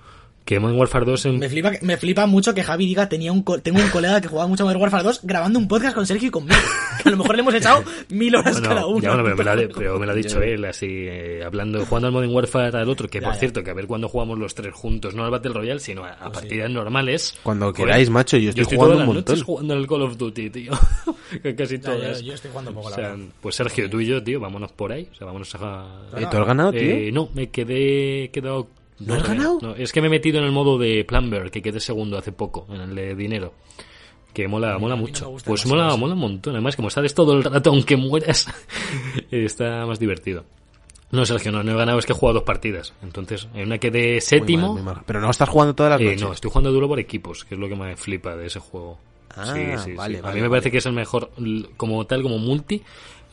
[0.46, 1.40] Que Modern Warfare 2 en...
[1.40, 4.28] Me flipa, me flipa mucho que Javi diga, tenía un co- tengo un colega que
[4.28, 6.60] jugaba mucho a Modern Warfare 2 grabando un podcast con Sergio y conmigo.
[7.02, 9.00] Que a lo mejor le hemos echado mil horas Bueno, cada uno.
[9.02, 11.84] ya, bueno, pero, me lo ha, pero me lo ha dicho él, así, eh, hablando,
[11.88, 13.40] jugando al Modern Warfare al otro, que Ya, por ya.
[13.40, 16.12] cierto, que a ver cuándo jugamos los tres juntos, no al Battle Royale, sino a,
[16.12, 17.40] a partidas normales.
[17.42, 19.44] Cuando Joder, queráis, macho, yo estoy jugando todas un las montón.
[19.46, 20.72] jugando al Call of Duty, tío.
[21.42, 22.20] Que Casi Ya, todas.
[22.22, 24.72] yo, yo estoy jugando poco, O la sea, pues Sergio, tú y yo, tío, vámonos
[24.74, 25.08] por ahí.
[25.12, 26.02] O sea, vámonos a...
[26.16, 26.82] Eh, ¿Tú has ganado, tío?
[26.82, 28.68] Eh, no, me quedé he quedado.
[29.00, 29.60] ¿No has sé, ganado?
[29.62, 32.32] no, es que me he metido en el modo de Plumber, que quedé segundo hace
[32.32, 33.54] poco, en el de dinero.
[34.34, 35.34] Que mola, mola no mucho.
[35.46, 36.54] pues mola, mola un montón.
[36.56, 38.48] Además, como sales todo el rato, aunque mueras,
[39.32, 40.44] está más divertido.
[41.12, 42.94] No, Sergio, no, no he ganado, es que he jugado dos partidas.
[43.02, 44.68] Entonces, en una quedé Muy séptimo.
[44.74, 45.04] mal, muy mal.
[45.06, 46.22] Pero no estás jugando todas las Eh, noches.
[46.22, 48.98] no, estoy jugando duro por equipos, que es lo que me flipa de ese juego.
[49.38, 49.94] Ah, sí, sí, sí.
[49.94, 51.30] vale, A mí me parece que es el mejor,
[51.78, 52.82] como tal, como multi.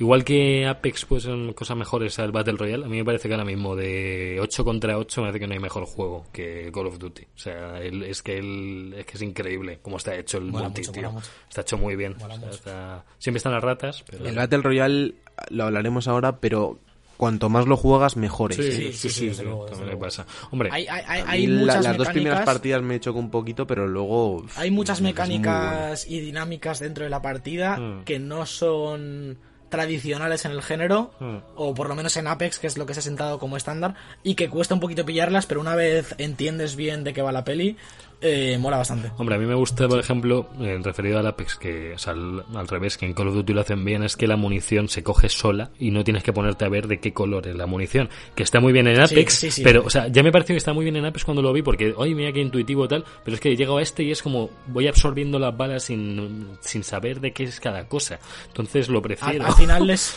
[0.02, 2.84] Igual que Apex, pues son cosas mejores al Battle Royale.
[2.84, 5.52] A mí me parece que ahora mismo de 8 contra 8 me parece que no
[5.54, 7.22] hay mejor juego que Call of Duty.
[7.22, 10.64] O sea, el- es que el, es que es increíble cómo está hecho el Mola
[10.64, 11.12] multi, mucho, tío.
[11.48, 12.16] Está hecho muy bien.
[12.20, 14.26] O sea, está- Siempre están las ratas, pero...
[14.26, 15.14] El Battle Royale
[15.50, 16.80] lo hablaremos ahora, pero
[17.16, 18.56] cuanto más lo juegas, mejor es.
[18.56, 20.26] Sí, sí, sí, sí, sí, luego, también pasa.
[20.50, 23.68] Hombre, Hay, hay, hay, la- muchas las dos primeras mecánicas- partidas me chocó un poquito,
[23.68, 24.44] pero luego...
[24.56, 25.28] Hay muchas muy bueno.
[25.28, 28.02] mecánicas y dinámicas dentro de la partida Mm.
[28.04, 29.38] que no son
[29.72, 31.38] tradicionales en el género, Mm.
[31.56, 33.94] o por lo menos en Apex, que es lo que se ha sentado como estándar,
[34.22, 37.42] y que cuesta un poquito pillarlas, pero una vez entiendes bien de qué va la
[37.42, 37.76] peli,
[38.24, 39.10] eh, mola bastante.
[39.18, 42.44] Hombre, a mí me gusta, por ejemplo, eh, referido al Apex, que o sea, al,
[42.54, 45.02] al revés, que en Call of Duty lo hacen bien, es que la munición se
[45.02, 48.08] coge sola y no tienes que ponerte a ver de qué color es la munición.
[48.36, 49.62] Que está muy bien en Apex, sí, sí.
[49.64, 51.62] pero, o sea, ya me pareció que está muy bien en Apex cuando lo vi,
[51.62, 54.50] porque, oye, mira qué intuitivo tal, pero es que llego a este y es como,
[54.68, 58.20] voy absorbiendo las balas sin, sin saber de qué es cada cosa.
[58.46, 59.46] Entonces lo Al, prefiero.
[59.46, 60.14] al final es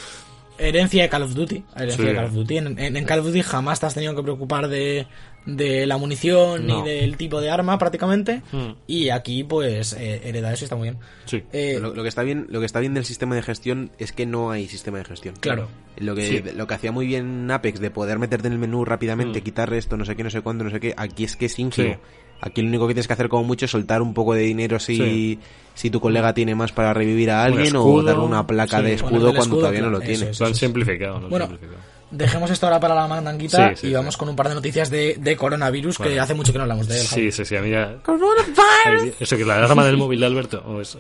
[0.58, 1.64] herencia de Call of Duty.
[1.76, 2.04] Herencia Sí.
[2.10, 2.58] de Call of Duty.
[2.58, 5.06] En, en- en Call of Duty jamás te has tenido que preocupar de,
[5.46, 6.84] de la munición No.
[6.84, 8.42] ni del tipo de arma prácticamente.
[8.52, 8.72] Mm.
[8.88, 10.98] Y aquí, pues, eh, hereda eso y está muy bien.
[11.26, 11.44] Sí.
[11.52, 14.12] Eh, Lo, lo que está bien, lo que está bien del sistema de gestión es
[14.12, 15.36] que no hay sistema de gestión.
[15.40, 15.68] Claro.
[15.98, 16.44] Lo que, Sí.
[16.56, 19.44] lo que hacía muy bien Apex de poder meterte en el menú rápidamente, Mm.
[19.44, 21.60] quitar esto, no sé qué, no sé cuándo, no sé qué, aquí es que es
[21.60, 21.98] ínfimo.
[22.46, 24.80] Aquí lo único que tienes que hacer como mucho es soltar un poco de dinero
[24.80, 25.40] si, Sí.
[25.74, 28.84] si tu colega tiene más para revivir a alguien escudo, o darle una placa sí.
[28.86, 30.14] de escudo cuando escudo, todavía no lo tiene.
[30.14, 30.40] eso es.
[30.40, 31.84] Lo han simplificado, lo han Bueno, simplificado.
[32.12, 33.96] Dejemos esto ahora para la mandanguita Sí, sí, y sí.
[33.96, 36.88] vamos con un par de noticias de, de coronavirus que hace mucho que no hablamos
[36.88, 37.06] de él.
[37.06, 37.96] Sí, sí, sí, a mí ya...
[38.04, 39.16] ¡Coronavirus!
[39.20, 40.64] ¿Eso que es la alarma del móvil de Alberto?
[40.68, 40.98] ¿O es...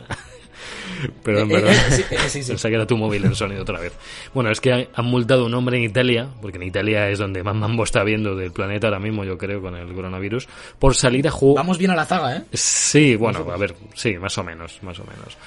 [1.23, 1.71] Perdón, Eh, perdón.
[1.71, 2.39] eh, sí, eh, sí.
[2.47, 3.93] Pensaba que era tu móvil el sonido otra vez.
[4.33, 7.43] Bueno, es que han multado a un hombre en Italia, porque en Italia es donde
[7.43, 10.47] más mambo está viendo del planeta ahora mismo, yo creo, con el coronavirus,
[10.79, 11.63] por salir a jugar.
[11.63, 12.43] Vamos bien a la zaga, ¿eh?
[12.53, 15.37] Sí, bueno, a ver, sí, más o menos, más o menos.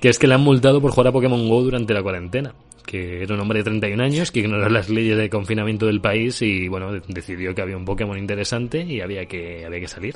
[0.00, 2.54] Que es que le han multado por jugar a Pokémon Go durante la cuarentena.
[2.84, 6.40] Que era un hombre de 31 años que ignoró las leyes de confinamiento del país
[6.42, 10.14] y, bueno, de- decidió que había un Pokémon interesante y había que, había que salir.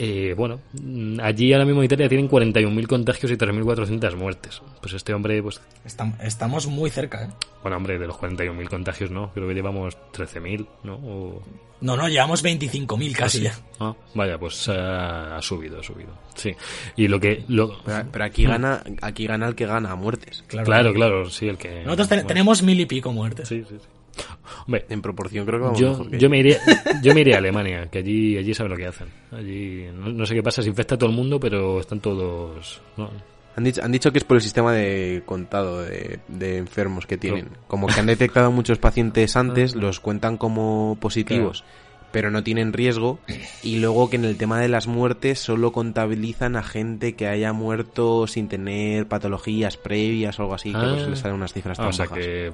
[0.00, 4.62] Eh, bueno, mm, allí ahora mismo en Italia tienen 41.000 contagios y 3.400 muertes.
[4.80, 7.28] Pues este hombre, pues, Estam- estamos muy cerca, ¿eh?
[7.62, 9.32] bueno, hombre, de los 41.000 contagios, ¿no?
[9.34, 10.94] Creo que llevamos 13.000, ¿no?
[10.94, 11.42] O-
[11.80, 13.52] No, no, llevamos 25.000 casi ya.
[13.80, 16.10] Ah, vaya, pues ha, ha subido, ha subido.
[16.36, 16.54] Sí.
[16.96, 17.44] Y lo que...
[17.48, 20.44] Lo, Pero, pero aquí gana aquí gana el que gana a muertes.
[20.46, 21.82] claro, claro, sí, el que...
[21.84, 23.48] Nosotros ten- bueno, tenemos mil y pico muertes.
[23.48, 23.86] Sí, sí, sí.
[24.66, 26.58] Hombre, En proporción creo que vamos yo, mejor que yo me iría
[27.02, 30.26] yo me iría a Alemania que allí allí saben lo que hacen allí no, no
[30.26, 33.10] sé qué pasa se infecta todo el mundo pero están todos no,
[33.56, 37.16] Han dicho, han dicho que es por el sistema de contado de, de enfermos que
[37.18, 37.48] tienen.
[37.66, 41.64] Como que han detectado muchos pacientes antes, los cuentan como positivos,
[42.12, 43.18] pero no tienen riesgo.
[43.64, 47.52] Y luego que en el tema de las muertes solo contabilizan a gente que haya
[47.52, 51.10] muerto sin tener patologías previas o algo así, que por eso Ah.
[51.10, 52.18] les salen unas cifras Ah, tan o sea bajas.
[52.24, 52.52] que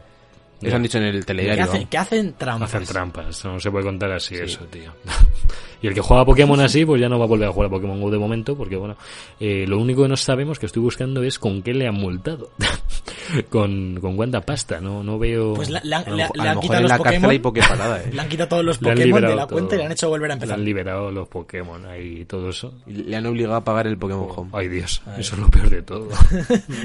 [0.63, 1.65] Eso han dicho en el ¿Qué, telediario.
[1.65, 2.75] hacen, qué hacen trampas?
[2.75, 4.93] hacen trampas no se puede contar así eso tío
[5.83, 7.67] y el que juega a Pokémon así pues ya no va a volver a jugar
[7.67, 8.97] a Pokémon Go de momento porque bueno
[9.41, 12.51] eh, lo único que no sabemos que estoy buscando es con qué le han multado
[13.51, 16.49] con con cuánta pasta no no veo Pues la- le han, A lo, le- le
[16.49, 17.31] han quitado los la cárcel Pokémon.
[17.31, 18.11] hay Poképarada, eh.
[18.13, 19.79] Le han quitado todos los Le Pokémon de la cuenta y todo.
[19.79, 20.59] le han hecho volver a le empezar.
[20.59, 23.99] han liberado los Pokémon ahí y todo eso Y Le han obligado a pagar el
[23.99, 24.51] Pokémon Home.
[24.55, 26.09] ay Dios eso es lo peor de todo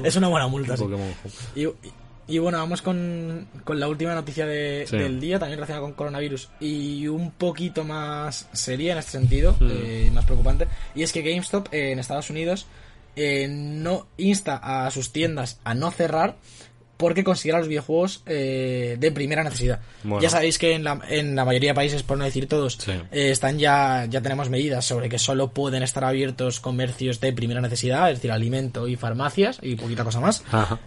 [0.04, 0.84] Es una buena multa, sí.
[0.84, 1.34] Pokémon Home.
[1.56, 1.92] Y, y
[2.38, 4.98] bueno, vamos con, con la última noticia de- Sí.
[4.98, 9.70] del día, también relacionada con coronavirus, y un poquito más seria en este sentido, Hmm.
[9.72, 12.68] eh, más preocupante, y es que GameStop eh, en Estados Unidos
[13.16, 16.38] eh, no insta a sus tiendas a no cerrar
[17.00, 19.80] porque considera los videojuegos eh, de primera necesidad.
[20.04, 20.22] Bueno.
[20.22, 22.92] Ya sabéis que en la, en la mayoría de países, por no decir todos, Sí.
[22.92, 27.62] eh, están ya, ya tenemos medidas sobre que solo pueden estar abiertos comercios de primera
[27.62, 30.44] necesidad, es decir, alimento y farmacias y poquita cosa más.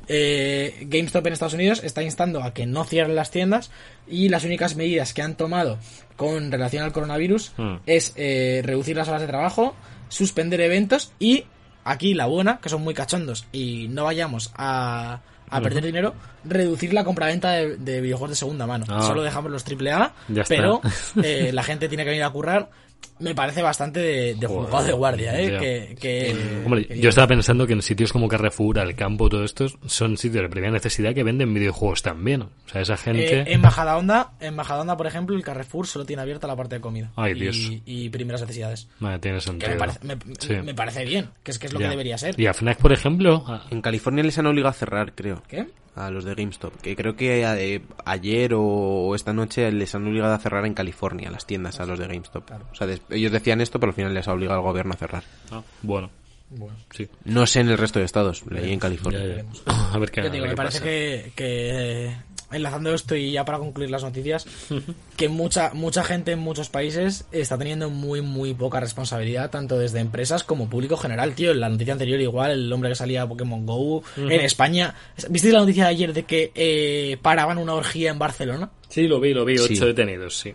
[0.06, 3.70] Eh, GameStop en Estados Unidos está instando a que no cierren las tiendas
[4.06, 5.78] y las únicas medidas que han tomado
[6.16, 7.76] con relación al coronavirus Hmm.
[7.86, 9.74] es eh, reducir las horas de trabajo,
[10.10, 11.44] suspender eventos y
[11.84, 15.20] aquí la buena, que son muy cachondos y no vayamos a,
[15.52, 16.14] a perder dinero,
[16.44, 18.86] reducir la compraventa de, de videojuegos de segunda mano.
[18.88, 19.02] Ah.
[19.02, 20.80] Solo dejamos los AAA, Ya pero
[21.22, 22.70] eh, la gente tiene que venir a currar.
[23.18, 25.56] Me parece bastante de, de Joder, juzgado de guardia, ¿eh?
[25.58, 29.66] Que, que- Hombre, que- yo estaba pensando que en sitios como Carrefour, Alcampo, todo esto
[29.86, 32.42] son sitios de primera necesidad que venden videojuegos también.
[32.42, 33.40] O sea, esa gente...
[33.40, 36.80] Eh, en Majadahonda, en Majadahonda, por ejemplo, el Carrefour solo tiene abierta la parte de
[36.80, 37.12] comida.
[37.16, 37.56] Ay, y, Dios.
[37.86, 38.88] y primeras necesidades.
[38.98, 39.70] Vale, tiene Que sentido.
[39.72, 40.54] me parece, me, Sí.
[40.64, 41.86] me parece bien, que es, que es lo Ya.
[41.86, 42.38] que debería ser.
[42.40, 43.44] Y a FNAC, por ejemplo...
[43.70, 45.42] En California les han obligado a cerrar, creo.
[45.48, 45.66] ¿Qué?
[45.94, 46.74] A los de GameStop.
[46.80, 50.72] Que creo que eh, ayer o, o esta noche les han obligado a cerrar en
[50.74, 52.50] California las tiendas a los de GameStop.
[52.70, 54.96] O sea, des- ellos decían esto, pero al final les ha obligado el gobierno a
[54.96, 55.22] cerrar.
[55.50, 56.10] ah, bueno,
[56.50, 57.08] Bueno, sí.
[57.24, 59.20] No sé en el resto de estados, leí en California.
[59.26, 59.92] Ya, ya.
[59.94, 60.84] A ver qué, yo a digo, ver me qué parece pasa.
[60.90, 62.16] que, que, eh,
[62.52, 64.46] enlazando esto y ya para concluir las noticias,
[65.16, 70.00] que mucha mucha gente en muchos países está teniendo muy muy poca responsabilidad, tanto desde
[70.00, 71.52] empresas como público general, tío.
[71.52, 74.94] En la noticia anterior igual, el hombre que salía a Pokémon GO, en España,
[75.30, 78.70] ¿visteis la noticia de ayer de que eh, paraban una orgía en Barcelona?
[78.88, 79.56] Sí, lo vi, lo vi.
[79.58, 79.74] Sí.
[79.74, 80.54] Ocho detenidos, sí.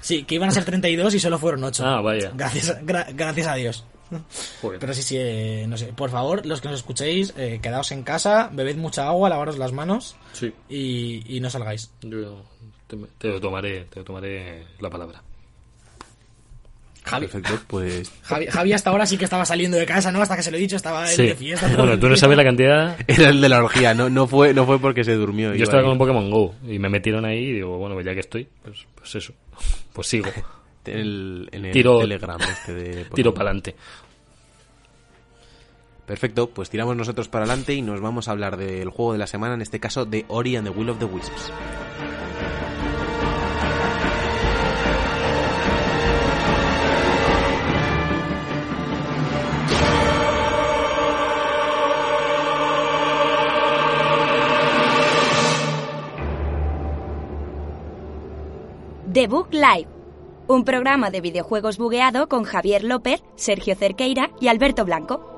[0.00, 1.84] Sí, que iban a ser 32 y solo fueron 8.
[1.86, 2.32] Ah, vaya.
[2.34, 3.84] Gracias, gra- gracias a Dios.
[4.60, 4.78] Joder.
[4.78, 5.86] Pero sí, sí, eh, no sé.
[5.92, 9.72] Por favor, los que nos escuchéis, eh, quedaos en casa, bebed mucha agua, lavaros las
[9.72, 10.52] manos Sí.
[10.68, 11.90] y, y no salgáis.
[12.02, 12.42] Yo
[12.86, 15.22] te, te lo tomaré, te lo tomaré la palabra.
[17.04, 20.22] Javi, Perfecto, pues Javi, Javi hasta ahora sí que estaba saliendo de casa, ¿no?
[20.22, 21.26] Hasta que se lo he dicho, estaba Sí.
[21.26, 21.66] de fiesta.
[21.72, 22.96] todo Bueno, tú no sabes la cantidad...
[23.08, 25.52] era el de la orgía, no, no fue, no fue porque se durmió.
[25.54, 25.84] Yo estaba ahí.
[25.86, 28.46] con un Pokémon GO y me metieron ahí y digo, bueno, pues ya que estoy,
[28.62, 29.32] pues, pues eso,
[29.92, 30.30] pues sigo,
[30.86, 33.74] en el, en el Tiro- Telegram este de tiro para adelante.
[36.06, 39.26] Perfecto, pues tiramos nosotros para adelante y nos vamos a hablar del juego de la
[39.26, 41.52] semana, en este caso de Ori and the Will of the Wisps.
[59.12, 59.88] The Book Live,
[60.48, 65.31] un programa de videojuegos bugueado con Javier López, Sergio Cerqueira y Alberto Blanco.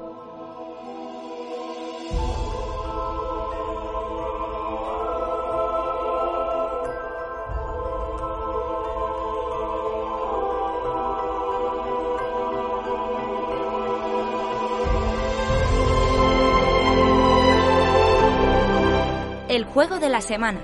[19.75, 20.61] Juego de la semana.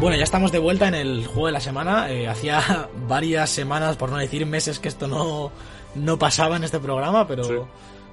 [0.00, 2.08] Bueno, ya estamos de vuelta en el juego de la semana.
[2.10, 5.50] Eh, hacía varias semanas, por no decir meses, que esto no,
[5.96, 7.54] no pasaba en este programa, pero, Sí.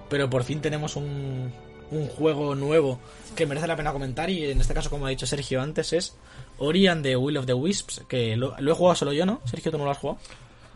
[0.10, 1.52] pero por fin tenemos un,
[1.92, 3.00] un juego nuevo
[3.36, 6.16] que merece la pena comentar y en este caso, como ha dicho Sergio antes, es
[6.58, 9.42] Ori and the Will of the Wisps, que lo, lo he jugado solo yo, ¿no?
[9.46, 10.20] Sergio, ¿tú no lo has jugado?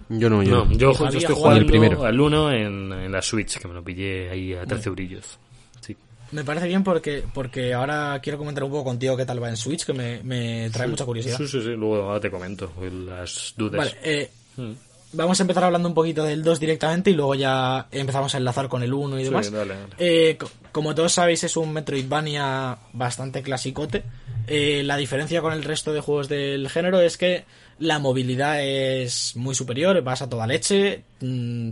[0.09, 2.03] Yo no, yo No, yo estoy jugando el primero.
[2.03, 5.37] al 1 en, en la Switch, que me lo pillé ahí a 13 eurillos.
[5.81, 5.95] Sí.
[6.31, 9.57] Me parece bien porque, porque ahora quiero comentar un poco contigo qué tal va en
[9.57, 11.37] Switch, que me, me trae mucha curiosidad.
[11.37, 13.77] Sí, sí, sí, luego ahora te comento las dudas.
[13.77, 14.71] Vale, eh, Mm.
[15.13, 18.67] vamos a empezar hablando un poquito del 2 directamente y luego ya empezamos a enlazar
[18.67, 19.51] con el 1 y Sí, demás.
[19.51, 19.93] dale, dale.
[19.99, 24.03] Eh, co- como todos sabéis, es un Metroidvania bastante clasicote.
[24.47, 27.45] Eh, la diferencia con el resto de juegos del género es que
[27.79, 31.69] la movilidad es muy superior, vas a toda leche, mm,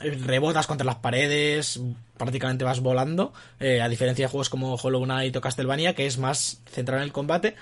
[0.00, 1.80] rebotas contra las paredes,
[2.16, 6.18] prácticamente vas volando, eh, a diferencia de juegos como Hollow Knight o Castlevania, que es
[6.18, 7.54] más centrado en el combate.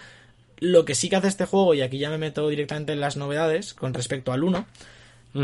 [0.59, 3.17] Lo que sí que hace este juego, y aquí ya me meto directamente en las
[3.17, 4.67] novedades con respecto al 1,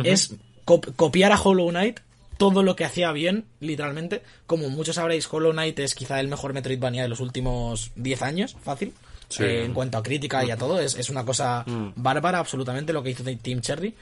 [0.04, 0.34] es
[0.66, 2.00] cop- copiar a Hollow Knight
[2.38, 4.22] todo lo que hacía bien, literalmente.
[4.46, 8.56] Como muchos sabréis, Hollow Knight es quizá el mejor Metroidvania de los últimos 10 años,
[8.62, 8.92] fácil.
[9.28, 9.42] Sí.
[9.42, 11.64] Eh, en cuanto a crítica y a todo, es, es una cosa
[11.96, 13.94] bárbara absolutamente lo que hizo Team Cherry.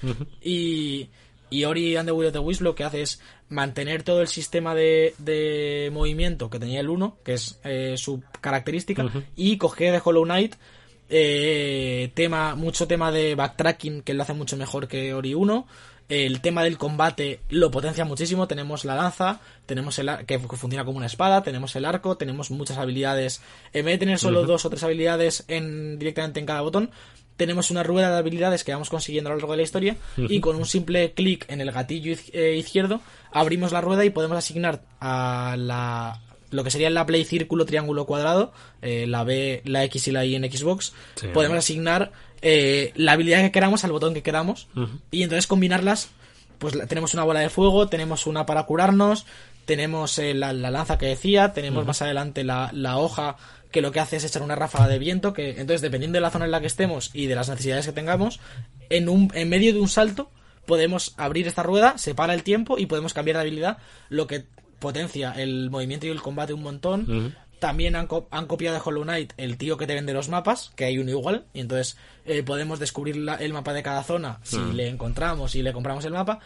[0.43, 1.09] Y,
[1.51, 4.29] y Ori and the Will of the Wisps lo que hace es mantener todo el
[4.29, 9.07] sistema de, de movimiento que tenía el 1, que es eh, su característica,
[9.37, 10.57] y coger de Hollow Knight
[11.09, 15.67] eh, tema, mucho tema de backtracking que lo hace mucho mejor que Ori 1.
[16.09, 18.47] El tema del combate lo potencia muchísimo.
[18.47, 22.51] Tenemos la lanza, tenemos el ar- que funciona como una espada, tenemos el arco, tenemos
[22.51, 23.41] muchas habilidades.
[23.73, 26.91] En vez de tener solo dos o tres habilidades en, directamente en cada botón,
[27.39, 30.41] tenemos una rueda de habilidades que vamos consiguiendo a lo largo de la historia y
[30.41, 33.01] con un simple clic en el gatillo iz- eh, izquierdo
[33.33, 36.21] abrimos la rueda y podemos asignar a la
[36.51, 38.53] lo que sería la play círculo triángulo cuadrado
[38.83, 41.27] eh, la B la X y la Y en Xbox Sí.
[41.35, 42.13] podemos asignar
[42.47, 44.69] eh, la habilidad que queramos al botón que queramos.
[45.11, 46.11] Y entonces combinarlas
[46.59, 49.27] pues tenemos una bola de fuego tenemos una para curarnos
[49.65, 53.37] tenemos eh, la, la lanza que decía tenemos más adelante la, la hoja
[53.73, 56.31] que lo que hace es echar una ráfaga de viento que entonces dependiendo de la
[56.31, 58.39] zona en la que estemos y de las necesidades que tengamos
[58.89, 60.31] en un en medio de un salto
[60.65, 63.79] podemos abrir esta rueda se para el tiempo y podemos cambiar de habilidad
[64.11, 64.45] lo que
[64.79, 69.03] potencia el movimiento y el combate un montón también han, co- han copiado de Hollow
[69.05, 72.43] Knight el tío que te vende los mapas, que hay uno igual, y entonces eh,
[72.43, 76.13] podemos descubrir la- el mapa de cada zona si le encontramos y le compramos el
[76.13, 76.41] mapa.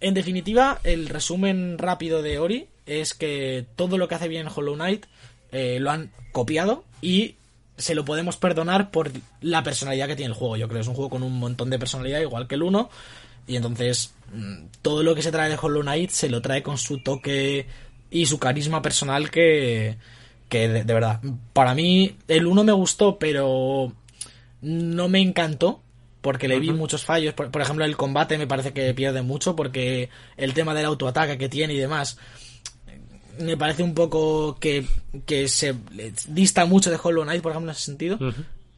[0.00, 4.74] En definitiva, el resumen rápido de Ori es que todo lo que hace bien Hollow
[4.74, 5.06] Knight
[5.52, 7.36] eh, lo han copiado y
[7.76, 10.56] se lo podemos perdonar por la personalidad que tiene el juego.
[10.56, 12.90] Yo creo que es un juego con un montón de personalidad, igual que el 1.
[13.46, 16.78] Y entonces, mm, todo lo que se trae de Hollow Knight se lo trae con
[16.78, 17.66] su toque
[18.10, 19.96] y su carisma personal que,
[20.54, 21.20] que de, de verdad,
[21.52, 23.92] para mí el 1 me gustó, pero
[24.62, 25.82] no me encantó
[26.20, 27.34] porque le vi muchos fallos.
[27.34, 31.38] Por, por ejemplo, el combate me parece que pierde mucho porque el tema del autoataque
[31.38, 32.18] que tiene y demás
[33.40, 34.86] me parece un poco que,
[35.26, 35.74] que se
[36.28, 38.18] dista mucho de Hollow Knight, por ejemplo, en ese sentido.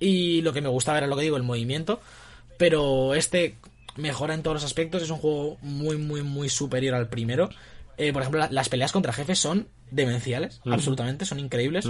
[0.00, 2.00] Y lo que me gustaba era lo que digo, el movimiento.
[2.56, 3.56] Pero este
[3.96, 5.02] mejora en todos los aspectos.
[5.02, 7.50] Es un juego muy, muy, muy superior al primero.
[7.98, 11.86] Eh, por ejemplo, la- las peleas contra jefes son demenciales, absolutamente, son increíbles.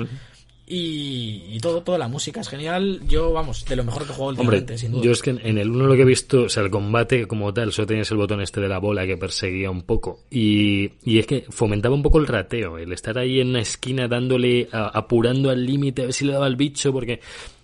[0.68, 3.00] Y, y todo, toda la música es genial.
[3.06, 5.04] Yo, vamos, de lo mejor que he jugado Hombre, últimamente, sin duda.
[5.04, 7.28] yo es que en- en el 1 lo que he visto, o sea, el combate
[7.28, 10.24] como tal, solo tenías el botón este de la bola que perseguía un poco.
[10.28, 14.08] Y, y es que fomentaba un poco el rateo, el estar ahí en una esquina
[14.08, 17.20] dándole, a- apurando al límite, a ver si le daba el bicho, porque...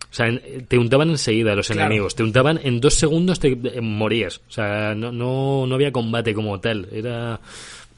[0.09, 1.81] O sea, en- te untaban enseguida los Claro.
[1.86, 4.43] enemigos, te untaban en dos segundos, te morías.
[4.47, 7.40] O sea, no, no, no había combate como tal, era...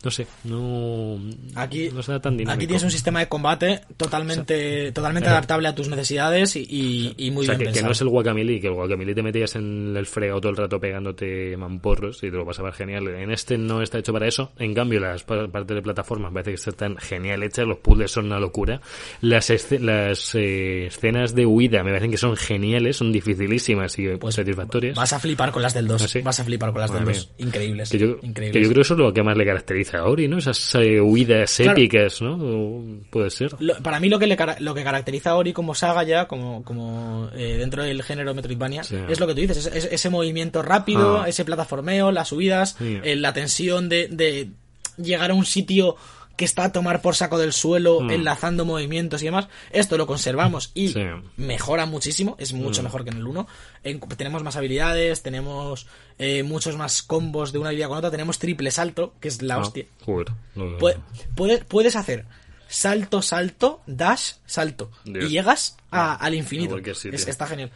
[0.04, 1.18] No sé, no...
[1.54, 2.52] Aquí, no tan dinámico.
[2.52, 7.30] aquí tienes un sistema de combate totalmente, totalmente adaptable a tus necesidades y, y- y
[7.30, 9.56] muy o sea, bien que, que no es el guacamili, que el guacamili te metías
[9.56, 13.08] en el fregado todo el rato pegándote mamporros y te lo pasabas genial.
[13.08, 14.52] En este no está hecho para eso.
[14.58, 17.66] En cambio, las pa- partes de plataforma me parece que están genial hechas.
[17.66, 18.80] Los puzzles son una locura.
[19.20, 19.50] Las,
[19.80, 24.96] las eh, escenas de huida me parecen que son geniales, son dificilísimas y pues, satisfactorias.
[24.96, 26.02] Vas a flipar con las del 2.
[26.02, 26.20] ¿Ah, sí?
[26.22, 27.30] Vas a flipar con las del Madre 2.
[27.38, 27.46] mía.
[27.46, 27.90] Increíbles.
[27.90, 28.52] Que yo, increíbles.
[28.52, 30.38] que yo creo que eso es lo que más le caracteriza a Ori, ¿no?
[30.38, 31.72] Esas eh, huidas Claro.
[31.72, 33.00] épicas, ¿no?
[33.10, 33.54] Puede ser.
[33.60, 36.62] Lo- para mí lo que le lo que caracteriza a Ori como saga ya, como,
[36.64, 38.96] como eh, dentro del género Metroidvania, Sí.
[39.08, 41.28] es lo que tú dices, es- es- ese movimiento rápido, Ah.
[41.28, 42.98] ese plataformeo, las subidas, Sí.
[43.02, 44.48] eh, la tensión de, de
[44.96, 45.96] llegar a un sitio
[46.36, 48.10] que está a tomar por saco del suelo, Mm.
[48.10, 49.48] enlazando movimientos y demás.
[49.70, 51.04] Esto lo conservamos y Sí.
[51.36, 52.84] mejora muchísimo, es mucho Mm.
[52.84, 53.46] mejor que en el 1.
[53.84, 55.86] En- tenemos más habilidades, tenemos
[56.18, 59.56] eh, muchos más combos de una habilidad con otra, tenemos triple salto, que es la
[59.56, 59.84] Ah, hostia.
[60.04, 60.96] joder, no- Pue-
[61.34, 62.24] puedes, puedes hacer
[62.68, 64.90] salto, salto, dash, salto.
[65.04, 65.24] Dios.
[65.24, 66.78] Y llegas a- al infinito.
[66.78, 67.70] Es- está genial.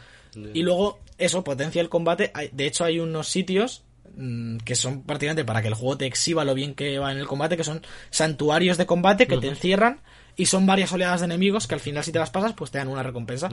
[0.54, 2.32] Y luego, eso potencia el combate.
[2.52, 3.82] De hecho, hay unos sitios
[4.64, 7.26] que son prácticamente para que el juego te exhiba lo bien que va en el
[7.26, 10.00] combate, que son santuarios de combate que te encierran
[10.36, 12.78] y son varias oleadas de enemigos que al final si te las pasas pues te
[12.78, 13.48] dan una recompensa.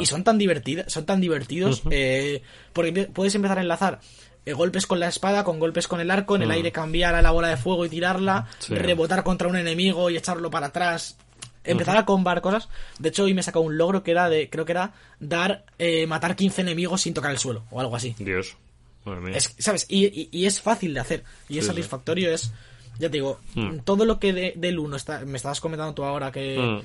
[0.00, 2.42] Y son tan divertidas, son tan divertidos, eh,
[2.72, 4.00] porque puedes empezar a enlazar
[4.44, 6.52] eh, golpes con la espada, con golpes con el arco, en el Mm.
[6.52, 8.74] aire cambiar a la bola de fuego y tirarla, Sí.
[8.74, 11.16] rebotar contra un enemigo y echarlo para atrás.
[11.64, 12.68] Empezar a combar cosas.
[12.98, 15.64] De hecho, hoy me he sacado un logro que era de, creo que era dar,
[15.78, 18.16] eh, matar 15 enemigos sin tocar el suelo, o algo así.
[18.18, 18.56] Dios.
[19.34, 19.86] Es, ¿Sabes?
[19.88, 21.24] Y, y- y es fácil de hacer.
[21.48, 21.68] Y es sí.
[21.70, 22.32] satisfactorio.
[22.32, 22.52] Es.
[22.98, 23.78] Ya te digo, Mm.
[23.84, 26.80] todo lo que de- del 1 está, me estabas comentando tú ahora que, Mm.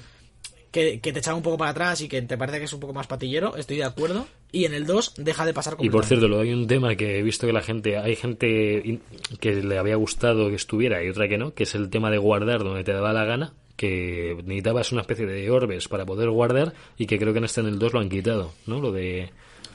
[0.72, 2.80] que, que te echaba un poco para atrás y que te parece que es un
[2.80, 4.28] poco más patillero, estoy de acuerdo.
[4.52, 6.08] Y en el 2 deja de pasar Y por completamente.
[6.08, 9.00] cierto, luego hay un tema que he visto que la gente, hay gente
[9.40, 12.18] que le había gustado que estuviera y otra que no, que es el tema de
[12.18, 16.74] guardar donde te daba la gana, que necesitabas una especie de orbes para poder guardar
[16.98, 18.80] y que creo que en este en el 2 lo han quitado, ¿no?
[18.80, 19.30] Lo de...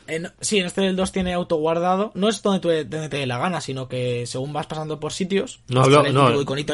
[0.06, 2.10] En- sí, en este del 2 tiene autoguardado.
[2.14, 5.12] No es donde, tú, donde te dé la gana, sino que según vas pasando por
[5.12, 5.60] sitios.
[5.68, 6.30] No, hablo- no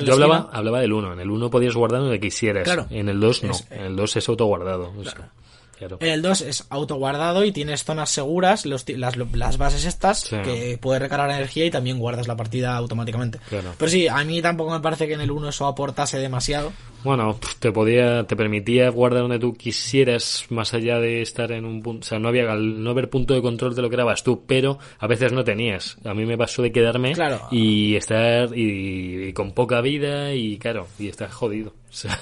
[0.07, 1.13] yo hablaba, hablaba del 1.
[1.13, 2.65] En el 1 podías guardar donde quisieras.
[2.65, 2.87] Claro.
[2.91, 3.51] En el 2 no.
[3.53, 4.93] Es- en el 2 es autoguardado.
[4.99, 5.31] o sea,
[5.79, 5.97] claro.
[6.01, 10.37] En el 2 es autoguardado y tienes zonas seguras, los las, las bases estas, Sí.
[10.45, 13.39] que puedes recargar energía y también guardas la partida automáticamente.
[13.49, 13.75] Claro.
[13.79, 16.73] Pero sí, a mí tampoco me parece que en el 1 eso aportase demasiado.
[17.05, 21.81] Bueno, te podía, te permitía guardar donde tú quisieras, más allá de estar en un
[21.81, 24.25] punto, o sea, no había, al no haber punto de control de lo que grabas
[24.25, 25.97] tú, pero a veces no tenías.
[26.05, 27.47] A mí me pasó de quedarme Claro.
[27.53, 31.73] y estar y, y con poca vida y claro, y estar jodido.
[31.89, 32.21] O sea,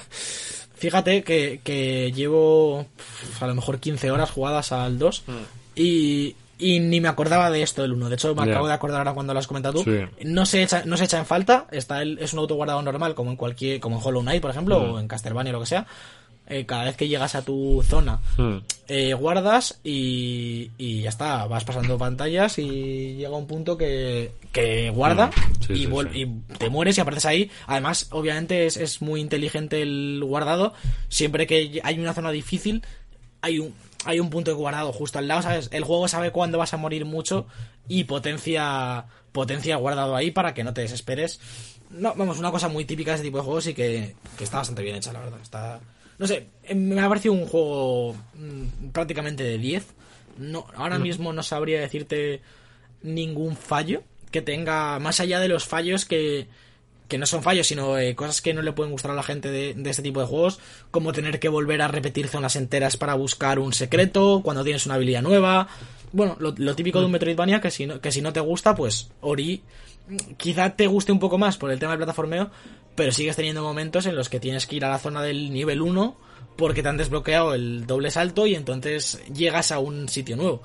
[0.77, 2.85] Fíjate que, que llevo
[3.39, 5.23] a lo mejor 15 horas jugadas al 2
[5.75, 8.09] y, y ni me acordaba de esto del 1.
[8.09, 9.83] De hecho, me acabo de acordar ahora cuando lo has comentado tú.
[9.83, 9.99] Sí.
[10.25, 11.67] No, se echa, no se echa en falta.
[11.71, 14.79] Está el, es un autoguardado normal, como en cualquier como en Hollow Knight, por ejemplo,
[14.79, 14.91] Mm.
[14.93, 15.85] o en Castlevania o lo que sea.
[16.49, 18.57] Eh, cada vez que llegas a tu zona, mm,
[18.87, 21.45] eh, guardas y, y ya está.
[21.45, 25.91] Vas pasando pantallas y llega un punto que, que guarda Mm, sí, y, sí.
[26.13, 26.25] y
[26.57, 27.51] te mueres y apareces ahí.
[27.65, 30.73] Además, obviamente es, es muy inteligente el guardado.
[31.09, 32.81] Siempre que hay una zona difícil,
[33.41, 33.73] hay un,
[34.05, 35.67] hay un punto de guardado justo al lado, ¿sabes?
[35.73, 37.45] El juego sabe cuándo vas a morir mucho
[37.89, 41.41] y potencia, potencia guardado ahí para que no te desesperes.
[41.89, 44.57] No, vamos, una cosa muy típica de este tipo de juegos y que, que está
[44.57, 45.39] bastante bien hecha, la verdad.
[45.41, 45.79] Está,
[46.17, 49.85] no sé, eh, me ha parecido un juego mm, prácticamente de 10.
[50.37, 52.41] No, ahora mismo no sabría decirte
[53.01, 56.47] ningún fallo que tenga, más allá de los fallos que,
[57.07, 59.49] que no son fallos, sino eh, cosas que no le pueden gustar a la gente
[59.49, 60.59] de, de este tipo de juegos,
[60.91, 64.95] como tener que volver a repetir zonas enteras para buscar un secreto, cuando tienes una
[64.95, 65.67] habilidad nueva.
[66.11, 68.75] Bueno, lo, lo típico de un Metroidvania, que si, no, que si no te gusta,
[68.75, 69.63] pues Ori
[70.37, 72.49] quizá te guste un poco más por el tema del plataformeo,
[72.97, 75.81] pero sigues teniendo momentos en los que tienes que ir a la zona del nivel
[75.83, 76.17] 1
[76.55, 80.61] porque te han desbloqueado el doble salto y entonces llegas a un sitio nuevo.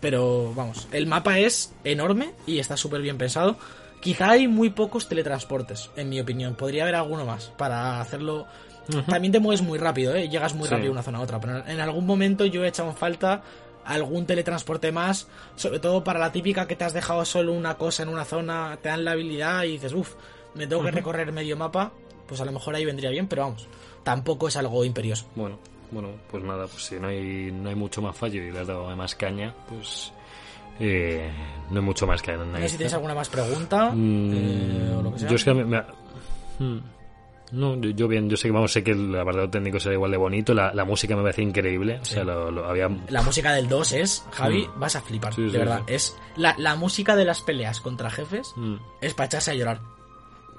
[0.00, 3.56] Pero vamos, el mapa es enorme y está súper bien pensado.
[4.00, 6.54] Quizá hay muy pocos teletransportes, en mi opinión.
[6.54, 8.46] Podría haber alguno más para hacerlo.
[9.06, 10.28] También te mueves muy rápido, ¿eh?
[10.28, 10.70] llegas muy Sí.
[10.72, 11.40] rápido de una zona a otra.
[11.40, 13.42] Pero en algún momento yo he echado en falta
[13.84, 18.02] algún teletransporte más, sobre todo para la típica que te has dejado solo una cosa
[18.02, 20.14] en una zona, te dan la habilidad y dices, uff,
[20.54, 21.92] me tengo que recorrer medio mapa,
[22.26, 23.66] pues a lo mejor ahí vendría bien, pero vamos,
[24.02, 25.26] tampoco es algo imperioso.
[25.34, 25.58] bueno,
[25.90, 28.66] bueno, pues nada, pues si no hay, no hay mucho más fallo y le has
[28.66, 30.12] dado más caña, pues
[30.80, 31.30] eh,
[31.70, 35.02] no hay mucho más que No sé si tienes alguna más pregunta Mm, eh, o
[35.02, 35.28] lo que sea.
[35.28, 35.82] Yo es que me, me-
[36.58, 36.78] Hmm.
[37.52, 40.16] no, yo, bien, yo sé que vamos, sé que el apartado técnico será igual de
[40.16, 43.68] bonito, la, la música me parece increíble, o sea, lo, lo- había La música del
[43.68, 44.80] 2 es, Javi, Mm.
[44.80, 45.82] vas a flipar, Sí, de sí, verdad.
[45.86, 49.80] Es la, la música de las peleas contra jefes Mm, es para echarse a llorar.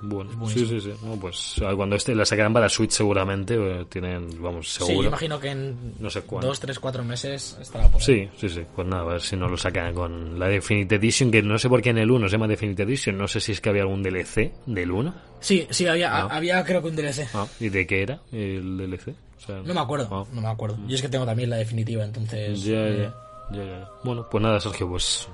[0.01, 4.41] Bueno, sí, sí, sí, no, pues cuando este la sacarán para Switch seguramente, eh, tienen,
[4.41, 5.07] vamos, Sí, yo seguro.
[5.07, 6.47] imagino que en No sé cuándo.
[6.47, 8.05] 2, 3, 4 meses estará por ahí.
[8.05, 8.61] Sí, sí, sí.
[8.76, 11.69] Pues nada, a ver si no lo sacan con la Definitive Edition, que no sé
[11.69, 13.17] por qué en el 1 se llama Definitive Edition.
[13.17, 15.13] No sé si es que había algún DLC del 1.
[15.39, 17.27] Sí, sí, había, había creo que un DLC.
[17.34, 19.09] Ah, ¿Y de qué era el DLC?
[19.38, 20.77] O sea, No me acuerdo, ah, no me acuerdo.
[20.88, 22.63] Yo es que tengo también la definitiva, entonces...
[22.63, 23.11] Ya, eh,
[23.51, 23.89] ya, ya, ya.
[24.03, 25.27] Bueno, pues nada, Sergio, pues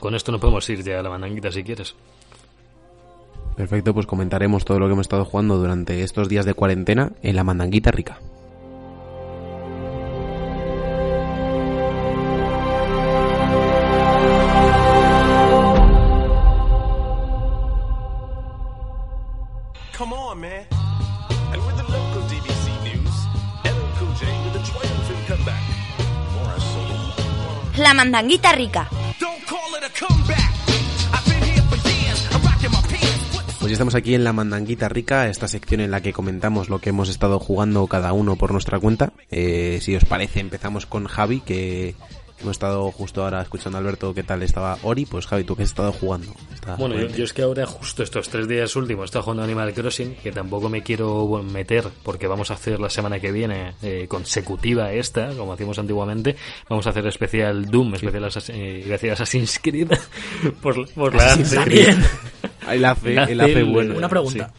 [0.00, 1.94] con esto nos podemos ir ya a la mandanguita si quieres.
[3.56, 7.36] Perfecto, pues comentaremos todo lo que hemos estado jugando durante estos días de cuarentena en
[7.36, 8.18] la mandanguita rica.
[19.96, 20.74] Come on, man.
[33.64, 36.80] Pues ya estamos aquí en la mandanguita rica, esta sección en la que comentamos lo
[36.80, 39.14] que hemos estado jugando cada uno por nuestra cuenta.
[39.30, 41.94] Eh, si os parece, empezamos con Javi, que
[42.40, 45.06] Hemos estado justo ahora escuchando a Alberto qué tal estaba Ori.
[45.06, 46.34] Pues Javi, ¿tú qué has estado jugando?
[46.76, 50.30] Bueno, yo, es que ahora justo estos tres días últimos estoy jugando Animal Crossing, que
[50.30, 55.28] tampoco me quiero meter porque vamos a hacer la semana que viene eh, consecutiva esta,
[55.34, 56.36] como hacíamos antiguamente.
[56.68, 59.92] Vamos a hacer especial Doom, especial Assassin- eh, Assassin's Creed
[60.60, 61.64] por, por la Assassin's.
[61.64, 61.96] Creed.
[62.70, 63.96] El hace, El hace el hace el- bueno.
[63.96, 64.52] Una pregunta.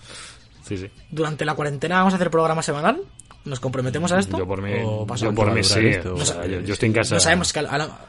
[0.63, 0.89] Sí, sí.
[1.11, 3.01] ¿Durante la cuarentena vamos a hacer programa semanal?
[3.45, 4.37] ¿Nos comprometemos a esto?
[4.39, 5.75] Yo por mí, ¿O pasa yo por mí sí.
[5.75, 6.13] durar esto?
[6.15, 7.13] O sea, yo, yo estoy en casa.
[7.15, 7.99] No sabemos que a, a la-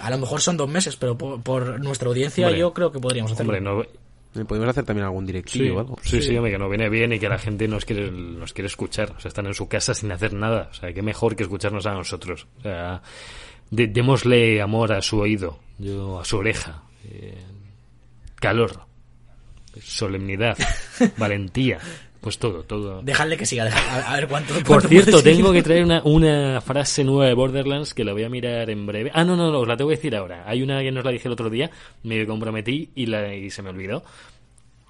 [0.00, 2.60] a lo mejor son dos meses, pero por, por nuestra audiencia Hombre.
[2.60, 3.52] yo creo que podríamos hacerlo.
[3.56, 3.84] Hombre, no,
[4.46, 5.98] Podemos hacer también algún Sí, directivo o algo.
[6.02, 8.66] sí, sí, hombre, que nos viene bien y que la gente nos quiere, nos quiere
[8.68, 9.10] escuchar.
[9.16, 10.68] O sea, están en su casa sin hacer nada.
[10.70, 12.46] O sea, qué mejor que escucharnos a nosotros.
[12.58, 13.02] O sea,
[13.70, 16.82] de- démosle amor a su oído, yo, a su oreja.
[17.10, 17.38] eh,
[18.36, 18.82] calor,
[19.82, 20.56] solemnidad,
[21.16, 21.78] valentía.
[22.20, 23.00] Pues todo, todo.
[23.00, 24.52] Dejadle que siga, a, ver cuánto.
[24.64, 28.28] Por cierto, tengo que traer una, una frase nueva de Borderlands que la voy a
[28.28, 29.10] mirar en breve.
[29.14, 30.44] Ah, no, no, no, os la tengo que decir ahora.
[30.46, 31.70] Hay una que nos la dije el otro día,
[32.02, 34.04] me comprometí y, la, y se me olvidó.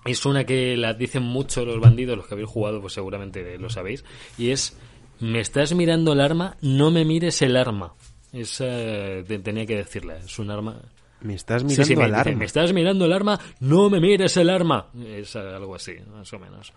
[0.04, 3.70] Es una que la dicen mucho los bandidos, los que habéis jugado, pues seguramente lo
[3.70, 4.04] sabéis.
[4.36, 4.76] Y es,
[5.20, 7.92] me estás mirando el arma, no me mires el arma.
[8.32, 10.16] Esa te- tenía que decirla.
[10.16, 10.80] Es un arma...
[11.22, 12.38] Me estás Sí, mirando sí, me, al dice, arma.
[12.38, 14.86] me estás mirando el arma, no me mires el arma.
[15.04, 16.72] Es algo así, más o menos.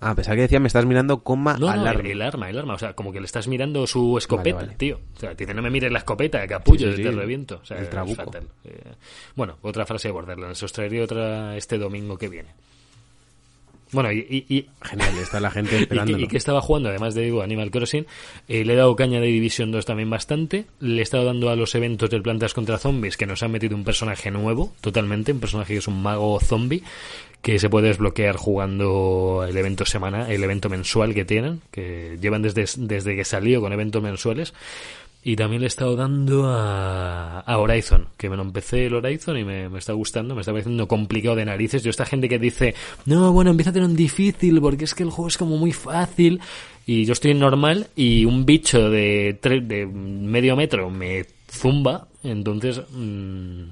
[0.00, 2.08] Ah, pensaba que decía me estás mirando coma No, al no, arma.
[2.08, 2.74] el, arma, el arma.
[2.74, 4.78] O sea, como que le estás mirando su escopeta, Vale, vale.
[4.78, 5.00] tío.
[5.16, 7.14] O sea, te dice, no me mires la escopeta, capullo, Sí, sí, te sí.
[7.16, 7.58] reviento.
[7.60, 8.24] O sea, El trabuco.
[8.24, 8.44] fatal.
[8.64, 8.92] Eh,
[9.34, 10.62] bueno, otra frase de Borderlands.
[10.62, 12.50] Os traeré otra este domingo que viene.
[13.92, 16.24] Bueno, y, y, y- Genial, está la gente y esperándolo.
[16.24, 18.06] y que estaba jugando, además de digo, Animal Crossing.
[18.48, 20.66] Eh, le he dado caña de Division 2 también bastante.
[20.80, 23.76] Le he estado dando a los eventos del Plantas contra Zombies, que nos han metido
[23.76, 25.32] un personaje nuevo, totalmente.
[25.32, 26.82] Un personaje que es un mago zombie,
[27.42, 32.42] que se puede desbloquear jugando el evento semana, el evento mensual que tienen, que llevan
[32.42, 34.52] desde, desde que salió con eventos mensuales.
[35.22, 39.36] Y también le he estado dando a, a Horizon, que me lo empecé el Horizon
[39.36, 41.82] y me, me está gustando, me está pareciendo complicado de narices.
[41.82, 42.74] Yo esta gente que dice,
[43.04, 46.40] no, bueno, empieza a un difícil porque es que el juego es como muy fácil.
[46.86, 52.08] Y yo estoy normal y un bicho de, de medio metro me zumba.
[52.22, 53.62] Entonces, mm,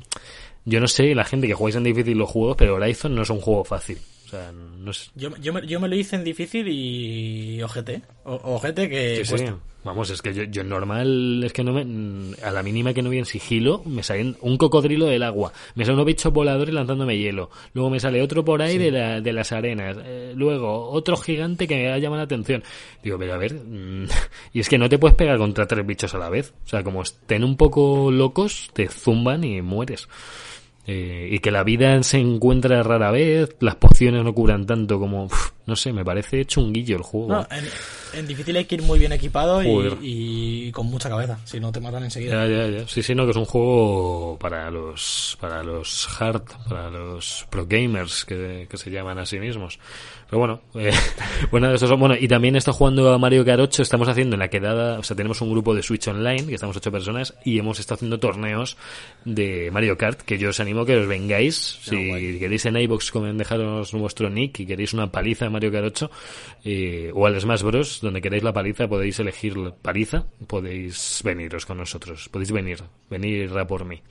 [0.64, 3.30] yo no sé, la gente que jugáis en difícil los juegos, pero Horizon no es
[3.30, 3.98] un juego fácil.
[4.26, 5.10] O sea, no es...
[5.14, 8.02] Yo, yo, me, yo me lo hice en difícil y ojete.
[8.24, 9.30] O, ojete que Sí, sí.
[9.30, 9.56] cuesta.
[9.84, 13.08] Vamos, es que yo, yo normal, es que no me, a la mínima que no
[13.08, 17.16] voy en sigilo, me sale un cocodrilo del agua, me sale unos bichos voladores lanzándome
[17.16, 21.16] hielo, luego me sale otro por ahí de, la- de las arenas, eh, luego otro
[21.16, 22.64] gigante que me ha llamado la atención.
[23.00, 24.06] Digo, pero a ver, mm,
[24.54, 26.82] y es que no te puedes pegar contra tres bichos a la vez, o sea,
[26.82, 30.08] como estén un poco locos, te zumban y mueres.
[30.86, 35.28] Eh, y que la vida se encuentra rara vez, las pociones no cubran tanto como,
[35.66, 37.28] no sé, me parece chunguillo el juego.
[37.28, 37.64] No, en,
[38.20, 39.68] en difícil hay que ir muy bien equipado y,
[40.02, 42.46] y con mucha cabeza, si no te matan enseguida.
[42.46, 42.88] Ya, ya, ya.
[42.88, 47.66] Sí, sí, no, que es un juego para los para los hard, para los pro
[47.66, 49.78] gamers que, que se llaman a sí mismos.
[50.28, 50.90] Pero bueno, eh,
[51.50, 54.40] bueno, estos son, bueno, y también está jugando a Mario Kart 8, estamos haciendo en
[54.40, 57.58] la quedada, o sea, tenemos un grupo de Switch Online, que estamos ocho personas, y
[57.58, 58.76] hemos estado haciendo torneos
[59.24, 63.92] de Mario Kart, que yo os animo que os vengáis, si queréis en comen- dejaros
[63.92, 66.10] vuestro nick y queréis una paliza Mario Kart 8,
[66.64, 71.64] eh, o al Smash Bros, donde queréis la paliza, podéis elegir la paliza, podéis veniros
[71.64, 74.02] con nosotros, podéis venir, venir a por mí,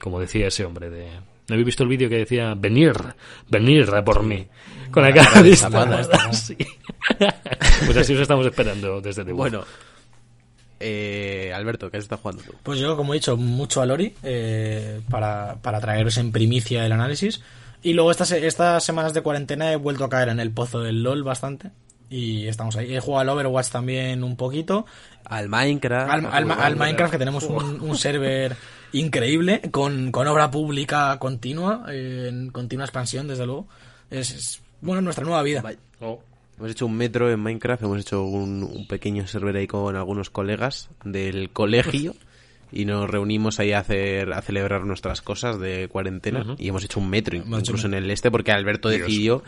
[0.00, 1.06] como decía ese hombre de...
[1.46, 2.94] ¿No habéis visto el vídeo que decía venir,
[3.50, 4.46] venir a por mí?
[4.90, 6.02] Con la cara de destapada,
[6.32, 6.56] Sí.
[7.84, 9.62] Pues así os estamos esperando desde The Bueno,
[10.80, 12.52] eh, Alberto, ¿qué has estado jugando tú?
[12.62, 16.92] Pues yo, como he dicho, mucho a Lori eh, para, para traeros en primicia el
[16.92, 17.42] análisis.
[17.84, 21.02] Y luego estas, estas semanas de cuarentena he vuelto a caer en el pozo del
[21.04, 21.70] LOL bastante.
[22.10, 22.94] Y estamos ahí.
[22.94, 24.86] He jugado al Overwatch también un poquito.
[25.24, 26.10] Al Minecraft.
[26.12, 28.56] Al, al- al Minecraft, que tenemos un, un server
[28.92, 33.66] increíble, con, con obra pública continua, eh, en continua expansión, desde luego.
[34.10, 35.62] Es, es, bueno, nuestra nueva vida.
[36.00, 36.20] Oh.
[36.56, 40.30] Hemos hecho un metro en Minecraft, hemos hecho un, un pequeño server ahí con algunos
[40.30, 42.14] colegas del colegio
[42.74, 47.00] y nos reunimos ahí a hacer a celebrar nuestras cosas de cuarentena y hemos hecho
[47.00, 49.02] un metro incluso en el este porque Alberto Dios.
[49.02, 49.42] decidió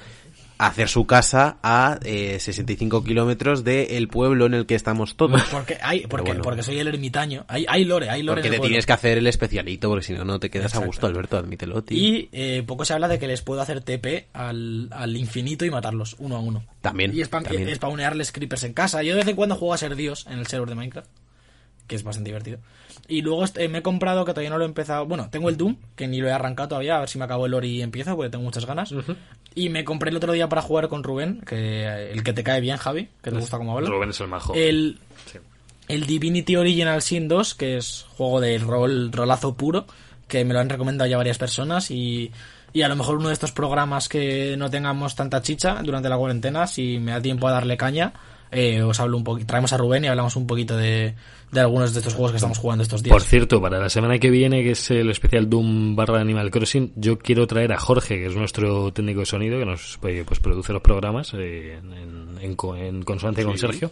[0.58, 5.42] hacer su casa a eh, 65 kilómetros del pueblo en el que estamos todos.
[5.50, 6.42] Porque, hay, porque, bueno.
[6.42, 7.44] porque soy el ermitaño.
[7.46, 8.36] Hay, hay lore, hay lore.
[8.40, 8.68] Porque te pueblo.
[8.70, 11.82] tienes que hacer el especialito, porque si no, no te quedas a gusto, Alberto, admítelo,
[11.84, 11.98] tío.
[11.98, 15.70] Y eh, poco se habla de que les puedo hacer TP al, al infinito y
[15.70, 16.64] matarlos uno a uno.
[16.80, 17.74] También, Y spam- también.
[17.76, 19.02] spawnearles creepers en casa.
[19.02, 21.10] Yo de vez en cuando juego a ser Dios en el server de Minecraft,
[21.86, 22.60] que es bastante divertido.
[23.08, 25.06] Y luego este, me he comprado, que todavía no lo he empezado.
[25.06, 27.46] Bueno, tengo el Doom, que ni lo he arrancado todavía, a ver si me acabo
[27.46, 28.92] el Ori y empiezo, porque tengo muchas ganas.
[29.54, 32.60] Y me compré el otro día para jugar con Rubén, que el que te cae
[32.60, 33.88] bien, Javi, que te gusta cómo habla.
[33.88, 34.54] Rubén es el majo.
[34.54, 34.98] El,
[35.30, 35.38] Sí.
[35.88, 39.86] el Divinity Original Sin 2, que es juego de rol, rolazo puro,
[40.28, 42.32] que me lo han recomendado ya varias personas y,
[42.72, 46.18] y a lo mejor uno de estos programas que no tengamos tanta chicha durante la
[46.18, 48.12] cuarentena, si me da tiempo a darle caña,
[48.50, 51.14] eh, os hablo un poquito, traemos a Rubén y hablamos un poquito de,
[51.52, 53.12] de algunos de estos juegos que estamos jugando estos días.
[53.12, 56.92] Por cierto, para la semana que viene, que es el especial Doom barra Animal Crossing,
[56.96, 60.72] yo quiero traer a Jorge, que es nuestro técnico de sonido, que nos pues, produce
[60.72, 63.90] los programas eh, en, en, co- en consonancia con Sergio,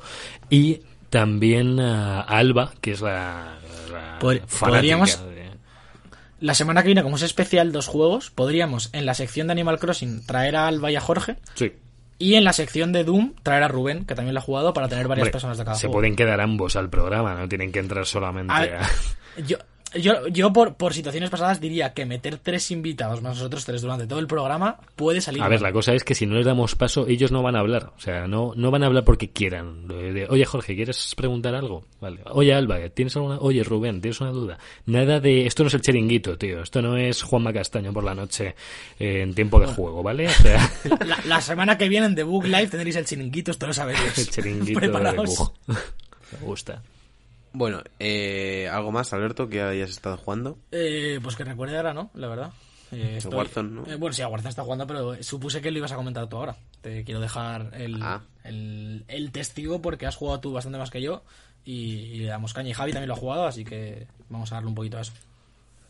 [0.51, 3.56] y también a Alba, que es la,
[3.93, 4.66] la Pod- fanática
[4.98, 5.44] podríamos- de-
[6.40, 9.78] La semana que viene, como es especial dos juegos, podríamos en la sección de Animal
[9.78, 11.72] Crossing traer a Alba y a Jorge Sí.
[12.24, 14.88] Y en la sección de Doom traer a Rubén, que también lo ha jugado, para
[14.88, 15.94] tener varias Hombre, personas de cada se juego.
[16.01, 19.40] pueden quedar ambos al programa, no tienen que entrar solamente A- a...
[19.46, 19.56] Yo,
[19.95, 24.07] yo, yo por, por situaciones pasadas diría que meter tres invitados más nosotros tres durante
[24.07, 25.43] todo el programa puede salir.
[25.43, 25.71] A ver, mal.
[25.71, 27.93] la cosa es que si no les damos paso, ellos no van a hablar.
[27.97, 29.87] O sea, no, no van a hablar porque quieran.
[29.89, 31.85] De- de, Oye, Jorge, ¿quieres preguntar algo?
[32.01, 32.21] Vale.
[32.31, 33.39] Oye, Alba, ¿tienes alguna?
[33.39, 34.59] Oye, Rubén, ¿tienes una duda?
[34.87, 35.47] Nada de...
[35.47, 36.62] Esto no es el chiringuito, tío.
[36.62, 38.55] Esto no es Juanma Castaño por la noche
[38.99, 40.27] eh, en tiempo de juego, ¿vale?
[40.29, 40.71] O sea,
[41.07, 43.99] La, la semana que viene en The Book Live tendréis el chiringuito, esto lo sabéis.
[44.19, 45.37] el chiringuito de Preparaos.
[45.39, 45.53] Bug.
[45.69, 46.83] Me gusta.
[47.56, 50.59] Bueno, eh, ¿algo más, Alberto, que hayas estado jugando?
[50.72, 52.10] Eh, pues que recuerde ahora, ¿no?
[52.14, 52.51] La verdad.
[52.93, 53.86] Eh, estoy- Warzone, ¿no?
[53.86, 56.36] eh, bueno, sí, a Warzone está jugando, pero supuse que lo ibas a comentar tú
[56.36, 56.56] ahora.
[56.81, 58.20] Te quiero dejar el, Ah.
[58.43, 61.22] el, el testigo porque has jugado tú bastante más que yo
[61.64, 62.70] y, y le damos caña.
[62.70, 65.12] Y Javi también lo ha jugado, así que vamos a darle un poquito a eso.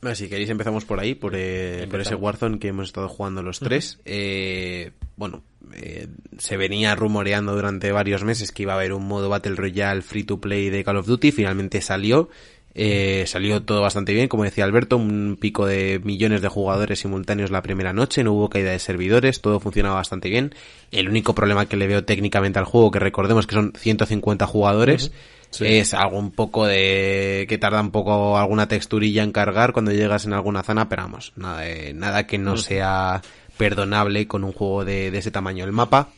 [0.04, 3.42] Bueno, si queréis empezamos por ahí, por, eh, por ese Warzone que hemos estado jugando
[3.42, 4.00] los tres.
[4.04, 9.30] Eh, bueno, eh, se venía rumoreando durante varios meses que iba a haber un modo
[9.30, 12.28] Battle Royale free to play de Call of Duty, finalmente salió.
[12.74, 17.52] Eh, salió todo bastante bien, como decía Alberto, un pico de millones de jugadores simultáneos
[17.52, 20.54] la primera noche, no hubo caída de servidores, todo funcionaba bastante bien.
[20.90, 25.12] El único problema que le veo técnicamente al juego, que recordemos que son 150 jugadores,
[25.60, 30.24] es algo un poco de que tarda un poco alguna texturilla en cargar cuando llegas
[30.26, 33.22] en alguna zona, pero vamos, nada, de- nada que no sea
[33.56, 35.64] perdonable con un juego de, de ese tamaño.
[35.64, 36.08] El mapa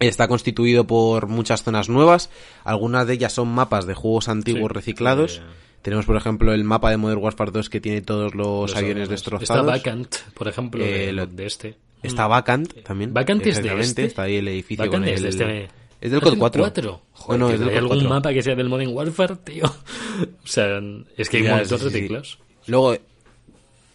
[0.00, 2.30] está constituido por muchas zonas nuevas,
[2.64, 5.38] algunas de ellas son mapas de juegos antiguos Sí, reciclados.
[5.38, 5.42] eh,
[5.82, 9.48] Tenemos, por ejemplo, el mapa de Modern Warfare 2 que tiene todos los, aviones destrozados.
[9.48, 11.76] Está Vacant, por ejemplo, Eh, de, lo- de este.
[12.02, 13.12] Está Vacant también.
[13.14, 14.04] Vacant es de este.
[14.04, 15.68] Está ahí el edificio Vacant con es de el- este...
[16.00, 16.62] Es del COD del 4.
[16.62, 17.00] 4.
[17.12, 18.08] Joder, no, no, es del ¿hay COD algún 4.
[18.10, 19.64] mapa que sea del Modern Warfare, tío?
[20.44, 20.80] o sea,
[21.16, 21.94] es que hay Ya, un montón sí, de sí, sí.
[22.00, 22.38] reciclados.
[22.66, 22.96] Luego,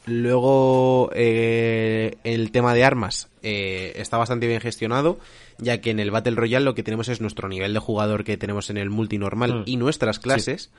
[0.05, 5.17] luego eh, el tema de armas eh, está bastante bien gestionado,
[5.57, 8.37] ya que en el Battle Royale lo que tenemos es nuestro nivel de jugador que
[8.37, 9.63] tenemos en el multi normal Mm.
[9.65, 10.71] y nuestras clases.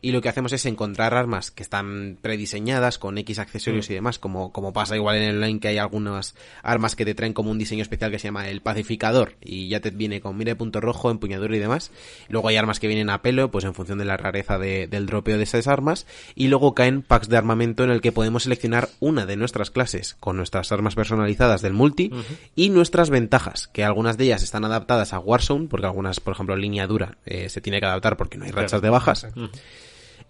[0.00, 3.92] Y lo que hacemos es encontrar armas que están prediseñadas con X accesorios Mm.
[3.92, 7.14] y demás, como, como pasa igual en el online que hay algunas armas que te
[7.14, 10.36] traen como un diseño especial que se llama el pacificador y ya te viene con
[10.36, 11.90] mira de punto rojo, empuñadura y demás.
[12.28, 15.06] Luego hay armas que vienen a pelo, pues en función de la rareza de- del
[15.06, 16.06] dropeo de esas armas.
[16.34, 20.14] Y luego caen packs de armamento en el que podemos seleccionar una de nuestras clases
[20.20, 22.10] con nuestras armas personalizadas del multi
[22.54, 26.56] y nuestras ventajas, que algunas de ellas están adaptadas a Warzone, porque algunas, por ejemplo,
[26.56, 29.26] línea dura eh, se tiene que adaptar porque no hay rachas de bajas.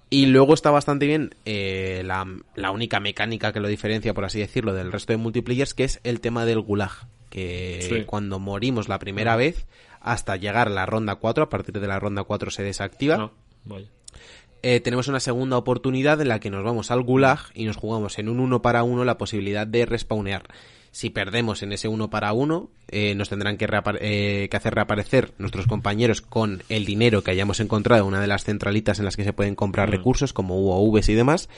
[0.08, 4.38] Y luego está bastante bien eh, la, la única mecánica que lo diferencia, por así
[4.38, 6.92] decirlo, del resto de multiplayers, que es el tema del gulag.
[7.30, 8.04] Que Sí.
[8.06, 9.66] cuando morimos la primera vez,
[10.00, 13.32] hasta llegar a la ronda 4, a partir de la ronda 4 se desactiva, No,
[13.64, 13.88] vaya.
[14.62, 18.18] eh, tenemos una segunda oportunidad en la que nos vamos al gulag y nos jugamos
[18.20, 20.44] en un uno para uno la posibilidad de respawnear.
[20.96, 23.68] Si perdemos en ese uno para uno, eh, nos tendrán que,
[24.00, 28.26] eh, que hacer reaparecer nuestros compañeros con el dinero que hayamos encontrado en una de
[28.26, 31.50] las centralitas en las que se pueden comprar recursos como UOVs y demás.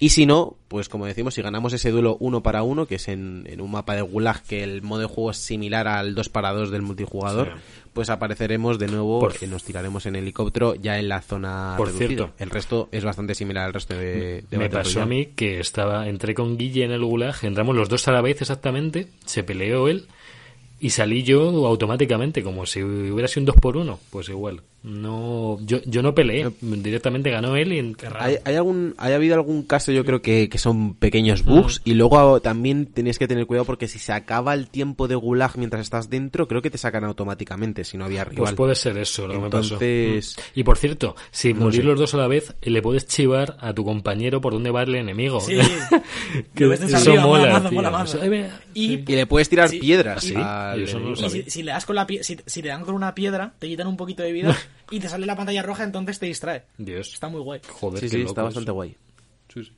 [0.00, 3.06] Y si no, pues como decimos, si ganamos ese duelo uno para uno, que es
[3.06, 6.28] en, en un mapa de gulag que el modo de juego es similar al 2
[6.28, 7.79] para 2 del multijugador, Sí.
[7.92, 11.88] Pues apareceremos de nuevo, Por- eh, nos tiraremos en helicóptero ya en la zona Por
[11.88, 12.08] reducida.
[12.08, 12.30] cierto.
[12.38, 16.08] El resto es bastante similar al resto de, de Me pasó a mí que estaba,
[16.08, 19.88] entré con Guille en el gulag, entramos los dos a la vez exactamente, se peleó
[19.88, 20.06] él
[20.78, 24.62] y salí yo automáticamente, como si hubiera sido un 2 por 1 pues igual.
[24.82, 29.34] No, yo, yo no peleé, directamente ganó él y en- ¿Hay, hay algún, ¿Hay habido
[29.34, 33.46] algún caso, yo creo que, que son pequeños bugs, y luego también tenéis que tener
[33.46, 36.78] cuidado porque si se acaba el tiempo de gulag mientras estás dentro, creo que te
[36.78, 38.44] sacan automáticamente si no había rival.
[38.44, 39.74] Pues puede ser eso lo que me pasó.
[39.74, 40.60] Entonces- Mm.
[40.60, 41.82] Y por cierto, si morís sé.
[41.82, 44.94] los dos a la vez, le puedes chivar a tu compañero por dónde va el
[44.94, 45.40] enemigo.
[45.40, 45.56] Sí.
[46.54, 47.60] que eso arriba, mola
[48.28, 49.04] ve- Y- sí.
[49.06, 51.96] Y le puedes tirar Sí, piedras sí, y eso no si, si le das con
[51.96, 54.56] la pie- si, si te dan con una piedra, te quitan un poquito de vida
[54.90, 56.64] y te sale la pantalla roja, entonces te distrae.
[56.78, 57.12] Dios.
[57.14, 57.60] Está muy guay.
[57.68, 58.46] Joder, Sí, qué sí, loco está eso.
[58.46, 58.96] bastante guay.
[59.52, 59.72] Sí, sí.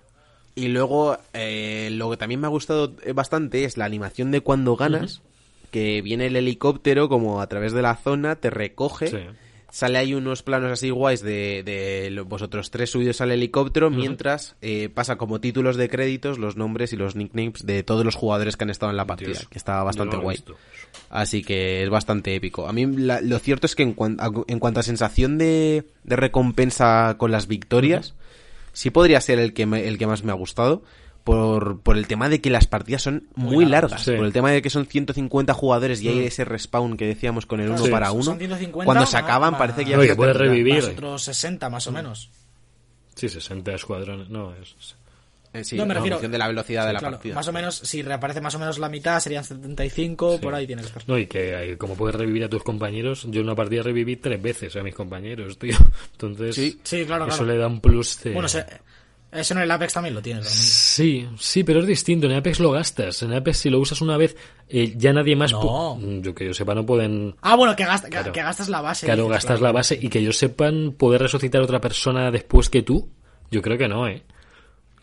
[0.55, 4.41] Y luego, eh, lo que también me ha gustado eh, bastante es la animación de
[4.43, 5.23] cuando ganas,
[5.71, 9.17] que viene el helicóptero como a través de la zona, te recoge, Sí.
[9.75, 14.91] Sale ahí unos planos así guays de, de vosotros tres subidos al helicóptero, mientras eh,
[14.93, 18.65] pasa como títulos de créditos los nombres y los nicknames de todos los jugadores que
[18.65, 20.37] han estado en la partida, Dios, que está bastante guay.
[20.37, 20.57] visto.
[21.09, 22.69] Así que es bastante épico.
[22.69, 25.85] A mí la- lo cierto es que en, cuan- a- en cuanto a sensación de,
[26.05, 28.15] de recompensa con las victorias,
[28.75, 30.83] sí podría ser el que, me- el que más me ha gustado.
[31.25, 34.03] Por, por el tema de que las partidas son muy, largas.
[34.03, 34.11] sí.
[34.17, 37.61] Por el tema de que son 150 jugadores y hay ese respawn que decíamos con
[37.61, 37.91] el uno Sí.
[37.91, 38.37] para Son uno.
[38.37, 40.83] 150 Cuando se acaban parece que ya No, que puedes revivir.
[40.83, 42.31] Otros 60 más o menos.
[43.15, 44.31] Sí, 60 escuadrones.
[44.31, 44.97] No, es.
[45.55, 46.17] Eh, sí, no, me en refiero.
[46.17, 47.35] función de la velocidad de Sí, la claro, partida.
[47.35, 50.81] Más o menos, si reaparece más o menos la mitad, serían 75, por ahí tiene
[50.81, 51.03] que estar.
[51.07, 54.17] No, y que hay- como puedes revivir a tus compañeros, yo en una partida reviví
[54.17, 55.77] tres veces a mis compañeros, tío.
[56.13, 56.81] Entonces, Sí.
[56.83, 57.53] Sí, claro, eso claro.
[57.53, 58.33] le da un plus de...
[58.33, 58.65] Bueno, se-
[59.33, 60.67] eso en el Apex también lo tienes, realmente.
[60.69, 62.27] Sí, sí, pero es distinto.
[62.27, 63.23] En Apex lo gastas.
[63.23, 64.37] En Apex, si lo usas una vez,
[64.69, 65.53] eh, ya nadie más.
[65.53, 65.97] No.
[65.97, 67.35] Mm, Yo que yo sepa, no pueden.
[67.43, 68.33] Ah, bueno, que, gasta- que- Claro.
[68.33, 69.07] que gastas la base.
[69.07, 69.65] Claro, dices, gastas claro.
[69.65, 73.09] la base y que yo sepan poder resucitar a otra persona después que tú.
[73.51, 74.23] Yo creo que no, ¿eh?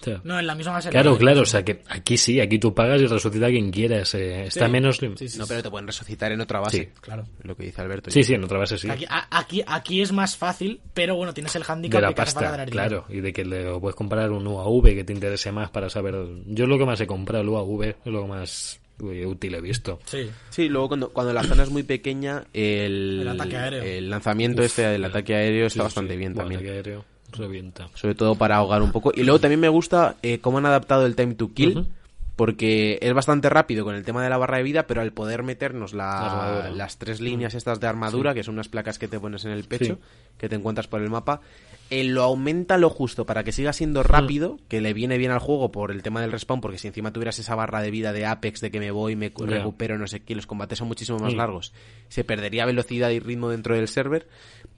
[0.01, 0.89] Sea, No, en la misma base.
[0.89, 1.41] claro, claro.
[1.41, 4.13] O sea, que aquí sí, aquí tú pagas y resucita a quien quieras.
[4.15, 4.71] eh, está Sí.
[4.71, 4.97] menos.
[4.97, 6.77] Sí, sí, No, pero te pueden resucitar en otra base.
[6.77, 6.89] Sí.
[7.01, 7.26] Claro.
[7.43, 8.09] Lo que dice Alberto.
[8.11, 8.89] Sí, sí, en otra base sí.
[8.89, 12.51] Aquí, aquí, aquí es más fácil, pero bueno, tienes el handicap de la de pasta,
[12.51, 12.71] dinero.
[12.71, 16.15] claro, y de que le puedes comprar un UAV que te interese más para saber.
[16.45, 19.61] Yo es lo que más he comprado, el UAV, es lo que más útil he
[19.61, 19.99] visto.
[20.05, 20.30] Sí.
[20.49, 23.84] Sí, luego cuando, cuando la zona es muy pequeña, el, El ataque aéreo.
[23.84, 26.17] el lanzamiento este del ataque aéreo está Sí, bastante sí.
[26.19, 26.59] bien Bueno, también.
[26.61, 27.89] ataque aéreo, revienta.
[27.93, 29.11] Sobre todo para ahogar un poco.
[29.15, 31.88] Y luego también me gusta eh, cómo han adaptado el time to kill.
[32.35, 35.43] Porque es bastante rápido con el tema de la barra de vida, pero al poder
[35.43, 36.69] meternos la- La armadura.
[36.72, 39.65] las tres líneas estas de armadura, que son unas placas que te pones en el
[39.65, 40.01] pecho, Sí.
[40.38, 41.41] que te encuentras por el mapa,
[41.89, 45.39] eh, lo aumenta lo justo para que siga siendo rápido, que le viene bien al
[45.39, 48.26] juego por el tema del respawn, porque si encima tuvieras esa barra de vida de
[48.26, 51.34] Apex, de que me voy, me recupero, no sé qué, los combates son muchísimo más
[51.34, 51.38] Mm.
[51.38, 51.73] largos,
[52.07, 54.27] se perdería velocidad y ritmo dentro del server.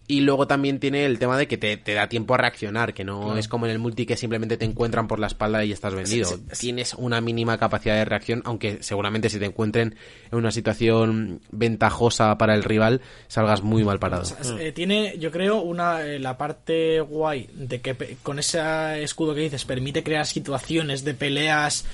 [0.08, 3.06] Y luego también tiene el tema de que te, te da tiempo a reaccionar, que
[3.06, 5.94] no es como en el multi que simplemente te encuentran por la espalda y estás
[5.94, 6.28] vendido.
[6.30, 6.60] Sí, sí, sí.
[6.60, 9.96] Tienes una mínima capacidad de reacción, aunque seguramente si te encuentren
[10.32, 13.00] en una situación ventajosa para el rival,
[13.30, 14.24] salgas muy mal parado.
[14.60, 19.34] Eh, tiene, yo creo, una eh, la parte guay de que pe- con ese escudo
[19.34, 21.86] que dices permite crear situaciones de peleas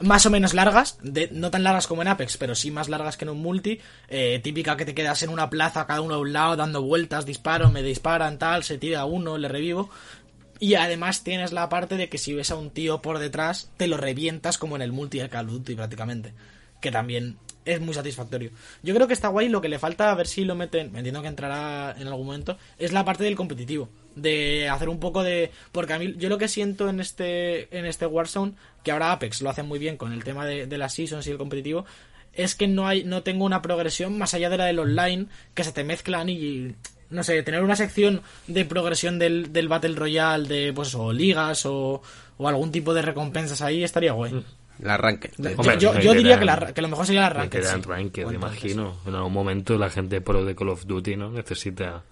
[0.00, 3.16] más o menos largas, de, no tan largas como en Apex, pero sí más largas
[3.16, 3.80] que en un multi.
[4.08, 7.24] eh, típica que te quedas en una plaza, cada uno a un lado, dando vueltas,
[7.44, 9.90] disparo, me disparan, tal, se tira uno, le revivo.
[10.60, 13.86] Y además tienes la parte de que si ves a un tío por detrás, te
[13.86, 16.32] lo revientas como en el multi de Call of Duty prácticamente.
[16.80, 18.50] Que también es muy satisfactorio.
[18.82, 21.00] Yo creo que está guay, lo que le falta, a ver si lo meten, me
[21.00, 23.90] entiendo que entrará en algún momento, es la parte del competitivo.
[24.16, 25.50] De hacer un poco de...
[25.70, 29.42] Porque a mí, yo lo que siento en este, en este Warzone, que ahora Apex
[29.42, 31.84] lo hace muy bien con el tema de, de las seasons y el competitivo,
[32.32, 35.62] es que no hay no tengo una progresión más allá de la del online que
[35.62, 36.74] se te mezclan y
[37.14, 41.64] no sé tener una sección de progresión del, del battle royale de pues o ligas
[41.66, 42.02] o,
[42.36, 44.44] o algún tipo de recompensas ahí estaría guay
[44.80, 45.30] La arranque.
[45.38, 47.88] Yo- Hombre, yo, diría que, la- que lo mejor sería la ranked Ranked, sí.
[47.88, 48.96] ranked, imagino.
[49.06, 52.02] En algún momento la gente pro de Call of Duty no necesita.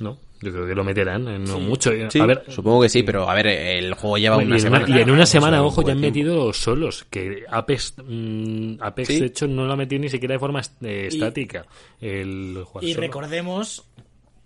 [0.00, 0.18] ¿No?
[0.40, 1.90] Yo creo que lo meterán en no mucho.
[2.10, 4.60] Sí, a ver, supongo que sí, pero a ver, el juego lleva Bueno, una y,
[4.60, 4.84] semana.
[4.84, 7.06] una, y en una semana, ojo, ya han metido solos.
[7.08, 9.20] Que Apex, mm, Apex Sí.
[9.20, 11.64] de hecho, no lo ha metido ni siquiera de forma eh, Y- estática.
[12.00, 13.00] El jugar y solo.
[13.06, 13.84] recordemos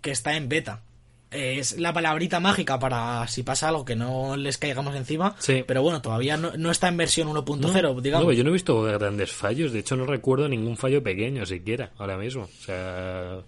[0.01, 0.83] que está en beta
[1.31, 5.63] es la palabrita mágica para si pasa algo que no les caigamos encima Sí.
[5.67, 8.81] pero bueno todavía no, no está en versión 1.0 digamos No, yo no he visto
[8.81, 9.71] grandes fallos.
[9.71, 12.43] De hecho, no recuerdo ningún fallo pequeño siquiera ahora mismo.
[12.43, 13.39] O sea.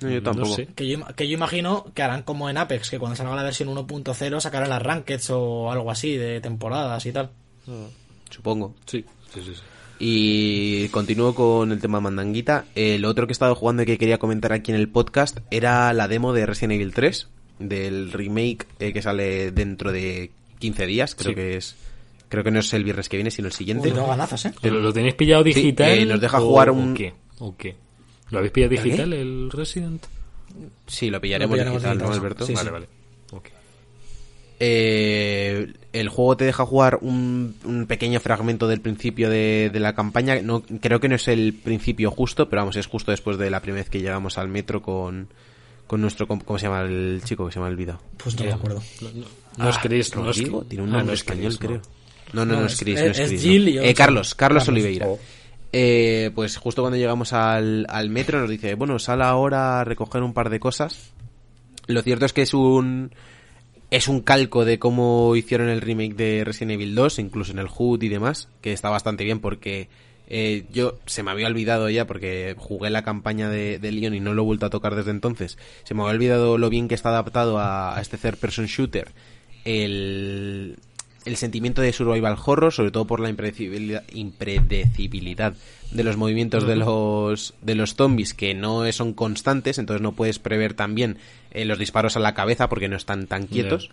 [0.00, 0.54] No, yo tampoco.
[0.54, 0.66] sé.
[0.74, 3.68] Que yo, que yo imagino que harán como en Apex, que cuando salga la versión
[3.68, 7.30] 1.0 sacarán las rankeds o algo así de temporadas y tal.
[8.30, 8.74] Supongo.
[8.86, 9.04] Sí,
[9.34, 9.54] sí, sí.
[9.54, 9.60] sí.
[10.04, 12.64] Y continúo con el tema mandanguita.
[12.74, 15.92] El otro que he estado jugando y que quería comentar aquí en el podcast era
[15.92, 17.28] la demo de Resident Evil 3,
[17.60, 21.34] del remake eh, que sale dentro de 15 días, creo Sí.
[21.36, 21.76] que es.
[22.28, 23.88] Creo que no es el viernes que viene, sino el siguiente.
[23.90, 24.52] Uy, no ganazos, ¿eh?
[24.60, 25.90] ¿Pero lo tenéis pillado digital?
[25.90, 27.12] eh, nos deja o- jugar o un- qué?
[27.38, 27.76] ¿O qué?
[28.32, 30.04] ¿Lo habéis pillado digital, el Resident?
[30.86, 32.46] Sí, lo pillaremos, Lo pillaremos digital, ¿no, digital, Alberto?
[32.46, 32.72] sí, vale, sí.
[32.72, 32.86] vale.
[33.32, 33.48] Ok.
[34.64, 39.94] Eh, el juego te deja jugar un, un pequeño fragmento del principio de, de la
[39.94, 40.40] campaña.
[40.42, 43.60] No, creo que no es el principio justo, pero vamos, es justo después de la
[43.60, 45.28] primera vez que llegamos al metro con,
[45.86, 46.26] con nuestro...
[46.28, 48.00] ¿Cómo se llama el chico que se me ha olvidado?
[48.22, 48.82] Pues no me acuerdo.
[49.00, 49.24] No, no,
[49.64, 51.66] no es Chris, no es tiene un ah, nombre no es español, Chris, no.
[51.66, 51.82] creo.
[52.34, 53.70] No, no, no, No, es es- Chris, es- no es es Chris, Jill no.
[53.70, 53.94] y Eh.
[53.94, 55.06] Carlos, Carlos Carlos, Oliveira.
[55.08, 55.18] oh.
[55.72, 60.22] Eh, pues justo cuando llegamos al, al metro nos dice, bueno, sal ahora a recoger
[60.22, 61.12] un par de cosas.
[61.86, 63.12] Lo cierto es que es un
[63.90, 67.68] es un calco de cómo hicieron el remake de Resident Evil 2, incluso en el
[67.74, 69.88] HUD y demás, que está bastante bien porque
[70.34, 74.20] Eh, yo se me había olvidado ya porque jugué la campaña de, de Leon y
[74.20, 75.58] no lo he vuelto a tocar desde entonces.
[75.84, 79.12] Se me había olvidado lo bien que está adaptado a, a este third person shooter.
[79.64, 80.78] El,
[81.24, 85.54] el sentimiento de survival horror, sobre todo por la impredecibilidad, impredecibilidad
[85.90, 90.38] de los movimientos de los de los zombies que no son constantes, entonces no puedes
[90.38, 91.18] prever también
[91.50, 93.90] eh, los disparos a la cabeza porque no están tan quietos.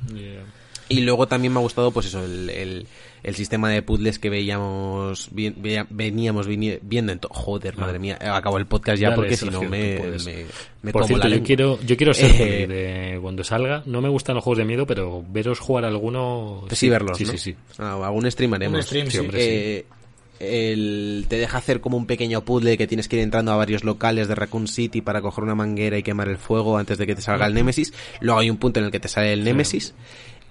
[0.90, 2.88] Y luego también me ha gustado, pues eso, el, el,
[3.22, 5.54] el sistema de puzzles que veíamos, vi-
[5.90, 9.62] veníamos viendo en to- Joder, madre mía, acabo el podcast ya Dale, porque si no
[9.62, 10.46] me, me,
[10.82, 13.84] me Por como cierto, la yo quiero, yo quiero ser Eh, de cuando salga.
[13.86, 16.64] No me gustan los juegos de miedo, pero veros jugar alguno.
[16.68, 17.32] Pues sí, verlos, Sí, ¿no?
[17.34, 17.56] sí, sí.
[17.78, 18.78] Ah, algún stream haremos.
[18.80, 19.18] Un stream, Sí, sí.
[19.20, 19.40] hombre,
[19.78, 19.86] Eh,
[20.40, 23.84] el- te deja hacer como un pequeño puzzle que tienes que ir entrando a varios
[23.84, 27.14] locales de Raccoon City para coger una manguera y quemar el fuego antes de que
[27.16, 27.94] te salga el Némesis.
[28.22, 29.94] Luego hay un punto en el que te sale el Némesis.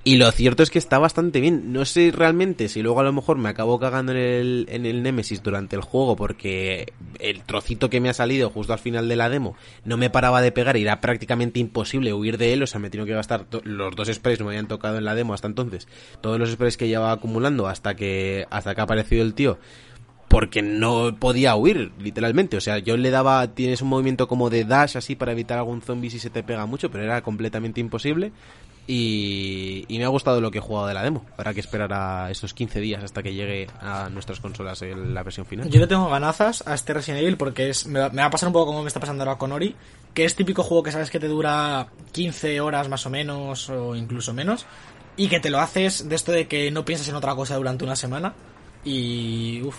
[0.09, 1.71] Y lo cierto es que está bastante bien.
[1.71, 5.03] No sé realmente si luego a lo mejor me acabo cagando en el, en el
[5.03, 9.17] Némesis durante el juego porque el trocito que me ha salido justo al final de
[9.17, 9.55] la demo
[9.85, 12.63] no me paraba de pegar y era prácticamente imposible huir de él.
[12.63, 15.15] O sea, me tengo que gastar los dos sprays que me habían tocado en la
[15.15, 15.87] demo hasta entonces.
[16.23, 19.59] Todos los sprays que llevaba acumulando hasta que, hasta que ha aparecido el tío
[20.29, 22.57] porque no podía huir, literalmente.
[22.57, 25.83] O sea, yo le daba, tienes un movimiento como de dash así para evitar algún
[25.83, 28.33] zombie si se te pega mucho, pero era completamente imposible.
[28.91, 31.27] Y, me ha gustado lo que he jugado de la demo.
[31.37, 35.23] Habrá que esperar a esos 15 días hasta que llegue a nuestras consolas en la
[35.23, 35.69] versión final.
[35.69, 38.47] Yo le tengo ganazas a este Resident Evil porque es, me, me va a pasar
[38.47, 39.77] un poco como me está pasando ahora con Ori,
[40.15, 43.95] que es típico juego que sabes que te dura 15 horas más o menos o
[43.95, 44.65] incluso menos
[45.19, 47.85] y que te lo haces de esto de que no piensas en otra cosa durante
[47.85, 48.33] una semana
[48.85, 49.77] y uff.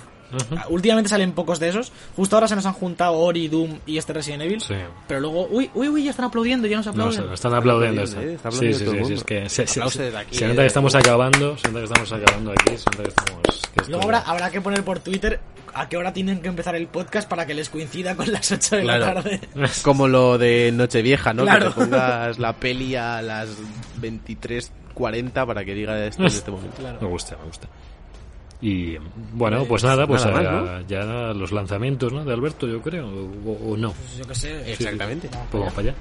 [0.69, 1.91] Últimamente salen pocos de esos.
[2.15, 4.61] Justo ahora se nos han juntado Ori, Doom y este Resident Evil.
[4.61, 4.75] Sí.
[5.07, 7.13] Pero luego, uy, uy, uy, ya están aplaudiendo, ya nos No, aplauden.
[7.15, 8.03] se lo están aplaudiendo.
[8.03, 8.19] Está aplaudiendo, eso.
[8.21, 8.35] ¿eh?
[8.35, 10.45] Está sí, aplaudiendo sí, sí, sí, es que se, se- Aplausos se- desde aquí, se
[10.45, 11.09] eh, nota que estamos público.
[11.09, 13.41] acabando, se nota que estamos acabando aquí, se nota que estamos...
[13.73, 15.39] que Luego habrá, habrá que poner por Twitter
[15.73, 18.75] a qué hora tienen que empezar el podcast para que les coincida con las 8
[18.77, 19.41] de la tarde.
[19.83, 21.43] Como lo de Nochevieja, ¿no?
[21.43, 21.67] Claro.
[21.73, 23.49] Que te pongas la peli a las
[24.01, 26.81] 23.40 para que diga esto en este momento.
[27.01, 27.67] Me gusta, me gusta.
[28.61, 28.97] Y
[29.33, 31.03] bueno, pues nada, pues nada a- más, ya
[31.33, 32.25] los lanzamientos ¿no?
[32.25, 33.93] de Alberto, yo creo, o, o no.
[33.93, 34.71] Pues yo qué sé.
[34.71, 35.29] Exactamente.
[35.29, 35.95] Pues vamos para allá.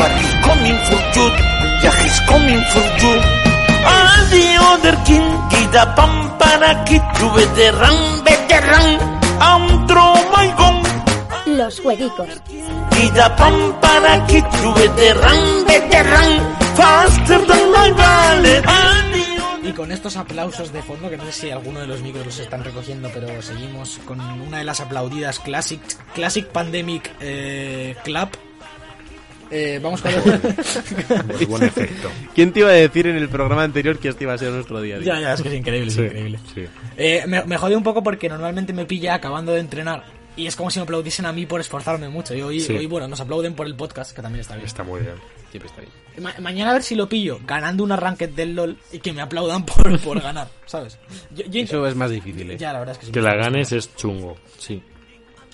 [0.00, 1.26] But he's coming for you.
[1.84, 3.14] Yeah, he's coming for you.
[3.84, 8.86] All the other king, get a pampara kid to veteran, veteran.
[9.40, 10.79] I'm throw my gun.
[11.60, 12.26] Los jueguicos.
[12.46, 13.20] The
[18.00, 18.64] other-
[19.62, 22.38] Y con estos aplausos de fondo, que no sé si alguno de los micros los
[22.38, 25.80] están recogiendo, pero seguimos con una de las aplaudidas Classic,
[26.14, 28.28] classic Pandemic eh, Club.
[29.50, 30.12] Eh, vamos con
[31.26, 32.08] Muy buen efecto.
[32.34, 34.80] ¿Quién te iba a decir en el programa anterior que este iba a ser nuestro
[34.80, 35.14] día a día?
[35.14, 36.38] ya, ya, es que es increíble, es Sí, increíble.
[36.54, 36.64] sí.
[36.96, 40.04] Eh, me, me jode un poco porque normalmente me pilla acabando de entrenar
[40.42, 42.34] y es como si me aplaudiesen a mí por esforzarme mucho.
[42.34, 42.74] Y hoy, Sí.
[42.76, 44.66] hoy, bueno, nos aplauden por el podcast, que también está bien.
[44.66, 45.14] Está muy bien.
[45.50, 45.92] Siempre está bien.
[46.22, 49.20] Ma- mañana a ver si lo pillo ganando un ranked del LOL y que me
[49.22, 50.98] aplaudan por, por ganar, ¿sabes?
[51.34, 52.56] Yo, yo- Eso es más difícil, ¿eh?
[52.58, 53.12] Ya, la verdad es que sí.
[53.12, 54.82] Que la ganes es chungo, sí.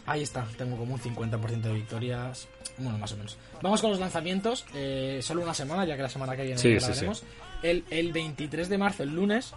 [0.07, 2.47] Ahí está, tengo como un 50% de victorias.
[2.79, 3.37] Bueno, más o menos.
[3.63, 4.65] Vamos con los lanzamientos.
[4.75, 7.25] eh, solo una semana, ya que la semana que viene Sí, sí, grabaremos.
[7.63, 9.53] El, el 23 de marzo, el lunes,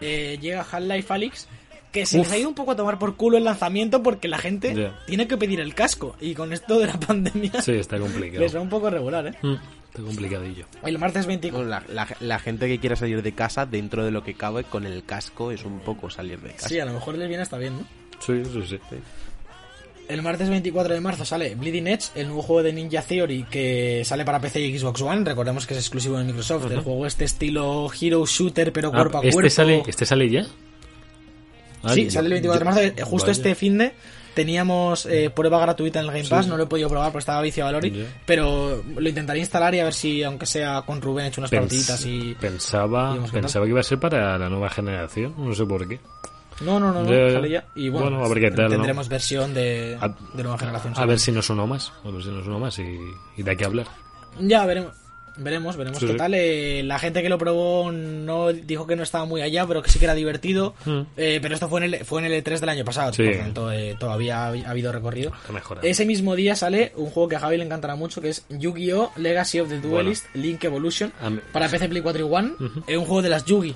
[0.00, 1.46] eh, llega Half-Life Alyx.
[2.00, 4.38] Que se les ha ido un poco a tomar por culo el lanzamiento porque la
[4.38, 6.14] gente tiene que pedir el casco.
[6.20, 8.42] Y con esto de la pandemia Sí, está complicado.
[8.42, 9.32] les va un poco regular, ¿eh?
[9.42, 9.54] Mm,
[9.86, 10.66] Está complicadillo.
[10.84, 11.66] El martes 24.
[11.66, 14.64] Bueno, la, la- la gente que quiera salir de casa dentro de lo que cabe
[14.64, 16.68] con el casco es un poco salir de casa.
[16.68, 17.84] Sí, a lo mejor les viene hasta bien, ¿no?
[18.20, 18.78] Sí, sí, sí.
[20.08, 24.02] El martes 24 de marzo sale Bleeding Edge, el nuevo juego de Ninja Theory que
[24.04, 25.24] sale para PC y Xbox One.
[25.24, 26.70] Recordemos que es exclusivo de Microsoft.
[26.70, 29.50] El juego este estilo Hero Shooter, pero Ah, cuerpo a ¿este, cuerpo.
[29.50, 30.46] sale, ¿Este sale ya?
[31.92, 32.80] Sí, sale el 24 de marzo.
[32.80, 33.32] Eh, Justo Vaya.
[33.32, 33.92] este fin de
[34.34, 36.44] teníamos eh, prueba gratuita en el Game Pass.
[36.44, 36.50] Sí.
[36.50, 38.06] No lo he podido probar porque estaba viciado a Lori.
[38.26, 41.50] Pero lo intentaré instalar y a ver si, aunque sea con Rubén, he hecho unas
[41.52, 42.34] Pens- partiditas y.
[42.40, 46.00] pensaba, y pensaba que iba a ser para la nueva generación, no sé por qué.
[46.62, 47.66] No, no, no, no, sale ya.
[47.74, 48.70] Y bueno, Bueno, a ver qué tal, ¿no?
[48.70, 50.94] tendremos versión de, A- de nueva generación.
[50.96, 52.98] A ver si no sonó más, a ver si no sonó más y,
[53.36, 53.86] y de qué hablar.
[54.40, 54.92] Ya veremos.
[55.38, 56.18] Veremos, veremos Sí, qué sí.
[56.18, 56.32] tal.
[56.34, 59.90] Eh, la gente que lo probó no dijo que no estaba muy allá, pero que
[59.90, 60.74] sí que era divertido.
[60.84, 61.00] Mm.
[61.16, 63.24] Eh, pero esto fue en, el, fue en el E3 del año pasado, Sí.
[63.24, 65.32] por tanto eh, todavía ha, ha habido recorrido.
[65.82, 69.12] Ese mismo día sale un juego que a Javi le encantará mucho, que es Yu-Gi-Oh!
[69.16, 72.52] Legacy of the Duelist Link Evolution mí- para PC, Play 4 y One.
[72.86, 73.74] Es un juego de las Yugi.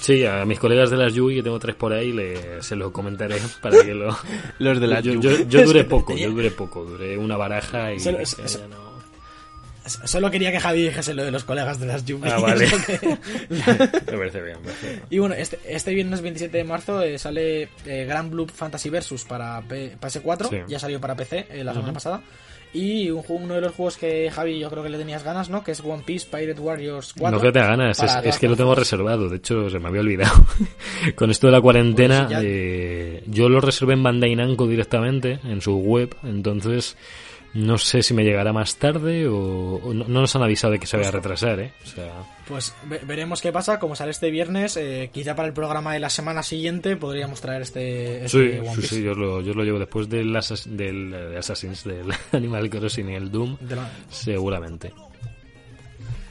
[0.00, 2.90] Sí, a mis colegas de las Yui, que tengo tres por ahí, le, se lo
[2.90, 4.16] comentaré para que lo...
[4.58, 5.20] Los de la yo, Yu.
[5.20, 7.98] yo, yo duré poco, yo duré poco, duré una baraja y...
[7.98, 8.89] No-
[10.04, 12.30] Solo quería que Javi dijese lo de los colegas de las Yuppie.
[12.30, 12.66] Ah, vale.
[12.86, 13.18] Que-
[13.48, 14.56] Me parece bien.
[14.60, 15.02] me parece bien.
[15.10, 19.24] y bueno, este, este viernes 27 de marzo eh, sale eh, Grand Blue Fantasy Versus
[19.24, 20.48] para P- PS4.
[20.48, 20.56] Sí.
[20.68, 22.20] Ya salió para PC eh, la semana pasada.
[22.72, 25.64] Y un uno de los juegos que Javi yo creo que le tenías ganas, ¿no?
[25.64, 27.36] Que es One Piece Pirate Warriors 4.
[27.36, 30.02] No que te ganas, es, es que lo tengo reservado, de hecho se me había
[30.02, 30.46] olvidado.
[31.16, 35.40] Con esto de la cuarentena, Pues ya- eh, yo lo reservé en Bandai Namco directamente,
[35.42, 36.96] en su web, entonces
[37.52, 39.36] no sé si me llegará más tarde o,
[39.76, 41.72] o no, no nos han avisado de que se vaya a retrasar, ¿eh?
[41.82, 42.12] O sea,
[42.46, 43.78] Pues ve- veremos qué pasa.
[43.80, 47.62] Como sale este viernes, eh, quizá para el programa de la semana siguiente podríamos traer
[47.62, 48.94] este, sí, este One sí, Piece.
[48.96, 53.08] sí, yo lo, yo lo llevo después del, Assas- del eh, Assassin's, del Animal Crossing
[53.10, 54.92] y el Doom, De la- seguramente.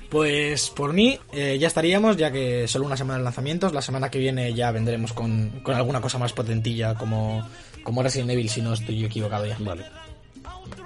[0.10, 3.74] Pues por mí eh, ya estaríamos, ya que solo una semana de lanzamientos.
[3.74, 7.48] La semana que viene ya vendremos con, con alguna cosa más potentilla como,
[7.84, 9.56] como Resident Evil, si no estoy yo equivocado ya.
[9.60, 9.84] Vale.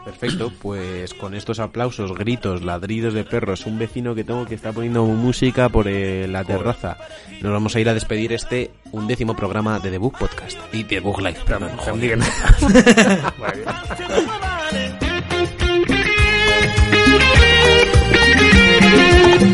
[0.05, 4.71] Perfecto, pues con estos aplausos, gritos, ladridos de perros, un vecino que tengo que está
[4.71, 6.97] poniendo música por eh, la terraza,
[7.41, 10.99] nos vamos a ir a despedir este undécimo programa de The Book Podcast y The
[10.99, 11.39] Book Live.
[11.45, 12.19] perdón, joder.
[13.39, 13.63] Vale.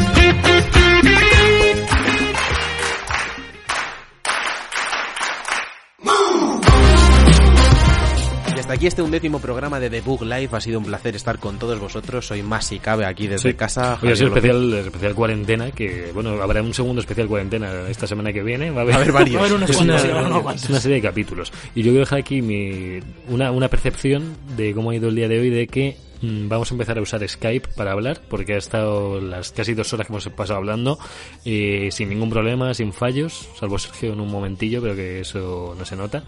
[8.70, 10.50] hasta aquí este undécimo programa de The Book Live.
[10.52, 12.28] Ha sido un placer estar con todos vosotros.
[12.28, 13.56] Soy más si cabe aquí desde Sí.
[13.56, 13.98] casa.
[14.00, 18.32] Hoy ha sido especial, especial cuarentena, que bueno, habrá un segundo especial cuarentena esta semana
[18.32, 18.70] que viene.
[18.70, 19.38] Va a haber, Va a haber varios.
[19.42, 21.52] Va a haber es, una, a es una serie de capítulos.
[21.74, 25.28] Y yo quiero dejar aquí mi, una, una percepción de cómo ha ido el día
[25.28, 28.58] de hoy, de que mm, vamos a empezar a usar Skype para hablar, porque ha
[28.58, 31.00] estado las casi dos horas que hemos pasado hablando
[31.44, 35.86] eh, sin ningún problema, sin fallos, salvo Sergio en un momentillo, pero que eso no
[35.86, 36.24] se nota.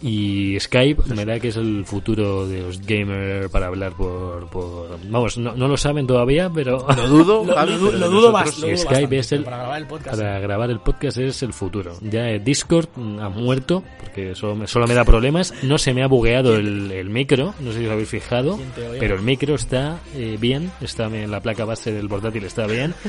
[0.00, 4.48] Y Skype me da que es el futuro de los gamers para hablar por...
[4.48, 6.86] por vamos, no, no lo saben todavía, pero...
[6.96, 8.50] Lo dudo, Lo, lo dudo más.
[8.50, 10.16] Skype bastante, es el- Para grabar el podcast.
[10.16, 11.96] Para grabar el podcast es el futuro.
[12.02, 15.52] Ya Discord mm, ha muerto, porque solo me, solo me da problemas.
[15.64, 18.58] No se me ha bugueado el, el micro, no sé si os habéis fijado,
[19.00, 22.94] pero el micro está eh, bien, está bien, la placa base del portátil está bien.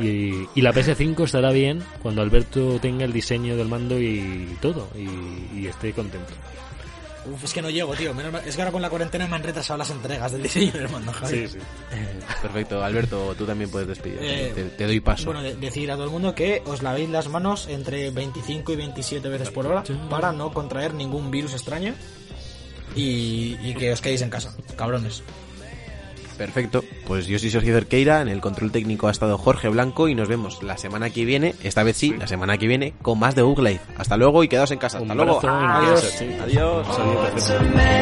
[0.00, 4.86] Y, y la PS5 estará bien cuando Alberto tenga el diseño del mando y todo,
[4.96, 6.27] y, y esté contento.
[7.26, 8.14] Uf, es que no llego, tío.
[8.14, 10.72] Menos mal- es que ahora con la cuarentena me han retrasado las entregas del diseño
[10.72, 11.46] del mando, Javi.
[11.48, 11.58] sí.
[12.42, 14.18] Perfecto, Alberto, tú también puedes despedir.
[14.22, 15.26] Eh, te, te doy paso.
[15.26, 18.76] Bueno, de- decir a todo el mundo que os lavéis las manos entre 25 y
[18.76, 21.94] 27 veces por hora para no contraer ningún virus extraño
[22.94, 25.22] y, y que os quedéis en casa, cabrones.
[26.38, 30.14] Perfecto, pues yo soy Sergio Cerqueira, en el control técnico ha estado Jorge Blanco y
[30.14, 33.34] nos vemos la semana que viene, esta vez sí, la semana que viene, con más
[33.34, 33.80] de Book Live.
[33.96, 34.98] Hasta luego y quedaos en casa.
[34.98, 35.40] Hasta Un luego.
[35.42, 36.22] Adiós.
[36.40, 36.86] Adiós.
[36.98, 37.98] Adiós.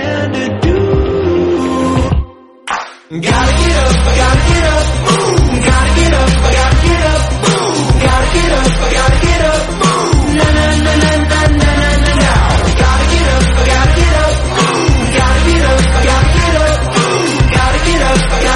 [18.16, 18.55] Yeah.